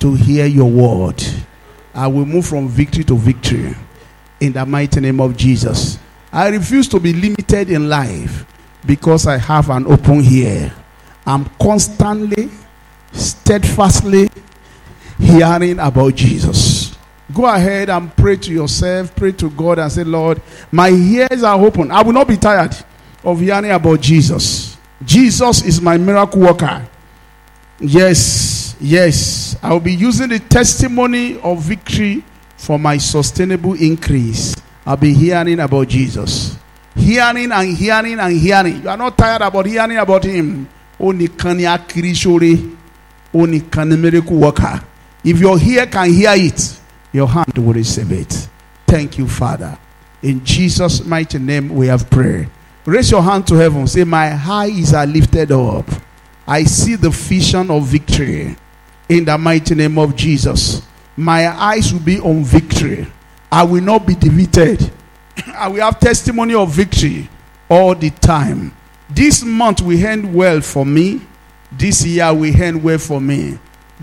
to 0.00 0.14
hear 0.14 0.46
your 0.46 0.70
word. 0.70 1.22
I 1.94 2.06
will 2.08 2.26
move 2.26 2.46
from 2.46 2.68
victory 2.68 3.04
to 3.04 3.16
victory 3.16 3.74
in 4.40 4.52
the 4.52 4.66
mighty 4.66 5.00
name 5.00 5.20
of 5.20 5.36
Jesus. 5.36 5.98
I 6.32 6.48
refuse 6.48 6.88
to 6.88 7.00
be 7.00 7.12
limited 7.12 7.70
in 7.70 7.88
life 7.88 8.44
because 8.86 9.26
I 9.26 9.38
have 9.38 9.70
an 9.70 9.86
open 9.86 10.22
ear. 10.24 10.72
I'm 11.26 11.44
constantly, 11.60 12.50
steadfastly 13.12 14.28
hearing 15.18 15.78
about 15.78 16.14
Jesus. 16.14 16.96
Go 17.34 17.46
ahead 17.46 17.90
and 17.90 18.14
pray 18.16 18.36
to 18.36 18.52
yourself, 18.52 19.14
pray 19.16 19.32
to 19.32 19.50
God, 19.50 19.80
and 19.80 19.90
say, 19.90 20.04
Lord, 20.04 20.40
my 20.70 20.90
ears 20.90 21.42
are 21.42 21.60
open. 21.60 21.90
I 21.90 22.02
will 22.02 22.12
not 22.12 22.28
be 22.28 22.36
tired 22.36 22.76
of 23.24 23.40
hearing 23.40 23.72
about 23.72 24.00
Jesus. 24.00 24.76
Jesus 25.04 25.64
is 25.64 25.80
my 25.80 25.96
miracle 25.96 26.40
worker. 26.40 26.86
Yes, 27.80 28.76
yes. 28.80 29.56
I 29.62 29.72
will 29.72 29.80
be 29.80 29.94
using 29.94 30.28
the 30.28 30.38
testimony 30.38 31.38
of 31.40 31.60
victory 31.62 32.24
for 32.56 32.78
my 32.78 32.96
sustainable 32.96 33.74
increase. 33.74 34.54
I'll 34.86 34.96
be 34.96 35.12
hearing 35.12 35.58
about 35.58 35.88
Jesus. 35.88 36.56
Hearing 36.96 37.52
and 37.52 37.76
hearing 37.76 38.18
and 38.18 38.36
hearing. 38.36 38.82
You 38.82 38.88
are 38.88 38.96
not 38.96 39.16
tired 39.16 39.42
about 39.42 39.66
hearing 39.66 39.98
about 39.98 40.24
him. 40.24 40.68
Only 40.98 41.28
can 41.28 41.58
you 41.58 42.76
Only 43.34 43.60
can 43.60 44.00
miracle 44.00 44.38
worker. 44.38 44.82
If 45.22 45.38
your 45.38 45.58
ear 45.60 45.86
can 45.86 46.12
hear 46.12 46.32
it, 46.34 46.80
your 47.12 47.28
hand 47.28 47.58
will 47.58 47.74
receive 47.74 48.10
it. 48.12 48.48
Thank 48.86 49.18
you, 49.18 49.28
Father. 49.28 49.78
In 50.22 50.44
Jesus' 50.44 51.04
mighty 51.04 51.38
name, 51.38 51.68
we 51.68 51.88
have 51.88 52.08
prayer 52.08 52.48
Raise 52.86 53.10
your 53.10 53.22
hand 53.22 53.44
to 53.48 53.56
heaven. 53.56 53.84
Say, 53.88 54.04
My 54.04 54.32
eyes 54.32 54.94
are 54.94 55.04
lifted 55.06 55.50
up. 55.50 55.86
I 56.46 56.62
see 56.62 56.94
the 56.94 57.10
vision 57.10 57.68
of 57.68 57.84
victory. 57.84 58.56
In 59.08 59.24
the 59.24 59.36
mighty 59.36 59.74
name 59.74 59.98
of 59.98 60.14
Jesus. 60.14 60.82
My 61.16 61.48
eyes 61.48 61.92
will 61.92 62.00
be 62.00 62.20
on 62.20 62.44
victory. 62.44 63.08
I 63.50 63.64
will 63.64 63.82
not 63.82 64.06
be 64.06 64.14
defeated. 64.14 64.92
I 65.54 65.68
will 65.68 65.80
have 65.80 66.00
testimony 66.00 66.54
of 66.54 66.70
victory 66.70 67.28
all 67.68 67.94
the 67.94 68.10
time. 68.10 68.74
This 69.08 69.44
month 69.44 69.80
will 69.80 70.04
end 70.04 70.34
well 70.34 70.60
for 70.60 70.84
me. 70.84 71.20
This 71.70 72.04
year 72.04 72.32
will 72.32 72.54
end 72.54 72.82
well 72.82 72.98
for 72.98 73.20
me. 73.20 73.58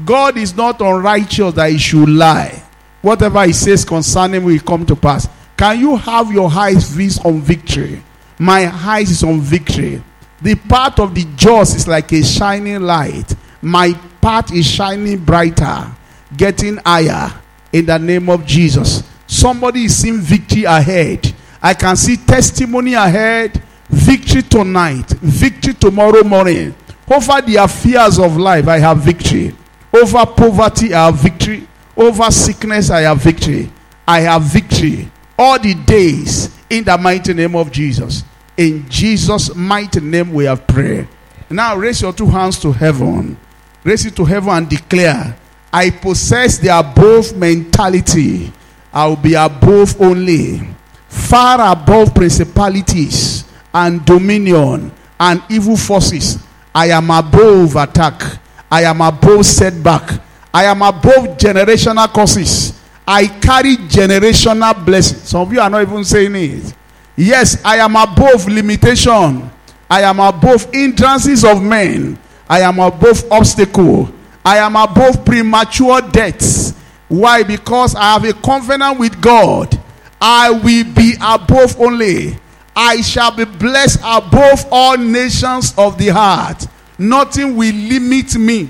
God 0.05 0.38
is 0.38 0.55
not 0.55 0.81
unrighteous 0.81 1.53
that 1.55 1.71
he 1.71 1.77
should 1.77 2.09
lie. 2.09 2.63
Whatever 3.01 3.45
he 3.45 3.53
says 3.53 3.84
concerning 3.86 4.45
me 4.45 4.53
will 4.53 4.63
come 4.63 4.86
to 4.86 4.95
pass. 4.95 5.27
Can 5.57 5.79
you 5.79 5.95
have 5.97 6.31
your 6.31 6.49
eyes 6.49 6.95
fixed 6.95 7.25
on 7.25 7.41
victory? 7.41 8.01
My 8.39 8.71
eyes 8.73 9.11
is 9.11 9.23
on 9.23 9.39
victory. 9.41 10.01
The 10.41 10.55
path 10.55 10.99
of 10.99 11.13
the 11.13 11.25
just 11.36 11.75
is 11.75 11.88
like 11.88 12.11
a 12.11 12.23
shining 12.23 12.81
light. 12.81 13.36
My 13.61 13.93
path 14.21 14.51
is 14.53 14.65
shining 14.65 15.23
brighter, 15.23 15.91
getting 16.36 16.77
higher 16.77 17.31
in 17.71 17.86
the 17.86 17.97
name 17.97 18.29
of 18.29 18.45
Jesus. 18.45 19.03
Somebody 19.34 19.86
is 19.86 19.95
seeing 19.97 20.19
victory 20.19 20.63
ahead. 20.63 21.34
I 21.59 21.73
can 21.73 21.95
see 21.95 22.17
testimony 22.17 22.93
ahead, 22.93 23.59
victory 23.89 24.43
tonight, 24.43 25.09
victory 25.09 25.73
tomorrow 25.73 26.23
morning. 26.23 26.75
Over 27.11 27.41
the 27.41 27.55
affairs 27.55 28.19
of 28.19 28.38
life, 28.38 28.67
I 28.67 28.77
have 28.77 28.99
victory. 28.99 29.55
Over 29.91 30.27
poverty, 30.27 30.93
I 30.93 31.07
have 31.07 31.15
victory. 31.15 31.67
Over 31.97 32.29
sickness, 32.29 32.91
I 32.91 33.01
have 33.01 33.23
victory. 33.23 33.71
I 34.07 34.19
have 34.19 34.43
victory 34.43 35.09
all 35.38 35.57
the 35.57 35.73
days 35.73 36.55
in 36.69 36.84
the 36.84 36.95
mighty 36.95 37.34
name 37.34 37.55
of 37.55 37.71
Jesus. 37.71 38.23
In 38.55 38.88
Jesus' 38.88 39.55
mighty 39.55 39.99
name, 39.99 40.31
we 40.31 40.45
have 40.45 40.67
prayed. 40.67 41.07
Now, 41.49 41.75
raise 41.75 42.03
your 42.03 42.13
two 42.13 42.27
hands 42.27 42.59
to 42.59 42.71
heaven. 42.71 43.36
Raise 43.84 44.05
it 44.05 44.15
to 44.15 44.25
heaven 44.25 44.49
and 44.51 44.69
declare, 44.69 45.36
I 45.71 45.89
possess 45.89 46.59
the 46.59 46.69
above 46.77 47.36
mentality. 47.36 48.53
I 48.93 49.07
will 49.07 49.15
be 49.15 49.33
above 49.33 49.99
only, 49.99 50.61
far 51.07 51.71
above 51.71 52.13
principalities 52.13 53.43
and 53.73 54.05
dominion 54.05 54.91
and 55.19 55.41
evil 55.49 55.75
forces. 55.75 56.37
I 56.75 56.87
am 56.89 57.09
above 57.09 57.75
attack. 57.75 58.21
I 58.71 58.83
am 58.83 59.01
above 59.01 59.45
setback. 59.45 60.21
I 60.53 60.65
am 60.65 60.81
above 60.81 61.37
generational 61.37 62.07
causes. 62.07 62.79
I 63.07 63.27
carry 63.27 63.75
generational 63.77 64.85
blessings. 64.85 65.23
Some 65.23 65.41
of 65.41 65.51
you 65.53 65.59
are 65.59 65.69
not 65.69 65.81
even 65.81 66.03
saying 66.03 66.35
it. 66.35 66.73
Yes, 67.15 67.63
I 67.65 67.77
am 67.77 67.95
above 67.95 68.47
limitation. 68.47 69.49
I 69.89 70.01
am 70.01 70.19
above 70.19 70.71
hindrances 70.71 71.43
of 71.43 71.61
men. 71.61 72.17
I 72.47 72.61
am 72.61 72.79
above 72.79 73.31
obstacle. 73.31 74.09
I 74.45 74.57
am 74.57 74.75
above 74.75 75.25
premature 75.25 76.01
deaths. 76.01 76.62
Why? 77.14 77.43
Because 77.43 77.93
I 77.93 78.14
have 78.14 78.24
a 78.24 78.34
covenant 78.34 78.97
with 78.97 79.22
God. 79.22 79.80
I 80.20 80.49
will 80.49 80.84
be 80.95 81.14
above 81.22 81.80
only. 81.80 82.36
I 82.76 83.01
shall 83.01 83.30
be 83.30 83.45
blessed 83.45 83.99
above 84.03 84.66
all 84.72 84.97
nations 84.97 85.76
of 85.78 85.99
the 85.99 86.07
heart. 86.07 86.66
Nothing 86.97 87.55
will 87.55 87.72
limit 87.76 88.36
me. 88.36 88.68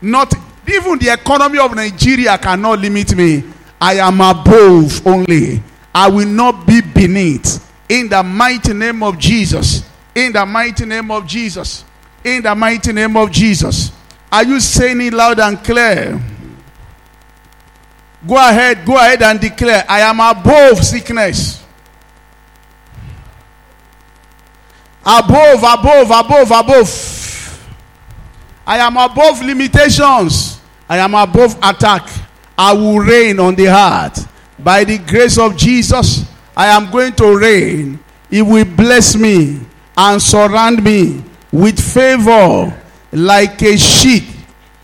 Not 0.00 0.32
even 0.68 1.00
the 1.00 1.12
economy 1.12 1.58
of 1.58 1.74
Nigeria 1.74 2.38
cannot 2.38 2.78
limit 2.78 3.16
me. 3.16 3.42
I 3.80 3.94
am 3.94 4.20
above 4.20 5.04
only. 5.04 5.60
I 5.92 6.08
will 6.08 6.28
not 6.28 6.64
be 6.68 6.82
beneath. 6.82 7.68
In 7.88 8.08
the 8.08 8.22
mighty 8.22 8.72
name 8.72 9.02
of 9.02 9.18
Jesus. 9.18 9.82
In 10.14 10.32
the 10.32 10.46
mighty 10.46 10.86
name 10.86 11.10
of 11.10 11.26
Jesus. 11.26 11.84
In 12.22 12.44
the 12.44 12.54
mighty 12.54 12.92
name 12.92 13.16
of 13.16 13.32
Jesus. 13.32 13.90
Are 14.30 14.44
you 14.44 14.60
saying 14.60 15.00
it 15.00 15.12
loud 15.12 15.40
and 15.40 15.58
clear? 15.64 16.20
Go 18.26 18.36
ahead, 18.36 18.84
go 18.84 18.96
ahead 18.96 19.22
and 19.22 19.40
declare, 19.40 19.84
I 19.88 20.00
am 20.00 20.20
above 20.20 20.84
sickness. 20.84 21.64
Above, 25.04 25.62
above, 25.62 26.10
above, 26.10 26.50
above. 26.50 27.66
I 28.66 28.78
am 28.78 28.96
above 28.96 29.42
limitations. 29.42 30.60
I 30.88 30.98
am 30.98 31.14
above 31.14 31.56
attack. 31.62 32.08
I 32.56 32.74
will 32.74 32.98
reign 32.98 33.40
on 33.40 33.54
the 33.54 33.66
heart. 33.66 34.18
By 34.58 34.84
the 34.84 34.98
grace 34.98 35.38
of 35.38 35.56
Jesus, 35.56 36.26
I 36.54 36.66
am 36.66 36.90
going 36.90 37.14
to 37.14 37.38
reign. 37.38 37.98
He 38.28 38.42
will 38.42 38.66
bless 38.66 39.16
me 39.16 39.60
and 39.96 40.20
surround 40.20 40.84
me 40.84 41.24
with 41.50 41.80
favor 41.80 42.78
like 43.12 43.62
a 43.62 43.76
sheet 43.78 44.24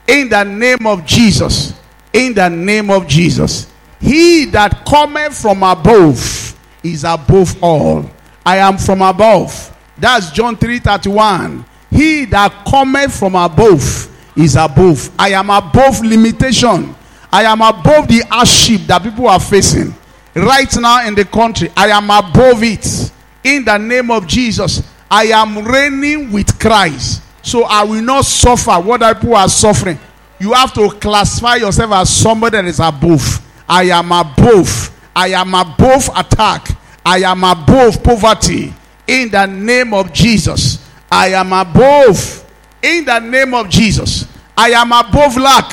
in 0.09 0.31
the 0.31 0.43
name 0.45 0.87
of 0.87 1.05
Jesus. 1.05 1.75
In 2.17 2.33
the 2.33 2.49
name 2.49 2.91
of 2.91 3.07
Jesus. 3.07 3.67
He 4.01 4.47
that 4.47 4.87
cometh 4.87 5.39
from 5.39 5.63
above 5.63 6.57
is 6.83 7.05
above 7.05 7.63
all. 7.63 8.11
I 8.45 8.57
am 8.57 8.79
from 8.79 9.03
above. 9.03 9.77
That's 9.99 10.31
John 10.31 10.57
3:31. 10.57 11.63
He 11.91 12.25
that 12.25 12.65
cometh 12.65 13.19
from 13.19 13.35
above 13.35 14.09
is 14.35 14.57
above. 14.57 15.11
I 15.19 15.33
am 15.33 15.51
above 15.51 16.01
limitation. 16.01 16.95
I 17.31 17.43
am 17.43 17.61
above 17.61 18.09
the 18.09 18.25
hardship 18.31 18.87
that 18.87 19.03
people 19.03 19.29
are 19.29 19.41
facing 19.41 19.95
right 20.35 20.75
now 20.79 21.07
in 21.07 21.15
the 21.15 21.27
country. 21.27 21.71
I 21.77 21.89
am 21.89 22.09
above 22.09 22.63
it. 22.63 23.11
In 23.45 23.63
the 23.63 23.77
name 23.77 24.11
of 24.11 24.27
Jesus, 24.27 24.83
I 25.11 25.25
am 25.25 25.63
reigning 25.63 26.33
with 26.33 26.59
Christ. 26.59 27.21
So 27.43 27.65
I 27.65 27.85
will 27.85 28.01
not 28.03 28.25
suffer 28.25 28.73
what 28.73 29.03
people 29.21 29.37
are 29.37 29.51
suffering. 29.51 29.99
You 30.39 30.53
have 30.53 30.73
to 30.75 30.91
classify 30.91 31.57
yourself 31.57 31.93
as 31.93 32.11
somebody 32.11 32.57
that 32.57 32.65
is 32.67 32.81
above. 32.81 33.41
I 33.69 33.85
am 33.85 34.13
above. 34.13 34.91
I 35.15 35.29
am 35.29 35.55
above 35.55 36.11
attack. 36.15 36.77
I 37.05 37.19
am 37.19 37.43
above 37.45 38.03
poverty. 38.03 38.75
In 39.07 39.31
the 39.31 39.47
name 39.47 39.95
of 39.95 40.13
Jesus, 40.13 40.85
I 41.11 41.29
am 41.29 41.53
above. 41.53 42.45
In 42.83 43.05
the 43.05 43.19
name 43.21 43.55
of 43.55 43.69
Jesus, 43.69 44.27
I 44.57 44.71
am 44.71 44.93
above 44.93 45.37
lack. 45.37 45.73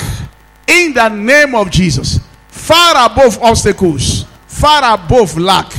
In 0.66 0.94
the 0.94 1.08
name 1.08 1.54
of 1.54 1.70
Jesus, 1.70 2.20
far 2.48 3.10
above 3.10 3.42
obstacles, 3.42 4.24
far 4.46 4.94
above 4.94 5.36
lack. 5.36 5.72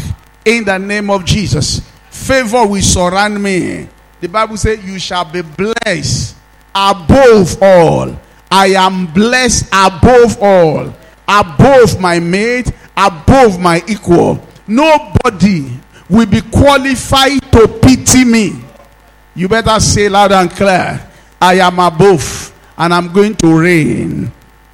In 0.44 0.64
the 0.66 0.78
name 0.78 1.10
of 1.10 1.26
Jesus, 1.26 1.82
favor 2.12 2.68
will 2.68 2.82
surround 2.82 3.42
me. 3.42 3.88
The 4.20 4.28
Bible 4.28 4.58
says, 4.58 4.84
You 4.84 5.00
shall 5.00 5.26
be 5.26 5.42
blessed 5.42 6.36
above 6.74 7.64
all. 7.64 8.20
I 8.52 8.68
am 8.68 9.08
blessed 9.08 9.68
above 9.74 10.38
all, 10.42 10.94
above 11.28 12.00
my 12.00 12.20
mate, 12.20 12.72
above 12.96 13.60
my 13.60 13.84
equal. 13.88 14.40
Nobody 14.68 15.70
will 16.10 16.26
be 16.26 16.42
qualified 16.42 17.42
to 17.52 17.68
pity 17.82 18.24
me. 18.26 18.62
You 19.36 19.48
better 19.48 19.80
say 19.80 20.08
loud 20.08 20.32
and 20.32 20.50
clear, 20.50 21.06
I 21.42 21.56
am 21.60 21.80
above 21.80 22.54
and 22.78 22.94
I'm 22.94 23.12
going 23.12 23.36
to 23.36 23.60
reign. 23.60 24.32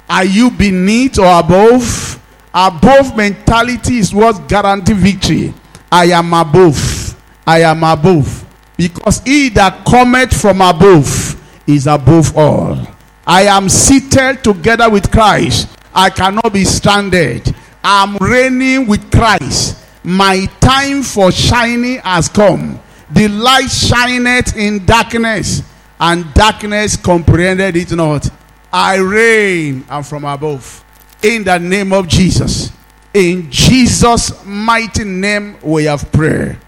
Are 0.08 0.24
you 0.24 0.50
beneath 0.50 1.18
or 1.18 1.38
above? 1.40 2.20
Above 2.54 3.16
mentality 3.16 3.98
is 3.98 4.14
what 4.14 4.46
guarantees 4.48 4.96
victory. 4.96 5.54
I 5.90 6.06
am 6.06 6.32
above. 6.34 7.16
I 7.46 7.62
am 7.62 7.82
above. 7.82 8.44
Because 8.76 9.20
he 9.24 9.48
that 9.50 9.84
cometh 9.84 10.38
from 10.38 10.60
above 10.60 11.40
is 11.66 11.86
above 11.86 12.36
all. 12.36 12.86
I 13.26 13.42
am 13.42 13.68
seated 13.68 14.42
together 14.42 14.90
with 14.90 15.10
Christ. 15.10 15.68
I 15.94 16.10
cannot 16.10 16.52
be 16.52 16.64
stranded. 16.64 17.54
I'm 17.84 18.16
reigning 18.16 18.86
with 18.86 19.10
Christ. 19.12 19.78
My 20.02 20.46
time 20.60 21.02
for 21.02 21.30
shining 21.30 21.98
has 22.00 22.28
come. 22.28 22.80
The 23.10 23.28
light 23.28 23.68
shineth 23.68 24.56
in 24.56 24.84
darkness, 24.84 25.62
and 26.00 26.32
darkness 26.34 26.96
comprehended 26.96 27.76
it 27.76 27.92
not. 27.92 28.28
I 28.72 28.96
reign 28.96 29.84
and 29.88 30.06
from 30.06 30.24
above. 30.24 30.82
In 31.22 31.44
the 31.44 31.58
name 31.58 31.92
of 31.92 32.08
Jesus. 32.08 32.72
In 33.14 33.50
Jesus' 33.50 34.44
mighty 34.44 35.04
name, 35.04 35.58
we 35.62 35.84
have 35.84 36.10
prayer. 36.10 36.58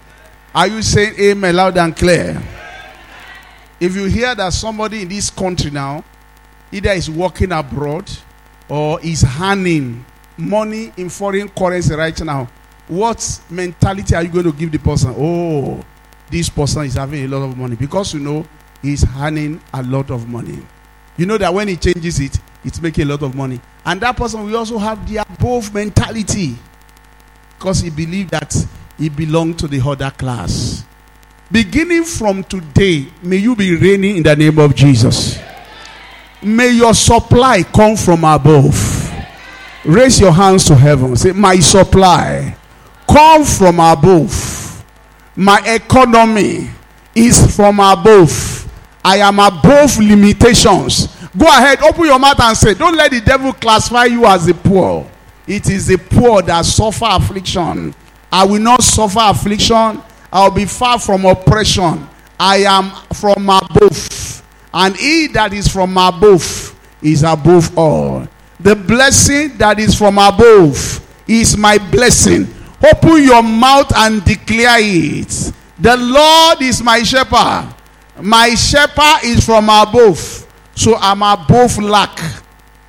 Are 0.53 0.67
you 0.67 0.81
saying 0.81 1.15
amen 1.19 1.55
loud 1.55 1.77
and 1.77 1.95
clear? 1.95 2.41
If 3.79 3.95
you 3.95 4.05
hear 4.05 4.33
that 4.35 4.53
somebody 4.53 5.01
in 5.01 5.09
this 5.09 5.29
country 5.29 5.71
now 5.71 6.03
either 6.75 6.91
is 6.91 7.09
working 7.09 7.53
abroad 7.53 8.09
or 8.67 8.99
is 9.01 9.21
handing 9.21 10.05
money 10.37 10.91
in 10.97 11.09
foreign 11.09 11.47
currency 11.47 11.95
right 11.95 12.19
now, 12.21 12.49
what 12.87 13.41
mentality 13.49 14.13
are 14.13 14.23
you 14.23 14.29
going 14.29 14.43
to 14.45 14.51
give 14.51 14.71
the 14.71 14.77
person? 14.77 15.13
Oh, 15.17 15.83
this 16.29 16.49
person 16.49 16.83
is 16.83 16.95
having 16.95 17.23
a 17.23 17.27
lot 17.27 17.43
of 17.43 17.57
money 17.57 17.75
because 17.77 18.13
you 18.13 18.19
know 18.19 18.45
he's 18.81 19.03
handing 19.03 19.61
a 19.73 19.81
lot 19.83 20.11
of 20.11 20.27
money. 20.27 20.59
You 21.17 21.25
know 21.25 21.37
that 21.37 21.53
when 21.53 21.69
he 21.69 21.77
changes 21.77 22.19
it, 22.19 22.37
it's 22.65 22.81
making 22.81 23.05
a 23.05 23.11
lot 23.11 23.23
of 23.23 23.35
money. 23.35 23.61
And 23.85 24.01
that 24.01 24.17
person 24.17 24.43
will 24.43 24.57
also 24.57 24.77
have 24.77 25.07
the 25.09 25.17
above 25.17 25.73
mentality 25.73 26.57
because 27.57 27.79
he 27.79 27.89
believed 27.89 28.31
that 28.31 28.53
he 28.97 29.07
belonged 29.07 29.59
to 29.59 29.67
the 29.67 29.79
other 29.79 30.11
class. 30.11 30.83
Beginning 31.49 32.03
from 32.03 32.43
today, 32.43 33.07
may 33.23 33.37
you 33.37 33.55
be 33.55 33.75
reigning 33.75 34.17
in 34.17 34.23
the 34.23 34.35
name 34.35 34.59
of 34.59 34.75
Jesus. 34.75 35.39
May 36.45 36.73
your 36.73 36.93
supply 36.93 37.63
come 37.63 37.95
from 37.97 38.23
above. 38.23 39.11
Raise 39.83 40.19
your 40.19 40.31
hands 40.31 40.65
to 40.65 40.75
heaven. 40.75 41.15
Say, 41.15 41.31
My 41.31 41.57
supply 41.59 42.55
come 43.09 43.43
from 43.43 43.79
above. 43.79 44.85
My 45.35 45.59
economy 45.65 46.69
is 47.15 47.55
from 47.55 47.79
above. 47.79 48.61
I 49.03 49.17
am 49.17 49.39
above 49.39 49.97
limitations. 49.97 51.07
Go 51.35 51.47
ahead, 51.47 51.81
open 51.81 52.05
your 52.05 52.19
mouth 52.19 52.39
and 52.39 52.55
say, 52.55 52.75
Don't 52.75 52.95
let 52.95 53.09
the 53.09 53.21
devil 53.21 53.51
classify 53.51 54.05
you 54.05 54.25
as 54.27 54.45
the 54.45 54.53
poor. 54.53 55.09
It 55.47 55.67
is 55.69 55.87
the 55.87 55.97
poor 55.97 56.43
that 56.43 56.63
suffer 56.63 57.07
affliction. 57.09 57.95
I 58.31 58.45
will 58.45 58.61
not 58.61 58.83
suffer 58.83 59.19
affliction. 59.21 59.99
I 60.31 60.43
will 60.47 60.55
be 60.55 60.65
far 60.65 60.99
from 60.99 61.25
oppression. 61.25 62.07
I 62.39 62.57
am 62.57 62.91
from 63.13 63.49
above. 63.49 64.14
And 64.75 64.95
he 64.97 65.27
that 65.27 65.53
is 65.53 65.69
from 65.69 65.97
above 65.97 66.77
is 67.01 67.23
above 67.23 67.77
all. 67.77 68.27
The 68.59 68.75
blessing 68.75 69.57
that 69.57 69.79
is 69.79 69.95
from 69.95 70.17
above 70.17 71.01
is 71.25 71.55
my 71.55 71.77
blessing. 71.77 72.53
Open 72.83 73.23
your 73.23 73.41
mouth 73.41 73.91
and 73.95 74.23
declare 74.25 74.79
it. 74.79 75.53
The 75.79 75.95
Lord 75.95 76.61
is 76.61 76.83
my 76.83 77.03
shepherd. 77.03 77.73
My 78.21 78.49
shepherd 78.55 79.23
is 79.23 79.45
from 79.45 79.69
above. 79.69 80.45
So 80.75 80.95
I'm 80.95 81.21
above 81.21 81.77
lack. 81.79 82.19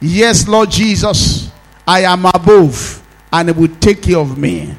Yes, 0.00 0.48
Lord 0.48 0.70
Jesus. 0.70 1.52
I 1.86 2.00
am 2.00 2.24
above 2.26 3.00
and 3.32 3.48
it 3.48 3.56
will 3.56 3.74
take 3.78 4.02
care 4.02 4.18
of 4.18 4.36
me. 4.36 4.74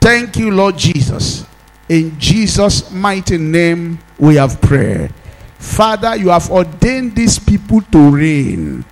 Thank 0.00 0.36
you, 0.36 0.52
Lord 0.52 0.78
Jesus. 0.78 1.44
In 1.88 2.18
Jesus' 2.20 2.88
mighty 2.92 3.36
name, 3.36 3.98
we 4.18 4.36
have 4.36 4.60
prayed. 4.60 5.12
Father, 5.62 6.16
you 6.16 6.28
have 6.28 6.50
ordained 6.50 7.14
these 7.14 7.38
people 7.38 7.80
to 7.92 8.10
reign, 8.10 8.84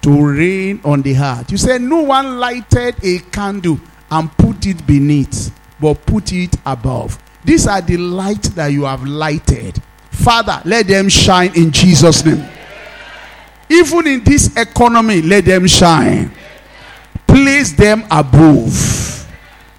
to 0.00 0.26
reign 0.26 0.80
on 0.82 1.02
the 1.02 1.12
heart. 1.12 1.52
You 1.52 1.58
said, 1.58 1.82
No 1.82 2.00
one 2.00 2.40
lighted 2.40 2.96
a 3.04 3.18
candle 3.30 3.78
and 4.10 4.32
put 4.38 4.66
it 4.66 4.84
beneath, 4.86 5.54
but 5.78 5.94
put 6.06 6.32
it 6.32 6.56
above. 6.64 7.22
These 7.44 7.68
are 7.68 7.82
the 7.82 7.98
light 7.98 8.42
that 8.54 8.68
you 8.68 8.84
have 8.84 9.04
lighted. 9.04 9.80
Father, 10.10 10.60
let 10.64 10.86
them 10.86 11.10
shine 11.10 11.52
in 11.54 11.70
Jesus' 11.70 12.24
name. 12.24 12.44
Even 13.68 14.06
in 14.06 14.24
this 14.24 14.56
economy, 14.56 15.20
let 15.20 15.44
them 15.44 15.66
shine. 15.66 16.32
Place 17.26 17.72
them 17.72 18.04
above. 18.10 19.28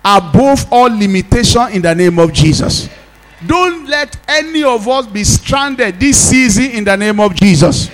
Above 0.06 0.72
all 0.72 0.90
limitation 0.90 1.70
in 1.72 1.82
the 1.82 1.94
name 1.94 2.20
of 2.20 2.32
Jesus. 2.32 2.88
Don't 3.46 3.88
let 3.88 4.18
any 4.28 4.64
of 4.64 4.88
us 4.88 5.08
be 5.08 5.24
stranded 5.24 6.00
this 6.00 6.30
season 6.30 6.66
in 6.72 6.84
the 6.84 6.96
name 6.98 7.20
of 7.20 7.34
Jesus. 7.36 7.90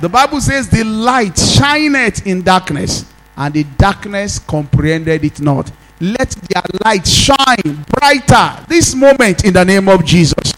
The 0.00 0.08
Bible 0.08 0.40
says, 0.40 0.68
The 0.68 0.84
light 0.84 1.38
shineth 1.38 2.26
in 2.26 2.42
darkness, 2.42 3.04
and 3.36 3.54
the 3.54 3.64
darkness 3.76 4.38
comprehended 4.38 5.24
it 5.24 5.40
not. 5.40 5.70
Let 6.00 6.30
their 6.30 6.62
light 6.84 7.06
shine 7.06 7.84
brighter 7.88 8.64
this 8.68 8.94
moment 8.94 9.44
in 9.44 9.54
the 9.54 9.64
name 9.64 9.88
of 9.88 10.04
Jesus. 10.04 10.52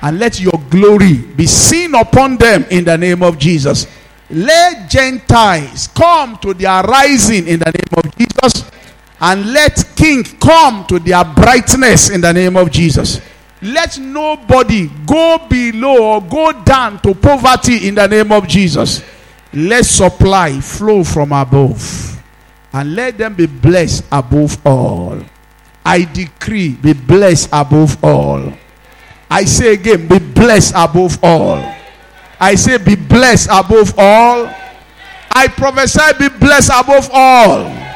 And 0.00 0.18
let 0.18 0.40
your 0.40 0.60
glory 0.68 1.18
be 1.18 1.46
seen 1.46 1.94
upon 1.94 2.36
them 2.36 2.64
in 2.70 2.84
the 2.84 2.98
name 2.98 3.22
of 3.22 3.38
Jesus. 3.38 3.86
Let 4.30 4.90
Gentiles 4.90 5.88
come 5.88 6.38
to 6.38 6.54
their 6.54 6.82
rising 6.82 7.46
in 7.46 7.60
the 7.60 7.70
name 7.70 8.04
of 8.04 8.16
Jesus 8.16 8.70
and 9.22 9.52
let 9.52 9.84
king 9.94 10.24
come 10.24 10.84
to 10.86 10.98
their 10.98 11.24
brightness 11.24 12.10
in 12.10 12.20
the 12.20 12.32
name 12.32 12.56
of 12.56 12.72
Jesus. 12.72 13.20
Let 13.62 13.96
nobody 13.96 14.90
go 15.06 15.38
below 15.48 16.14
or 16.14 16.20
go 16.20 16.52
down 16.64 17.00
to 17.02 17.14
poverty 17.14 17.86
in 17.86 17.94
the 17.94 18.08
name 18.08 18.32
of 18.32 18.48
Jesus. 18.48 19.00
Let 19.54 19.86
supply 19.86 20.58
flow 20.58 21.04
from 21.04 21.30
above 21.30 22.20
and 22.72 22.96
let 22.96 23.16
them 23.16 23.34
be 23.34 23.46
blessed 23.46 24.04
above 24.10 24.58
all. 24.66 25.22
I 25.84 26.02
decree, 26.12 26.70
be 26.70 26.92
blessed 26.92 27.50
above 27.52 28.02
all. 28.02 28.52
I 29.30 29.44
say 29.44 29.74
again, 29.74 30.08
be 30.08 30.18
blessed 30.18 30.72
above 30.74 31.22
all. 31.22 31.62
I 32.40 32.56
say, 32.56 32.76
be 32.78 32.96
blessed 32.96 33.48
above 33.52 33.94
all. 33.96 34.50
I 35.30 35.46
prophesy, 35.46 36.18
be 36.18 36.28
blessed 36.28 36.72
above 36.74 37.08
all. 37.12 37.91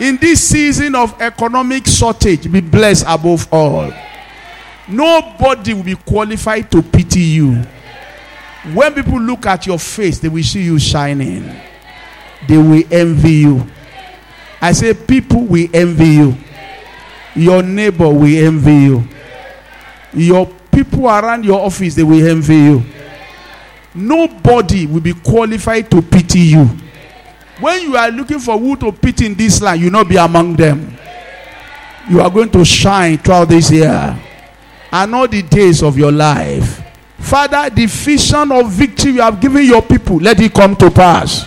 In 0.00 0.16
this 0.16 0.48
season 0.48 0.94
of 0.94 1.20
economic 1.20 1.86
shortage, 1.86 2.50
be 2.50 2.60
blessed 2.60 3.04
above 3.08 3.48
all. 3.52 3.92
Nobody 4.88 5.74
will 5.74 5.82
be 5.82 5.96
qualified 5.96 6.70
to 6.70 6.82
pity 6.82 7.20
you. 7.20 7.62
When 8.72 8.94
people 8.94 9.20
look 9.20 9.46
at 9.46 9.66
your 9.66 9.78
face, 9.78 10.18
they 10.18 10.28
will 10.28 10.42
see 10.42 10.62
you 10.62 10.78
shining. 10.78 11.44
They 12.46 12.56
will 12.56 12.82
envy 12.90 13.32
you. 13.32 13.66
I 14.60 14.72
say, 14.72 14.94
people 14.94 15.42
will 15.42 15.68
envy 15.72 16.08
you. 16.08 16.36
Your 17.34 17.62
neighbor 17.62 18.08
will 18.08 18.46
envy 18.46 18.74
you. 18.74 19.04
Your 20.12 20.46
people 20.72 21.06
around 21.06 21.44
your 21.44 21.60
office, 21.60 21.94
they 21.94 22.02
will 22.02 22.26
envy 22.26 22.56
you. 22.56 22.82
Nobody 23.94 24.86
will 24.86 25.00
be 25.00 25.12
qualified 25.14 25.90
to 25.90 26.02
pity 26.02 26.40
you. 26.40 26.68
When 27.60 27.82
you 27.82 27.96
are 27.96 28.10
looking 28.10 28.38
for 28.38 28.56
who 28.58 28.76
to 28.76 28.92
pity 28.92 29.26
in 29.26 29.34
this 29.34 29.60
land, 29.60 29.80
you 29.80 29.90
not 29.90 30.08
be 30.08 30.16
among 30.16 30.54
them. 30.54 30.96
You 32.08 32.20
are 32.20 32.30
going 32.30 32.50
to 32.50 32.64
shine 32.64 33.18
throughout 33.18 33.48
this 33.48 33.70
year 33.70 34.18
and 34.92 35.14
all 35.14 35.28
the 35.28 35.42
days 35.42 35.82
of 35.82 35.98
your 35.98 36.12
life. 36.12 36.82
Father, 37.18 37.68
the 37.68 37.86
vision 37.86 38.52
of 38.52 38.70
victory 38.70 39.12
you 39.12 39.20
have 39.20 39.40
given 39.40 39.64
your 39.64 39.82
people, 39.82 40.16
let 40.16 40.40
it 40.40 40.54
come 40.54 40.76
to 40.76 40.90
pass. 40.90 41.44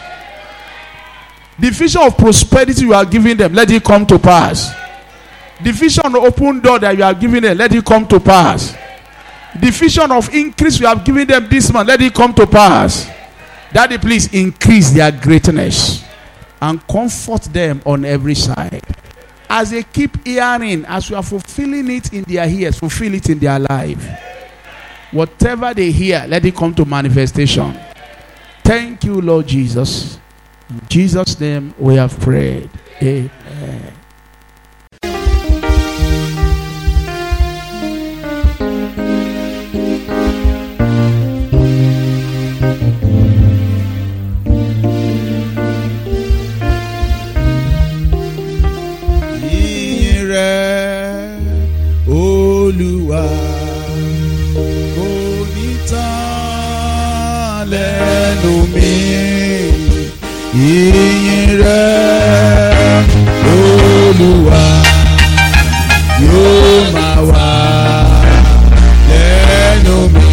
The 1.57 1.69
vision 1.69 2.01
of 2.01 2.17
prosperity 2.17 2.81
you 2.81 2.93
are 2.93 3.05
giving 3.05 3.37
them, 3.37 3.53
let 3.53 3.71
it 3.71 3.83
come 3.83 4.05
to 4.07 4.19
pass. 4.19 4.71
The 5.63 5.71
vision 5.71 6.05
of 6.07 6.15
open 6.15 6.59
door 6.59 6.79
that 6.79 6.97
you 6.97 7.03
are 7.03 7.13
giving 7.13 7.41
them, 7.43 7.57
let 7.57 7.73
it 7.73 7.85
come 7.85 8.07
to 8.07 8.19
pass. 8.19 8.75
The 9.59 9.69
vision 9.69 10.11
of 10.11 10.33
increase 10.33 10.79
you 10.79 10.87
have 10.87 11.03
given 11.05 11.27
them 11.27 11.47
this 11.49 11.71
month, 11.71 11.87
let 11.87 12.01
it 12.01 12.13
come 12.13 12.33
to 12.33 12.45
pass. 12.47 13.09
Daddy, 13.73 13.97
please 13.97 14.33
increase 14.33 14.91
their 14.91 15.11
greatness. 15.11 16.03
and 16.61 16.85
comfort 16.87 17.41
them 17.43 17.81
on 17.85 18.05
every 18.05 18.35
side. 18.35 18.83
As 19.49 19.71
they 19.71 19.83
keep 19.83 20.25
hearing, 20.25 20.85
as 20.85 21.09
you 21.09 21.15
are 21.15 21.23
fulfilling 21.23 21.89
it 21.89 22.13
in 22.13 22.23
their 22.23 22.47
ears, 22.47 22.77
fulfill 22.79 23.13
it 23.15 23.29
in 23.29 23.39
their 23.39 23.59
life. 23.59 24.07
Whatever 25.11 25.73
they 25.73 25.91
hear, 25.91 26.23
let 26.27 26.45
it 26.45 26.55
come 26.55 26.73
to 26.75 26.85
manifestation. 26.85 27.77
Thank 28.63 29.03
you, 29.03 29.19
Lord 29.19 29.47
Jesus. 29.47 30.19
In 30.69 30.81
Jesus' 30.87 31.37
name 31.39 31.73
we 31.77 31.95
have 31.95 32.17
prayed. 32.19 32.69
Amen. 33.01 33.93
Yìnyín 60.59 61.49
rẹ̀ 61.63 63.05
Olúwa 63.53 64.63
yóò 66.23 66.73
máa 66.93 67.19
wà 67.29 67.49
lẹ́nu 69.09 69.95
mi. 70.13 70.29